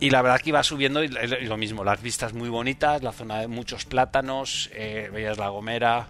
Y 0.00 0.08
la 0.08 0.22
verdad 0.22 0.40
que 0.40 0.48
iba 0.48 0.62
subiendo 0.62 1.04
y, 1.04 1.08
lo 1.08 1.58
mismo, 1.58 1.84
las 1.84 2.00
vistas 2.00 2.32
muy 2.32 2.48
bonitas, 2.48 3.02
la 3.02 3.12
zona 3.12 3.38
de 3.38 3.48
muchos 3.48 3.84
plátanos, 3.84 4.70
eh, 4.72 5.10
veías 5.12 5.36
la 5.36 5.50
gomera 5.50 6.08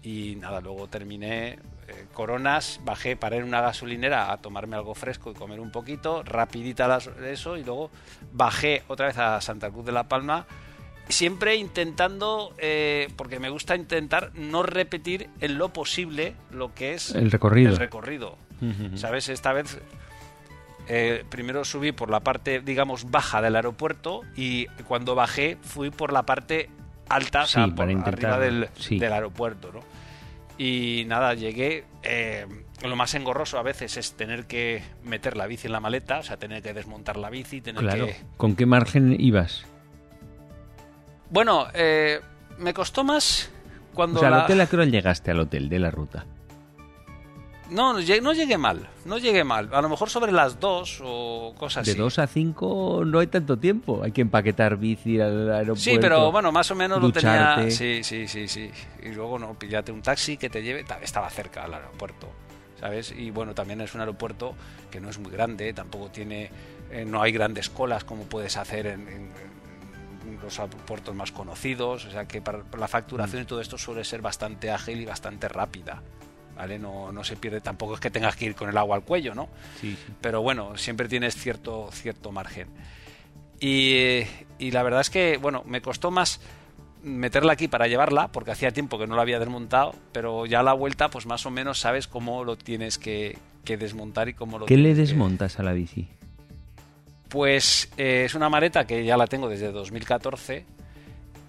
y 0.00 0.36
nada, 0.36 0.60
luego 0.60 0.86
terminé 0.86 1.58
eh, 1.88 2.06
coronas, 2.12 2.80
bajé 2.84 3.16
para 3.16 3.34
ir 3.34 3.42
a 3.42 3.46
una 3.46 3.60
gasolinera 3.60 4.30
a 4.30 4.36
tomarme 4.36 4.76
algo 4.76 4.94
fresco 4.94 5.32
y 5.32 5.34
comer 5.34 5.58
un 5.58 5.72
poquito, 5.72 6.22
rapidita 6.22 6.98
eso, 7.26 7.56
y 7.56 7.64
luego 7.64 7.90
bajé 8.32 8.84
otra 8.86 9.06
vez 9.06 9.18
a 9.18 9.40
Santa 9.40 9.70
Cruz 9.70 9.86
de 9.86 9.92
la 9.92 10.04
Palma, 10.04 10.46
siempre 11.08 11.56
intentando, 11.56 12.54
eh, 12.58 13.08
porque 13.16 13.40
me 13.40 13.50
gusta 13.50 13.74
intentar 13.74 14.30
no 14.34 14.62
repetir 14.62 15.28
en 15.40 15.58
lo 15.58 15.72
posible 15.72 16.34
lo 16.52 16.72
que 16.74 16.94
es 16.94 17.12
el 17.12 17.32
recorrido. 17.32 17.70
El 17.70 17.76
recorrido. 17.76 18.38
¿Sabes? 18.94 19.30
Esta 19.30 19.54
vez 19.54 19.78
eh, 20.92 21.24
primero 21.30 21.64
subí 21.64 21.92
por 21.92 22.10
la 22.10 22.18
parte, 22.18 22.60
digamos, 22.60 23.12
baja 23.12 23.40
del 23.40 23.54
aeropuerto 23.54 24.22
y 24.34 24.66
cuando 24.88 25.14
bajé 25.14 25.56
fui 25.62 25.90
por 25.90 26.12
la 26.12 26.24
parte 26.24 26.68
alta, 27.08 27.44
por 27.76 27.88
arriba 27.88 28.40
del, 28.40 28.68
del 28.90 29.12
aeropuerto, 29.12 29.70
¿no? 29.72 29.80
Y 30.58 31.04
nada, 31.06 31.34
llegué. 31.34 31.84
Eh, 32.02 32.44
lo 32.82 32.96
más 32.96 33.14
engorroso 33.14 33.56
a 33.58 33.62
veces 33.62 33.96
es 33.96 34.14
tener 34.14 34.46
que 34.46 34.82
meter 35.04 35.36
la 35.36 35.46
bici 35.46 35.68
en 35.68 35.72
la 35.72 35.80
maleta, 35.80 36.18
o 36.18 36.22
sea, 36.24 36.38
tener 36.38 36.60
que 36.60 36.74
desmontar 36.74 37.16
la 37.18 37.30
bici, 37.30 37.60
tener 37.60 37.82
Claro. 37.82 38.06
que... 38.06 38.16
¿Con 38.36 38.56
qué 38.56 38.66
margen 38.66 39.14
ibas? 39.18 39.64
Bueno, 41.30 41.68
eh, 41.72 42.20
me 42.58 42.74
costó 42.74 43.04
más 43.04 43.50
cuando 43.94 44.18
O 44.18 44.20
sea, 44.20 44.30
la... 44.30 44.38
al 44.38 44.44
hotel, 44.44 44.60
¿a 44.60 44.66
qué 44.66 44.76
hora 44.76 44.84
llegaste 44.86 45.30
al 45.30 45.38
hotel 45.38 45.68
de 45.68 45.78
la 45.78 45.90
ruta? 45.92 46.26
No, 47.70 47.92
no 47.92 48.00
llegué, 48.00 48.58
mal, 48.58 48.88
no 49.04 49.18
llegué 49.18 49.44
mal. 49.44 49.70
A 49.72 49.80
lo 49.80 49.88
mejor 49.88 50.10
sobre 50.10 50.32
las 50.32 50.58
2 50.58 51.00
o 51.04 51.54
cosas 51.56 51.86
De 51.86 51.92
así. 51.92 52.00
2 52.00 52.18
a 52.18 52.26
5 52.26 53.02
no 53.06 53.18
hay 53.20 53.28
tanto 53.28 53.56
tiempo. 53.58 54.02
Hay 54.02 54.10
que 54.12 54.20
empaquetar 54.22 54.76
bici 54.76 55.20
al 55.20 55.52
aeropuerto. 55.52 55.76
Sí, 55.80 55.96
pero 56.00 56.32
bueno, 56.32 56.50
más 56.52 56.70
o 56.70 56.74
menos 56.74 57.00
lo 57.00 57.12
tenía. 57.12 57.70
Sí, 57.70 58.02
sí, 58.02 58.26
sí, 58.26 58.48
sí. 58.48 58.70
Y 59.04 59.10
luego 59.10 59.38
no, 59.38 59.54
pillate 59.58 59.92
un 59.92 60.02
taxi 60.02 60.36
que 60.36 60.50
te 60.50 60.62
lleve. 60.62 60.82
ta- 60.84 60.98
Estaba 61.00 61.30
cerca 61.30 61.64
al 61.64 61.74
aeropuerto, 61.74 62.28
¿sabes? 62.80 63.12
Y 63.16 63.30
bueno, 63.30 63.54
también 63.54 63.80
es 63.80 63.94
un 63.94 64.00
aeropuerto 64.00 64.54
que 64.90 65.00
no 65.00 65.08
es 65.08 65.18
muy 65.18 65.30
grande, 65.30 65.72
tampoco 65.72 66.10
tiene. 66.10 66.50
eh, 66.90 67.04
no 67.04 67.22
hay 67.22 67.30
grandes 67.30 67.70
colas 67.70 68.02
como 68.02 68.24
puedes 68.24 68.56
hacer 68.56 68.86
en, 68.88 69.06
en- 69.08 69.30
los 70.42 70.58
aeropuertos 70.58 71.14
más 71.14 71.30
conocidos. 71.32 72.04
O 72.06 72.10
sea 72.10 72.26
que 72.26 72.42
para, 72.42 72.64
para 72.64 72.80
la 72.80 72.88
facturación 72.88 73.42
y 73.42 73.44
todo 73.44 73.60
esto 73.60 73.78
suele 73.78 74.02
ser 74.04 74.22
bastante 74.22 74.70
ágil 74.70 75.00
y 75.00 75.04
bastante 75.04 75.48
rápida. 75.48 76.02
¿Vale? 76.60 76.78
No, 76.78 77.10
no 77.10 77.24
se 77.24 77.36
pierde, 77.36 77.62
tampoco 77.62 77.94
es 77.94 78.00
que 78.00 78.10
tengas 78.10 78.36
que 78.36 78.44
ir 78.44 78.54
con 78.54 78.68
el 78.68 78.76
agua 78.76 78.94
al 78.96 79.02
cuello, 79.02 79.34
¿no? 79.34 79.48
Sí, 79.80 79.92
sí. 79.92 80.12
pero 80.20 80.42
bueno, 80.42 80.76
siempre 80.76 81.08
tienes 81.08 81.34
cierto, 81.34 81.88
cierto 81.90 82.32
margen. 82.32 82.68
Y, 83.60 84.20
y 84.58 84.70
la 84.70 84.82
verdad 84.82 85.00
es 85.00 85.08
que, 85.08 85.38
bueno, 85.38 85.62
me 85.66 85.80
costó 85.80 86.10
más 86.10 86.38
meterla 87.02 87.54
aquí 87.54 87.66
para 87.66 87.86
llevarla, 87.88 88.28
porque 88.28 88.50
hacía 88.50 88.72
tiempo 88.72 88.98
que 88.98 89.06
no 89.06 89.16
la 89.16 89.22
había 89.22 89.38
desmontado, 89.38 89.94
pero 90.12 90.44
ya 90.44 90.60
a 90.60 90.62
la 90.62 90.74
vuelta, 90.74 91.08
pues 91.08 91.24
más 91.24 91.46
o 91.46 91.50
menos 91.50 91.78
sabes 91.80 92.06
cómo 92.06 92.44
lo 92.44 92.56
tienes 92.58 92.98
que, 92.98 93.38
que 93.64 93.78
desmontar 93.78 94.28
y 94.28 94.34
cómo 94.34 94.58
lo 94.58 94.66
¿Qué 94.66 94.76
le 94.76 94.90
que- 94.90 94.96
desmontas 94.96 95.58
a 95.58 95.62
la 95.62 95.72
bici? 95.72 96.08
Pues 97.30 97.90
eh, 97.96 98.24
es 98.26 98.34
una 98.34 98.50
maleta 98.50 98.86
que 98.86 99.02
ya 99.02 99.16
la 99.16 99.26
tengo 99.26 99.48
desde 99.48 99.72
2014. 99.72 100.66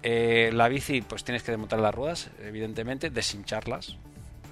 Eh, 0.04 0.50
la 0.54 0.68
bici, 0.68 1.02
pues 1.02 1.22
tienes 1.24 1.42
que 1.42 1.50
desmontar 1.52 1.80
las 1.80 1.94
ruedas, 1.94 2.30
evidentemente, 2.42 3.10
deshincharlas, 3.10 3.96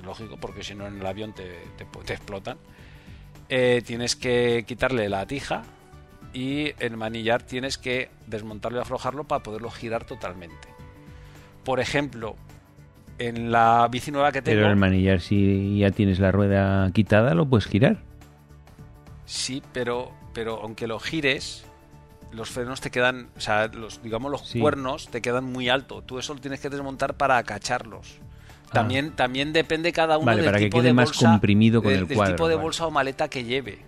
lógico, 0.04 0.36
porque 0.38 0.62
si 0.62 0.74
no 0.74 0.86
en 0.86 0.98
el 1.00 1.06
avión 1.06 1.32
te, 1.32 1.44
te- 1.76 1.84
te 2.04 2.12
explotan. 2.14 2.58
Eh, 3.48 3.82
tienes 3.84 4.14
que 4.16 4.64
quitarle 4.66 5.08
la 5.08 5.26
tija 5.26 5.62
y 6.32 6.72
el 6.78 6.96
manillar 6.96 7.42
tienes 7.42 7.78
que 7.78 8.08
desmontarlo 8.26 8.78
y 8.78 8.82
aflojarlo 8.82 9.24
para 9.24 9.42
poderlo 9.42 9.70
girar 9.70 10.04
totalmente. 10.04 10.68
Por 11.64 11.80
ejemplo, 11.80 12.36
en 13.18 13.50
la 13.50 13.88
bici 13.90 14.10
nueva 14.12 14.30
que 14.32 14.40
tengo, 14.40 14.56
Pero 14.58 14.70
el 14.70 14.76
manillar, 14.76 15.20
si 15.20 15.78
ya 15.78 15.90
tienes 15.90 16.20
la 16.20 16.30
rueda 16.30 16.90
quitada, 16.92 17.34
lo 17.34 17.46
puedes 17.46 17.66
girar. 17.66 17.98
sí, 19.26 19.62
pero, 19.72 20.12
pero 20.32 20.60
aunque 20.62 20.86
lo 20.86 20.98
gires, 21.00 21.64
los 22.32 22.50
frenos 22.50 22.80
te 22.80 22.90
quedan, 22.90 23.28
o 23.36 23.40
sea, 23.40 23.66
los, 23.68 24.02
digamos 24.02 24.30
los 24.30 24.48
Sí. 24.48 24.60
cuernos 24.60 25.08
te 25.08 25.20
quedan 25.20 25.44
muy 25.44 25.68
alto. 25.68 26.02
Tú 26.02 26.18
eso 26.18 26.34
lo 26.34 26.40
tienes 26.40 26.60
que 26.60 26.70
desmontar 26.70 27.14
para 27.14 27.36
acacharlos. 27.38 28.18
Ah. 28.70 28.74
También, 28.74 29.10
también 29.16 29.52
depende 29.52 29.92
cada 29.92 30.16
uno 30.16 30.26
Vale, 30.26 30.42
del 30.42 30.46
para 30.46 30.58
que 30.58 30.64
tipo 30.66 30.78
quede 30.78 30.88
de 30.88 30.92
más 30.94 31.06
bolsa, 31.08 31.30
comprimido 31.30 31.82
con 31.82 31.90
del- 31.92 32.02
el 32.02 32.08
del 32.08 32.16
tipo 32.18 32.48
de 32.48 32.54
vale. 32.54 32.64
bolsa 32.64 32.86
o 32.86 32.90
maleta 32.90 33.28
que 33.28 33.44
lleve. 33.44 33.80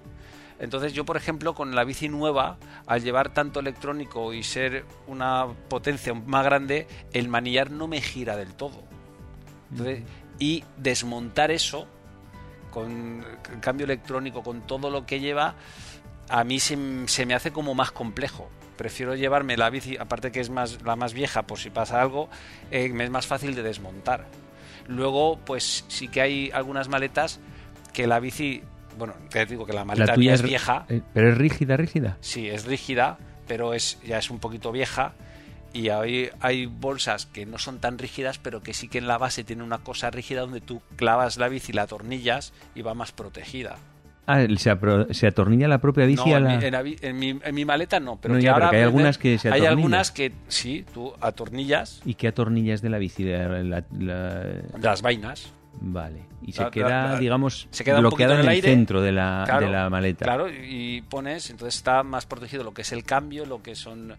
Entonces 0.58 0.92
yo, 0.92 1.04
por 1.04 1.16
ejemplo, 1.16 1.54
con 1.54 1.74
la 1.74 1.82
bici 1.84 2.08
nueva, 2.08 2.56
al 2.86 3.02
llevar 3.02 3.30
tanto 3.32 3.58
electrónico 3.60 4.32
y 4.32 4.42
ser 4.44 4.84
una 5.08 5.46
potencia 5.68 6.14
más 6.14 6.44
grande, 6.44 6.86
el 7.12 7.28
manillar 7.28 7.70
no 7.70 7.88
me 7.88 8.00
gira 8.00 8.36
del 8.36 8.54
todo. 8.54 8.82
Entonces, 9.70 10.02
y 10.38 10.62
desmontar 10.76 11.50
eso 11.50 11.86
con 12.70 13.24
el 13.52 13.60
cambio 13.60 13.84
electrónico, 13.84 14.42
con 14.42 14.62
todo 14.66 14.88
lo 14.90 15.04
que 15.06 15.20
lleva, 15.20 15.54
a 16.28 16.44
mí 16.44 16.58
se 16.60 16.76
me 16.76 17.34
hace 17.34 17.52
como 17.52 17.74
más 17.74 17.90
complejo. 17.92 18.48
Prefiero 18.76 19.14
llevarme 19.14 19.56
la 19.56 19.68
bici, 19.70 19.96
aparte 19.96 20.32
que 20.32 20.40
es 20.40 20.48
más 20.50 20.82
la 20.82 20.96
más 20.96 21.12
vieja, 21.12 21.42
por 21.46 21.58
si 21.58 21.70
pasa 21.70 22.00
algo, 22.00 22.28
eh, 22.70 22.88
me 22.88 23.04
es 23.04 23.10
más 23.10 23.26
fácil 23.26 23.54
de 23.54 23.62
desmontar. 23.62 24.26
Luego, 24.88 25.38
pues 25.44 25.84
sí 25.88 26.08
que 26.08 26.20
hay 26.20 26.50
algunas 26.52 26.88
maletas 26.88 27.40
que 27.92 28.06
la 28.06 28.20
bici, 28.20 28.62
bueno, 28.98 29.14
te 29.30 29.44
digo 29.46 29.66
que 29.66 29.72
la 29.72 29.84
maleta 29.84 30.12
La 30.12 30.14
tuya 30.14 30.34
es 30.34 30.42
vieja, 30.42 30.86
eh, 30.88 31.02
pero 31.12 31.30
es 31.30 31.38
rígida, 31.38 31.76
rígida. 31.76 32.16
sí, 32.20 32.48
es 32.48 32.64
rígida, 32.64 33.18
pero 33.46 33.74
es 33.74 33.98
ya 34.04 34.18
es 34.18 34.30
un 34.30 34.38
poquito 34.38 34.72
vieja. 34.72 35.12
Y 35.74 35.88
hay, 35.88 36.28
hay 36.40 36.66
bolsas 36.66 37.24
que 37.24 37.46
no 37.46 37.56
son 37.58 37.78
tan 37.78 37.96
rígidas, 37.96 38.38
pero 38.38 38.62
que 38.62 38.74
sí 38.74 38.88
que 38.88 38.98
en 38.98 39.06
la 39.06 39.16
base 39.16 39.42
tiene 39.42 39.62
una 39.62 39.78
cosa 39.78 40.10
rígida 40.10 40.42
donde 40.42 40.60
tú 40.60 40.82
clavas 40.96 41.38
la 41.38 41.48
bici, 41.48 41.72
la 41.72 41.82
atornillas 41.82 42.52
y 42.74 42.82
va 42.82 42.92
más 42.92 43.12
protegida. 43.12 43.78
Ah, 44.26 44.40
se, 44.56 44.70
apro- 44.72 45.12
se 45.12 45.26
atornilla 45.26 45.66
la 45.66 45.78
propia 45.78 46.06
bici 46.06 46.28
No, 46.30 46.34
a 46.36 46.38
en, 46.38 46.44
la... 46.44 46.56
mi, 46.58 46.64
en 46.64 46.72
la 46.72 46.82
bi- 46.82 46.96
en 47.02 47.18
mi- 47.18 47.38
en 47.42 47.54
mi 47.54 47.64
maleta 47.64 47.98
no, 47.98 48.18
pero 48.20 48.34
No, 48.34 48.38
que 48.38 48.44
ya, 48.44 48.54
pero 48.54 48.66
ahora 48.66 48.70
que 48.70 48.76
hay 48.76 48.82
algunas 48.84 49.18
que 49.18 49.38
se 49.38 49.48
hay 49.52 49.66
algunas 49.66 50.10
que 50.12 50.32
sí, 50.48 50.84
tú 50.94 51.12
atornillas 51.20 52.00
¿Y 52.04 52.14
qué 52.14 52.28
atornillas 52.28 52.82
de 52.82 52.90
la 52.90 52.98
bici? 52.98 53.24
La- 53.24 53.48
la- 53.62 53.84
la- 53.98 54.52
las 54.80 55.02
vainas. 55.02 55.52
Vale. 55.80 56.22
Y 56.42 56.52
se 56.52 56.68
queda, 56.70 57.18
digamos, 57.18 57.66
se 57.70 57.82
queda 57.82 58.00
poquito 58.02 58.34
en 58.34 58.40
el, 58.40 58.48
aire. 58.48 58.68
centro 58.68 59.00
de 59.00 59.10
la, 59.12 59.42
Claro, 59.46 59.66
de 59.66 59.72
la 59.72 59.90
maleta. 59.90 60.24
Claro, 60.24 60.48
y 60.50 61.02
pones, 61.08 61.50
entonces 61.50 61.74
está 61.76 62.02
más 62.04 62.26
protegido 62.26 62.62
lo 62.62 62.72
que 62.74 62.82
es 62.82 62.92
el 62.92 63.04
cambio, 63.04 63.46
lo 63.46 63.62
que 63.62 63.74
son 63.74 64.14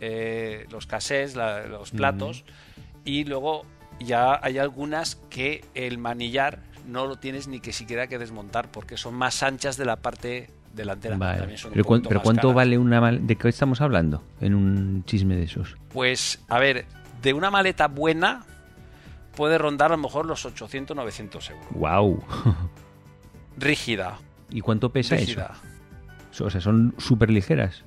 eh, 0.00 0.66
los 0.70 0.86
casés, 0.86 1.36
los 1.36 1.90
platos, 1.92 2.44
y 3.04 3.24
luego 3.24 3.64
ya 4.00 4.38
hay 4.42 4.58
algunas 4.58 5.16
que 5.30 5.64
el 5.74 5.98
manillar 5.98 6.58
no 6.86 7.06
lo 7.06 7.16
tienes 7.16 7.48
ni 7.48 7.60
que 7.60 7.72
siquiera 7.72 8.06
que 8.06 8.18
desmontar 8.18 8.70
porque 8.70 8.96
son 8.96 9.14
más 9.14 9.42
anchas 9.42 9.76
de 9.76 9.84
la 9.84 9.96
parte 9.96 10.50
delantera. 10.74 11.16
Vale. 11.16 11.54
Pero, 11.72 11.84
¿cuánto 11.84 12.08
caras. 12.10 12.54
vale 12.54 12.78
una 12.78 13.00
mal- 13.00 13.26
¿De 13.26 13.36
qué 13.36 13.48
estamos 13.48 13.80
hablando 13.80 14.22
en 14.40 14.54
un 14.54 15.04
chisme 15.04 15.36
de 15.36 15.44
esos? 15.44 15.76
Pues, 15.90 16.42
a 16.48 16.58
ver, 16.58 16.84
de 17.22 17.32
una 17.32 17.50
maleta 17.50 17.86
buena 17.88 18.44
puede 19.36 19.56
rondar 19.58 19.92
a 19.92 19.96
lo 19.96 20.02
mejor 20.02 20.26
los 20.26 20.44
800, 20.44 20.96
900 20.96 21.50
euros. 21.50 21.66
¡Wow! 21.70 22.22
Rígida. 23.56 24.18
¿Y 24.50 24.60
cuánto 24.60 24.90
pesa 24.90 25.16
rígida. 25.16 25.52
eso? 26.32 26.44
O 26.46 26.50
sea, 26.50 26.60
son 26.60 26.94
súper 26.98 27.30
ligeras. 27.30 27.84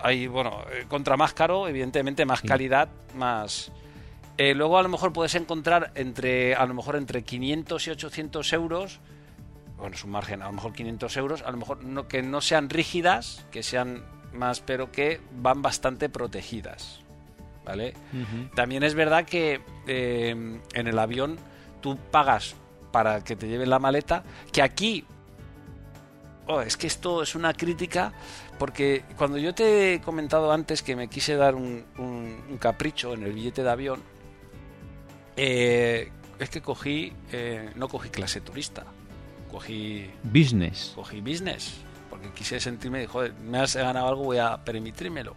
hay, 0.00 0.28
bueno, 0.28 0.60
eh, 0.72 0.84
contra 0.88 1.16
más 1.16 1.32
caro, 1.34 1.66
evidentemente 1.66 2.24
más 2.24 2.38
Sí. 2.40 2.46
calidad, 2.46 2.88
más... 3.16 3.72
Eh, 4.38 4.54
luego 4.54 4.78
a 4.78 4.82
lo 4.82 4.88
mejor 4.88 5.12
puedes 5.12 5.34
encontrar 5.34 5.90
entre, 5.96 6.54
a 6.54 6.64
lo 6.66 6.72
mejor 6.74 6.94
entre 6.96 7.22
500 7.24 7.86
y 7.86 7.90
800 7.90 8.52
euros, 8.52 9.00
bueno, 9.76 9.94
es 9.96 10.04
un 10.04 10.10
margen, 10.10 10.42
a 10.42 10.46
lo 10.46 10.52
mejor 10.52 10.72
500 10.72 11.16
euros, 11.16 11.42
a 11.42 11.50
lo 11.50 11.56
mejor 11.56 11.82
no, 11.84 12.06
que 12.08 12.22
no 12.22 12.40
sean 12.40 12.70
rígidas, 12.70 13.44
que 13.50 13.62
sean 13.62 14.04
más, 14.32 14.60
pero 14.60 14.92
que 14.92 15.20
van 15.40 15.60
bastante 15.62 16.08
protegidas, 16.08 17.00
¿vale? 17.64 17.94
También 18.54 18.82
es 18.84 18.94
verdad 18.94 19.24
que 19.24 19.60
eh, 19.88 20.30
en 20.72 20.86
el 20.86 20.98
avión 20.98 21.36
tú 21.80 21.96
pagas 22.10 22.54
para 22.92 23.22
que 23.24 23.34
te 23.36 23.48
lleven 23.48 23.70
la 23.70 23.78
maleta, 23.78 24.22
que 24.52 24.62
aquí 24.62 25.04
Oh, 26.50 26.62
es 26.62 26.78
que 26.78 26.86
esto 26.86 27.22
es 27.22 27.34
una 27.34 27.52
crítica 27.52 28.10
porque 28.58 29.04
cuando 29.18 29.36
yo 29.36 29.54
te 29.54 29.92
he 29.94 30.00
comentado 30.00 30.50
antes 30.50 30.82
que 30.82 30.96
me 30.96 31.08
quise 31.08 31.36
dar 31.36 31.54
un, 31.54 31.84
un- 31.98 32.42
un 32.48 32.56
capricho 32.56 33.12
en 33.12 33.22
el 33.22 33.34
billete 33.34 33.62
de 33.62 33.68
avión, 33.70 34.00
eh, 35.38 36.10
es 36.38 36.50
que 36.50 36.60
cogí, 36.60 37.12
eh, 37.32 37.70
no 37.76 37.88
cogí 37.88 38.08
clase 38.10 38.40
turista, 38.40 38.84
cogí, 39.50 40.10
Business. 40.24 40.92
cogí 40.94 41.20
business, 41.20 41.74
porque 42.10 42.30
quise 42.32 42.60
sentirme, 42.60 43.06
joder, 43.06 43.32
me 43.34 43.58
has 43.58 43.76
ganado 43.76 44.08
algo, 44.08 44.24
voy 44.24 44.38
a 44.38 44.64
permitírmelo. 44.64 45.34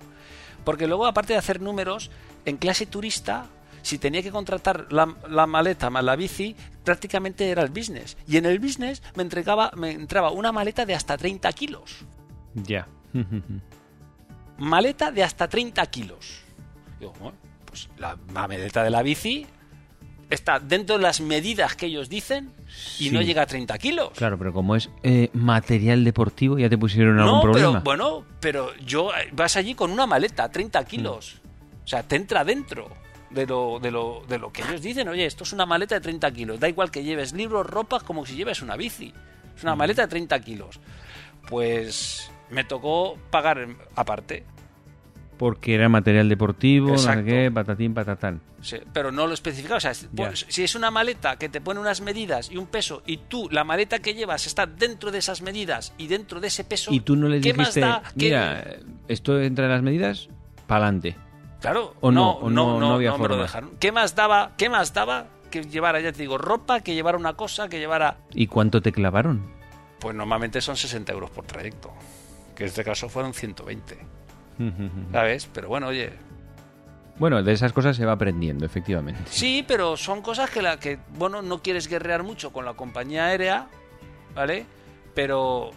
Porque 0.64 0.88
luego, 0.88 1.06
aparte 1.06 1.34
de 1.34 1.40
hacer 1.40 1.62
números, 1.62 2.12
en 2.46 2.58
clase 2.58 2.86
turista, 2.88 3.46
si 3.84 3.98
tenía 3.98 4.22
que 4.22 4.32
contratar 4.32 4.92
la, 4.92 5.16
la 5.30 5.48
maleta 5.48 5.90
más 5.90 6.04
la 6.04 6.16
bici, 6.16 6.56
prácticamente 6.84 7.50
era 7.50 7.62
el 7.64 7.70
business. 7.70 8.18
Y 8.28 8.38
en 8.38 8.46
el 8.46 8.60
business 8.60 9.02
me, 9.16 9.24
entregaba, 9.24 9.72
me 9.76 9.92
entraba 9.92 10.32
una 10.32 10.52
maleta 10.52 10.86
de 10.86 10.94
hasta 10.96 11.18
30 11.18 11.52
kilos. 11.54 12.06
Ya. 12.56 12.88
Maleta 14.58 15.12
de 15.12 15.24
hasta 15.24 15.48
30 15.48 15.84
kilos. 15.88 16.42
Digo, 17.00 17.14
bueno, 17.20 17.38
pues 17.66 17.90
la 17.98 18.16
maleta 18.32 18.84
de 18.84 18.92
la 18.92 19.02
bici 19.02 19.48
está 20.32 20.60
dentro 20.60 20.98
de 20.98 21.04
las 21.04 21.22
medidas 21.22 21.76
que 21.76 21.86
ellos 21.86 22.10
dicen 22.10 22.50
y 23.00 23.06
Sí. 23.06 23.12
no 23.12 23.22
llega 23.22 23.44
a 23.44 23.46
30 23.46 23.78
kilos. 23.78 24.10
Claro, 24.16 24.38
pero 24.40 24.52
como 24.54 24.76
es 24.76 24.90
eh, 25.04 25.30
material 25.34 26.04
deportivo, 26.04 26.58
ya 26.58 26.70
te 26.70 26.78
pusieron 26.78 27.20
algún 27.20 27.36
No, 27.36 27.42
problema. 27.42 27.72
pero 27.72 27.84
bueno, 27.84 28.26
pero 28.40 28.74
yo 28.78 29.12
eh, 29.16 29.30
vas 29.34 29.56
allí 29.58 29.76
con 29.76 29.92
una 29.92 30.08
maleta, 30.08 30.50
30 30.50 30.84
kilos. 30.86 31.36
Mm. 31.44 31.84
O 31.84 31.88
sea, 31.88 32.04
te 32.04 32.16
entra 32.16 32.44
dentro 32.44 32.90
de 33.30 33.46
lo, 33.46 33.80
de, 33.80 33.92
lo, 33.92 34.24
de 34.28 34.38
lo 34.40 34.52
que 34.52 34.62
ellos 34.64 34.82
dicen. 34.82 35.08
Oye, 35.10 35.26
esto 35.26 35.44
es 35.44 35.54
una 35.54 35.66
maleta 35.66 35.96
de 35.96 36.02
30 36.02 36.32
kilos. 36.32 36.60
Da 36.60 36.68
igual 36.70 36.90
que 36.92 37.04
lleves 37.04 37.34
libros, 37.34 37.66
ropas, 37.68 38.04
como 38.04 38.26
si 38.26 38.36
lleves 38.36 38.62
una 38.62 38.76
bici. 38.76 39.14
Es 39.56 39.64
Mm. 39.64 39.68
una 39.68 39.76
maleta 39.76 40.02
de 40.04 40.08
30 40.08 40.40
kilos. 40.42 40.80
Pues 41.50 42.32
me 42.50 42.64
tocó 42.64 43.18
pagar 43.30 43.68
aparte. 43.96 44.44
Porque 45.42 45.74
era 45.74 45.90
material 45.90 46.30
deportivo, 46.30 46.90
no 46.92 46.98
sé 47.00 47.08
Exacto. 47.10 47.26
qué, 47.26 47.50
patatín, 47.52 47.96
patatán. 47.96 48.42
Sí, 48.62 48.78
pero 48.94 49.12
no 49.12 49.26
lo 49.26 49.34
especificaba. 49.34 49.78
O 49.78 49.80
sea, 49.80 49.92
pues, 50.16 50.46
si 50.50 50.64
es 50.64 50.76
una 50.76 50.92
maleta 50.92 51.38
que 51.38 51.50
te 51.50 51.62
pone 51.62 51.80
unas 51.80 52.00
medidas 52.02 52.52
y 52.52 52.58
un 52.58 52.68
peso 52.68 53.02
y 53.08 53.18
tú, 53.18 53.50
la 53.52 53.64
maleta 53.64 53.98
que 53.98 54.14
llevas 54.14 54.46
está 54.46 54.68
dentro 54.68 55.10
de 55.10 55.18
esas 55.18 55.42
medidas 55.42 55.94
y 55.98 56.06
dentro 56.06 56.40
de 56.42 56.46
ese 56.50 56.64
peso, 56.64 56.94
Y 56.94 57.00
tú 57.00 57.16
no 57.16 57.28
les 57.28 57.42
¿qué 57.42 57.56
más 57.56 57.74
dijiste, 57.74 58.02
mira, 58.18 58.64
esto 59.08 59.42
entra 59.42 59.66
en 59.66 59.72
las 59.72 59.82
medidas, 59.82 60.30
pa'lante. 60.68 61.16
Claro, 61.60 61.96
o 62.02 62.12
no, 62.12 62.22
no, 62.22 62.32
o 62.46 62.50
no, 62.52 62.80
no- 62.80 62.94
había 62.94 63.10
no 63.10 63.18
me 63.18 63.24
lo 63.24 63.30
forma. 63.30 63.42
dejaron. 63.44 63.72
¿Qué 63.80 63.92
más 63.92 64.14
daba? 64.16 64.52
¿Qué 64.58 64.70
más 64.70 64.94
daba 64.94 65.26
que 65.50 65.64
llevara, 65.64 66.00
ya 66.02 66.12
te 66.12 66.20
digo, 66.22 66.38
ropa, 66.38 66.82
que 66.82 66.94
llevara 66.94 67.18
una 67.18 67.34
cosa, 67.34 67.68
que 67.68 67.80
llevara... 67.80 68.18
¿Y 68.36 68.46
cuánto 68.46 68.80
te 68.84 68.92
clavaron? 68.92 69.42
Pues 70.00 70.16
normalmente 70.16 70.62
son 70.62 70.78
60 70.78 71.12
euros 71.12 71.32
por 71.32 71.46
trayecto, 71.48 71.92
que 72.56 72.64
en 72.66 72.70
este 72.70 72.84
caso 72.84 73.10
fueron 73.10 73.34
120, 73.34 73.98
¿sabes? 75.12 75.50
Pero 75.54 75.68
bueno, 75.68 75.88
oye, 75.88 76.12
Bueno, 77.18 77.44
de 77.44 77.52
esas 77.54 77.72
cosas 77.74 77.96
se 77.96 78.06
va 78.06 78.14
aprendiendo, 78.14 78.66
efectivamente. 78.66 79.22
Sí, 79.26 79.64
pero 79.68 79.96
son 79.98 80.22
cosas 80.22 80.50
que 80.50 80.62
la 80.62 80.80
que 80.80 80.98
bueno 81.18 81.42
no 81.42 81.62
quieres 81.62 81.88
guerrear 81.88 82.24
mucho 82.24 82.52
con 82.52 82.66
la 82.66 82.74
compañía 82.74 83.26
aérea, 83.28 83.68
¿vale? 84.34 84.66
Pero 85.14 85.72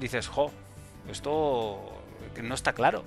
dices, 0.00 0.26
jo, 0.26 0.50
esto 1.08 2.02
que 2.34 2.42
no 2.42 2.54
está 2.54 2.72
claro, 2.72 3.04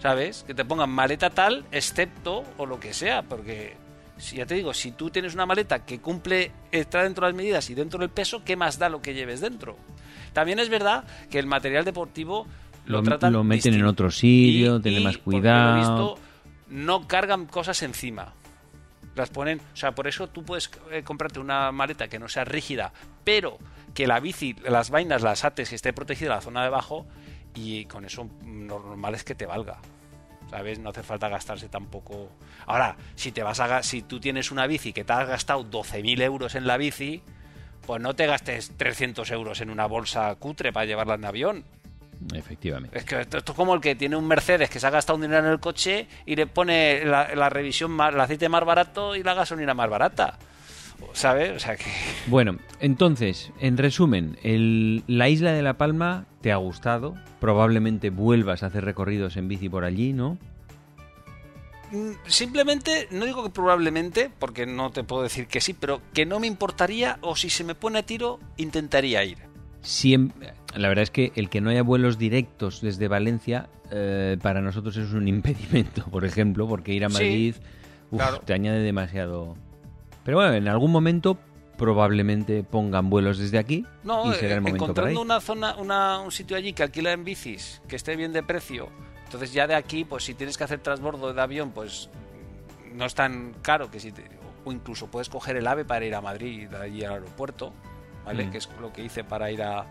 ¿sabes? 0.00 0.44
Que 0.46 0.54
te 0.54 0.64
pongan 0.64 0.90
maleta 0.90 1.30
tal, 1.30 1.64
excepto 1.72 2.44
o 2.58 2.66
lo 2.66 2.78
que 2.80 2.92
sea, 2.92 3.22
porque 3.22 3.76
si 4.18 4.36
ya 4.36 4.46
te 4.46 4.54
digo, 4.54 4.74
si 4.74 4.90
tú 4.92 5.10
tienes 5.10 5.34
una 5.34 5.46
maleta 5.46 5.84
que 5.84 6.00
cumple 6.00 6.50
está 6.72 7.04
dentro 7.04 7.24
de 7.24 7.32
las 7.32 7.36
medidas 7.36 7.70
y 7.70 7.74
dentro 7.74 8.00
del 8.00 8.10
peso, 8.10 8.42
¿qué 8.44 8.56
más 8.56 8.78
da 8.78 8.88
lo 8.88 9.00
que 9.00 9.14
lleves 9.14 9.40
dentro? 9.40 9.76
También 10.32 10.58
es 10.58 10.68
verdad 10.68 11.04
que 11.30 11.38
el 11.38 11.46
material 11.46 11.84
deportivo 11.84 12.46
lo, 12.88 12.98
Lo, 12.98 13.02
tratan 13.04 13.32
lo 13.32 13.44
meten 13.44 13.74
en 13.74 13.84
otro 13.84 14.10
sitio, 14.10 14.76
Y- 14.76 14.80
tiene 14.82 15.00
y, 15.00 15.04
más 15.04 15.16
por 15.18 15.34
lo 15.34 15.40
cuidado. 15.40 15.74
visto, 15.76 16.18
no 16.68 17.06
cargan 17.06 17.46
cosas 17.46 17.82
encima. 17.82 18.34
Las 19.14 19.30
ponen, 19.30 19.60
o 19.72 19.76
sea, 19.76 19.92
por 19.94 20.06
eso 20.06 20.28
tú 20.28 20.44
puedes 20.44 20.70
eh, 20.92 21.02
comprarte 21.02 21.40
una 21.40 21.72
maleta 21.72 22.08
que 22.08 22.18
no 22.18 22.28
sea 22.28 22.44
rígida, 22.44 22.92
pero 23.24 23.58
que 23.94 24.06
la 24.06 24.20
bici, 24.20 24.54
las 24.64 24.90
vainas, 24.90 25.22
las 25.22 25.44
ates, 25.44 25.68
que 25.70 25.74
esté 25.74 25.92
protegida 25.92 26.30
la 26.30 26.40
zona 26.40 26.60
de 26.60 26.68
abajo 26.68 27.06
y 27.54 27.84
con 27.86 28.04
eso 28.04 28.28
normal 28.44 29.14
es 29.14 29.24
que 29.24 29.34
te 29.34 29.46
valga. 29.46 29.78
¿Sabes? 30.50 30.78
No 30.78 30.90
hace 30.90 31.02
falta 31.02 31.28
gastarse 31.28 31.68
tampoco. 31.68 32.30
Ahora, 32.66 32.96
si 33.16 33.32
te 33.32 33.42
vas 33.42 33.60
a 33.60 33.82
si 33.82 34.00
tú 34.02 34.18
tienes 34.18 34.50
una 34.50 34.66
bici 34.66 34.92
que 34.94 35.04
te 35.04 35.12
has 35.12 35.28
gastado 35.28 35.62
12.000 35.64 36.22
euros 36.22 36.54
en 36.54 36.66
la 36.66 36.78
bici, 36.78 37.22
pues 37.86 38.00
no 38.00 38.14
te 38.14 38.26
gastes 38.26 38.72
300 38.76 39.30
euros 39.32 39.60
en 39.60 39.68
una 39.68 39.84
bolsa 39.86 40.34
cutre 40.36 40.72
para 40.72 40.86
llevarla 40.86 41.14
en 41.16 41.24
avión. 41.26 41.64
Efectivamente. 42.34 42.98
Es 42.98 43.04
que 43.04 43.20
esto, 43.20 43.38
es 43.38 43.44
como 43.44 43.74
el 43.74 43.80
que 43.80 43.94
tiene 43.94 44.16
un 44.16 44.26
Mercedes 44.26 44.68
que 44.70 44.80
se 44.80 44.86
ha 44.86 44.90
gastado 44.90 45.16
un 45.16 45.22
dinero 45.22 45.46
en 45.46 45.52
el 45.52 45.60
coche 45.60 46.06
y 46.26 46.36
le 46.36 46.46
pone 46.46 47.04
la, 47.04 47.34
la 47.34 47.48
revisión 47.48 47.90
más, 47.90 48.12
el 48.14 48.20
aceite 48.20 48.48
más 48.48 48.64
barato 48.64 49.14
y 49.16 49.22
la 49.22 49.34
gasolina 49.34 49.74
más 49.74 49.88
barata. 49.88 50.38
¿Sabes? 51.12 51.52
O 51.54 51.58
sea 51.60 51.76
que. 51.76 51.84
Bueno, 52.26 52.56
entonces, 52.80 53.52
en 53.60 53.76
resumen, 53.76 54.36
el- 54.42 55.04
la 55.06 55.28
isla 55.28 55.52
de 55.52 55.62
La 55.62 55.74
Palma 55.78 56.26
te 56.40 56.50
ha 56.50 56.56
gustado. 56.56 57.14
Probablemente 57.40 58.10
vuelvas 58.10 58.64
a 58.64 58.66
hacer 58.66 58.84
recorridos 58.84 59.36
en 59.36 59.46
bici 59.46 59.68
por 59.68 59.84
allí, 59.84 60.12
¿no? 60.12 60.38
Mm, 61.92 62.10
Simplemente, 62.26 63.06
no 63.12 63.24
digo 63.24 63.44
que 63.44 63.50
probablemente, 63.50 64.30
porque 64.38 64.66
no 64.66 64.90
te 64.90 65.04
puedo 65.04 65.22
decir 65.22 65.46
que 65.46 65.60
sí, 65.60 65.72
pero 65.72 66.02
que 66.12 66.26
no 66.26 66.40
me 66.40 66.46
importaría 66.46 67.18
o 67.22 67.36
si 67.36 67.48
se 67.48 67.64
me 67.64 67.74
pone 67.76 68.00
a 68.00 68.02
tiro, 68.02 68.40
intentaría 68.56 69.24
ir. 69.24 69.38
Siem- 69.82 70.32
la 70.74 70.88
verdad 70.88 71.02
es 71.04 71.10
que 71.10 71.32
el 71.36 71.48
que 71.48 71.60
no 71.60 71.70
haya 71.70 71.82
vuelos 71.82 72.18
directos 72.18 72.80
desde 72.80 73.08
Valencia 73.08 73.68
eh, 73.90 74.36
para 74.42 74.60
nosotros 74.60 74.96
es 74.96 75.12
un 75.12 75.28
impedimento, 75.28 76.04
por 76.10 76.24
ejemplo, 76.24 76.66
porque 76.68 76.92
ir 76.92 77.04
a 77.04 77.08
Sí, 77.08 77.14
Madrid 77.14 77.54
uf, 78.10 78.18
claro. 78.18 78.38
te 78.40 78.52
añade 78.54 78.80
demasiado. 78.80 79.56
Pero 80.24 80.38
bueno, 80.38 80.52
en 80.54 80.68
algún 80.68 80.92
momento 80.92 81.38
probablemente 81.78 82.64
pongan 82.64 83.08
vuelos 83.08 83.38
desde 83.38 83.56
aquí 83.56 83.86
No, 84.02 84.28
y 84.30 84.34
será 84.34 84.54
el 84.54 84.58
eh, 84.58 84.60
momento 84.60 84.92
para 84.94 85.10
encontrando 85.10 85.20
una 85.22 85.40
zona, 85.40 85.76
una- 85.76 86.20
un 86.20 86.32
sitio 86.32 86.56
allí 86.56 86.72
que 86.72 86.82
alquila 86.82 87.12
en 87.12 87.24
bicis, 87.24 87.80
que 87.88 87.94
esté 87.96 88.16
bien 88.16 88.32
de 88.32 88.42
precio, 88.42 88.88
entonces 89.24 89.52
ya 89.52 89.66
de 89.68 89.76
aquí, 89.76 90.04
pues 90.04 90.24
si 90.24 90.34
tienes 90.34 90.58
que 90.58 90.64
hacer 90.64 90.80
transbordo 90.80 91.32
de 91.32 91.40
avión, 91.40 91.70
pues 91.70 92.10
no 92.94 93.04
es 93.06 93.14
tan 93.14 93.54
caro 93.62 93.90
que 93.90 94.00
si 94.00 94.10
te- 94.10 94.24
o 94.64 94.72
incluso 94.72 95.06
puedes 95.06 95.28
coger 95.28 95.56
el 95.56 95.66
AVE 95.68 95.84
para 95.84 96.04
ir 96.04 96.14
a 96.16 96.20
Madrid, 96.20 96.68
de 96.68 96.76
allí 96.76 97.04
al 97.04 97.12
aeropuerto, 97.12 97.72
¿vale? 98.28 98.46
Mm. 98.46 98.50
Que 98.50 98.58
es 98.58 98.68
lo 98.80 98.92
que 98.92 99.02
hice 99.02 99.24
para 99.24 99.50
ir 99.50 99.62
a, 99.62 99.84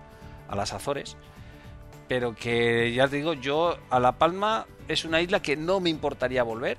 a 0.47 0.55
las 0.55 0.71
Azores. 0.71 1.17
Pero 2.07 2.35
que 2.35 2.93
ya 2.93 3.07
te 3.07 3.17
digo, 3.17 3.33
yo 3.33 3.77
a 3.89 3.99
La 3.99 4.13
Palma 4.13 4.65
es 4.87 5.03
una 5.03 5.19
isla 5.19 5.41
que 5.41 5.57
no 5.57 5.79
me 5.81 5.89
importaría 5.89 6.43
volver 6.43 6.77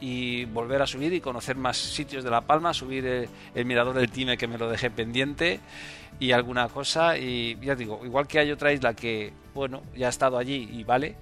y 0.00 0.44
volver 0.46 0.82
a 0.82 0.86
subir 0.86 1.12
y 1.12 1.20
conocer 1.20 1.56
más 1.56 1.76
sitios 1.76 2.24
de 2.24 2.30
La 2.30 2.40
Palma, 2.40 2.74
subir 2.74 3.06
el, 3.06 3.28
el 3.54 3.64
mirador 3.64 3.94
del 3.94 4.10
Time 4.10 4.36
que 4.36 4.48
me 4.48 4.58
lo 4.58 4.68
dejé 4.68 4.90
pendiente 4.90 5.60
y 6.18 6.32
alguna 6.32 6.68
cosa 6.68 7.16
y 7.18 7.56
ya 7.60 7.74
digo, 7.74 8.00
igual 8.04 8.26
que 8.26 8.38
hay 8.40 8.50
otra 8.50 8.72
isla 8.72 8.94
que, 8.94 9.32
bueno, 9.54 9.82
ya 9.94 10.06
he 10.06 10.10
estado 10.10 10.38
allí 10.38 10.68
y 10.72 10.82
vale, 10.82 11.14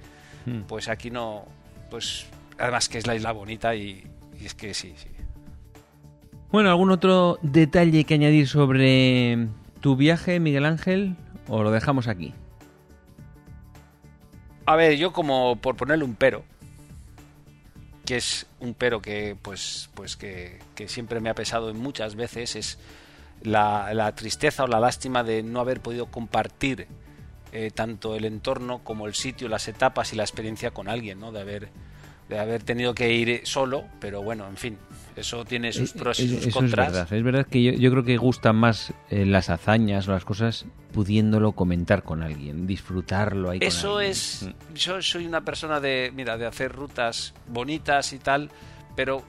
Hmm. 0.46 0.64
pues 0.68 0.88
aquí 0.88 1.10
no, 1.10 1.46
pues 1.90 2.26
además 2.58 2.90
que 2.90 2.98
es 2.98 3.06
la 3.06 3.14
isla 3.14 3.32
bonita 3.32 3.74
y, 3.74 4.04
y 4.38 4.44
es 4.44 4.54
que 4.54 4.74
sí, 4.74 4.92
sí. 4.94 5.08
Bueno, 6.54 6.68
¿algún 6.68 6.92
otro 6.92 7.40
detalle 7.42 8.04
que 8.04 8.14
añadir 8.14 8.46
sobre 8.46 9.48
tu 9.80 9.96
viaje, 9.96 10.38
Miguel 10.38 10.66
Ángel? 10.66 11.16
¿O 11.48 11.64
lo 11.64 11.72
dejamos 11.72 12.06
aquí? 12.06 12.32
A 14.64 14.76
ver, 14.76 14.96
yo 14.96 15.12
como 15.12 15.56
por 15.56 15.74
ponerle 15.74 16.04
un 16.04 16.14
pero, 16.14 16.44
que 18.06 18.18
es 18.18 18.46
un 18.60 18.74
pero 18.74 19.02
que 19.02 19.36
pues 19.42 19.90
pues 19.94 20.16
que, 20.16 20.60
siempre 20.86 21.18
me 21.18 21.28
ha 21.28 21.34
pesado 21.34 21.70
en 21.70 21.76
muchas 21.80 22.14
veces, 22.14 22.54
es 22.54 22.78
la, 23.42 23.92
la 23.92 24.14
tristeza 24.14 24.62
o 24.62 24.68
la 24.68 24.78
lástima 24.78 25.24
de 25.24 25.42
no 25.42 25.58
haber 25.58 25.80
podido 25.80 26.06
compartir 26.06 26.86
eh, 27.50 27.72
tanto 27.74 28.14
el 28.14 28.24
entorno 28.24 28.78
como 28.84 29.08
el 29.08 29.14
sitio, 29.14 29.48
las 29.48 29.66
etapas 29.66 30.12
y 30.12 30.16
la 30.16 30.22
experiencia 30.22 30.70
con 30.70 30.88
alguien, 30.88 31.18
¿no? 31.18 31.32
De 31.32 31.40
haber 31.40 31.70
de 32.28 32.38
haber 32.38 32.62
tenido 32.62 32.94
que 32.94 33.12
ir 33.12 33.40
solo, 33.44 33.84
pero 34.00 34.22
bueno, 34.22 34.46
en 34.48 34.56
fin, 34.56 34.78
eso 35.14 35.44
tiene 35.44 35.72
sus 35.72 35.94
Eh, 35.94 35.98
pros 35.98 36.18
eh, 36.20 36.24
y 36.24 36.28
sus 36.28 36.46
Eso 36.46 36.58
contras. 36.60 36.88
es 36.88 36.92
verdad. 36.94 37.12
Es 37.12 37.22
verdad 37.24 37.46
que 37.46 37.62
yo, 37.62 37.72
yo 37.72 37.90
creo 37.90 38.04
que 38.04 38.16
gustan 38.16 38.56
más 38.56 38.92
eh, 39.10 39.26
las 39.26 39.50
hazañas 39.50 40.08
o 40.08 40.12
las 40.12 40.24
cosas 40.24 40.64
pudiéndolo 40.92 41.52
comentar 41.52 42.02
con 42.02 42.22
alguien, 42.22 42.66
disfrutarlo 42.66 43.50
ahí 43.50 43.58
con 43.58 43.68
Eso 43.68 43.96
alguien. 43.98 44.12
es. 44.12 44.42
Mm. 44.48 44.74
Yo 44.74 45.02
soy 45.02 45.26
una 45.26 45.42
persona 45.42 45.80
de, 45.80 46.12
mira, 46.14 46.38
de 46.38 46.46
hacer 46.46 46.72
rutas 46.72 47.34
bonitas 47.48 48.12
y 48.12 48.18
tal, 48.18 48.50
pero 48.96 49.22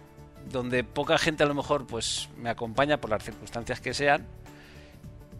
donde 0.51 0.83
poca 0.83 1.17
gente 1.17 1.43
a 1.43 1.47
lo 1.47 1.55
mejor 1.55 1.87
pues 1.87 2.29
me 2.37 2.49
acompaña 2.49 2.97
por 3.01 3.09
las 3.09 3.23
circunstancias 3.23 3.81
que 3.81 3.93
sean. 3.93 4.25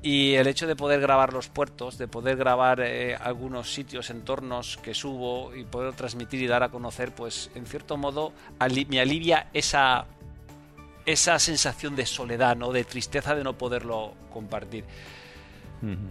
Y 0.07 0.35
el 0.35 0.45
hecho 0.45 0.67
de 0.67 0.75
poder 0.75 1.01
grabar 1.01 1.33
los 1.33 1.47
puertos, 1.47 1.97
de 1.97 2.07
poder 2.07 2.35
grabar 2.37 2.79
eh, 2.79 3.15
algunos 3.15 3.73
sitios, 3.73 4.11
entornos 4.11 4.77
que 4.77 4.93
subo 4.93 5.55
y 5.55 5.63
poder 5.63 5.93
transmitir 5.95 6.43
y 6.43 6.47
dar 6.47 6.61
a 6.61 6.69
conocer, 6.69 7.11
pues 7.15 7.49
en 7.55 7.65
cierto 7.65 7.97
modo 7.97 8.31
ali- 8.59 8.85
me 8.85 8.99
alivia 8.99 9.47
esa, 9.51 10.05
esa 11.07 11.39
sensación 11.39 11.95
de 11.95 12.05
soledad, 12.05 12.55
¿no? 12.55 12.71
de 12.71 12.83
tristeza 12.83 13.33
de 13.33 13.43
no 13.43 13.57
poderlo 13.57 14.13
compartir. 14.31 14.83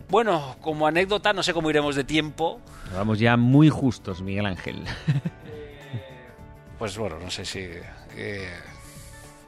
Bueno, 0.08 0.56
como 0.60 0.86
anécdota, 0.88 1.32
no 1.32 1.42
sé 1.44 1.52
cómo 1.54 1.70
iremos 1.70 1.94
de 1.96 2.02
tiempo, 2.04 2.60
Vamos 2.94 3.18
ya 3.20 3.36
muy 3.36 3.68
justos, 3.70 4.22
Miguel 4.22 4.46
Ángel. 4.46 4.82
Pues 6.78 6.98
bueno, 6.98 7.18
no 7.20 7.30
sé 7.30 7.44
si. 7.44 7.60
eh, 7.60 8.48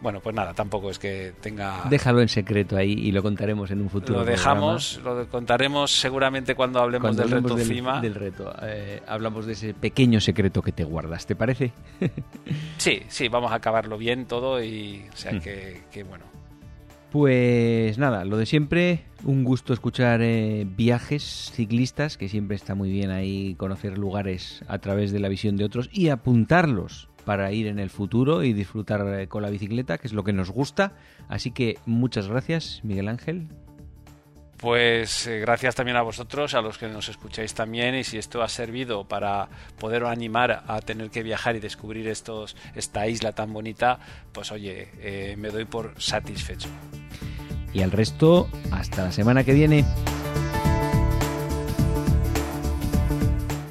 bueno, 0.00 0.20
pues 0.20 0.34
nada, 0.34 0.52
tampoco 0.54 0.90
es 0.90 0.98
que 0.98 1.32
tenga. 1.40 1.84
Déjalo 1.88 2.20
en 2.20 2.28
secreto 2.28 2.76
ahí 2.76 2.92
y 2.92 3.12
lo 3.12 3.22
contaremos 3.22 3.70
en 3.70 3.80
un 3.80 3.88
futuro. 3.90 4.20
lo 4.20 4.24
dejamos, 4.24 5.00
lo 5.02 5.28
contaremos 5.28 5.90
seguramente 5.92 6.54
cuando 6.54 6.80
hablemos 6.80 7.06
Cuando 7.16 7.22
del 7.22 7.32
hablemos 7.32 7.50
reto 7.52 7.56
del, 7.68 7.76
CIMA. 7.76 8.00
del 8.00 8.14
reto. 8.14 8.54
Eh, 8.62 9.02
hablamos 9.06 9.46
de 9.46 9.52
ese 9.54 9.74
pequeño 9.74 10.20
secreto 10.20 10.62
que 10.62 10.72
te 10.72 10.84
guardas, 10.84 11.26
¿te 11.26 11.34
parece? 11.36 11.72
Sí, 12.78 13.02
sí, 13.08 13.28
vamos 13.28 13.52
a 13.52 13.56
acabarlo 13.56 13.96
bien 13.98 14.26
todo 14.26 14.62
y. 14.62 15.04
O 15.12 15.16
sea 15.16 15.32
Hmm. 15.32 15.40
que, 15.40 15.82
que 15.90 16.04
bueno. 16.04 16.24
Pues 17.10 17.96
nada, 17.98 18.24
lo 18.24 18.36
de 18.36 18.46
siempre, 18.46 19.04
un 19.24 19.44
gusto 19.44 19.72
escuchar 19.72 20.20
eh, 20.22 20.66
viajes 20.68 21.50
ciclistas, 21.54 22.16
que 22.18 22.28
siempre 22.28 22.56
está 22.56 22.74
muy 22.74 22.90
bien 22.90 23.10
ahí 23.10 23.54
conocer 23.54 23.96
lugares 23.96 24.62
a 24.68 24.78
través 24.78 25.12
de 25.12 25.20
la 25.20 25.28
visión 25.28 25.56
de 25.56 25.64
otros 25.64 25.88
y 25.92 26.08
apuntarlos 26.10 27.08
para 27.26 27.52
ir 27.52 27.66
en 27.66 27.80
el 27.80 27.90
futuro 27.90 28.44
y 28.44 28.52
disfrutar 28.54 29.04
eh, 29.20 29.26
con 29.26 29.42
la 29.42 29.50
bicicleta, 29.50 29.98
que 29.98 30.06
es 30.06 30.14
lo 30.14 30.24
que 30.24 30.32
nos 30.32 30.50
gusta. 30.50 30.92
Así 31.28 31.50
que 31.50 31.76
muchas 31.84 32.28
gracias, 32.28 32.80
Miguel 32.84 33.08
Ángel. 33.08 33.48
Pues 34.56 35.26
eh, 35.26 35.40
gracias 35.40 35.74
también 35.74 35.96
a 35.98 36.02
vosotros, 36.02 36.54
a 36.54 36.62
los 36.62 36.78
que 36.78 36.88
nos 36.88 37.08
escucháis 37.08 37.52
también, 37.52 37.96
y 37.96 38.04
si 38.04 38.16
esto 38.16 38.42
ha 38.42 38.48
servido 38.48 39.06
para 39.06 39.48
poder 39.78 40.04
animar 40.04 40.62
a 40.66 40.80
tener 40.80 41.10
que 41.10 41.24
viajar 41.24 41.56
y 41.56 41.60
descubrir 41.60 42.08
estos, 42.08 42.56
esta 42.74 43.06
isla 43.08 43.32
tan 43.32 43.52
bonita, 43.52 43.98
pues 44.32 44.52
oye, 44.52 44.88
eh, 45.00 45.34
me 45.36 45.50
doy 45.50 45.66
por 45.66 46.00
satisfecho. 46.00 46.68
Y 47.74 47.82
al 47.82 47.90
resto, 47.90 48.48
hasta 48.70 49.04
la 49.04 49.12
semana 49.12 49.44
que 49.44 49.52
viene. 49.52 49.84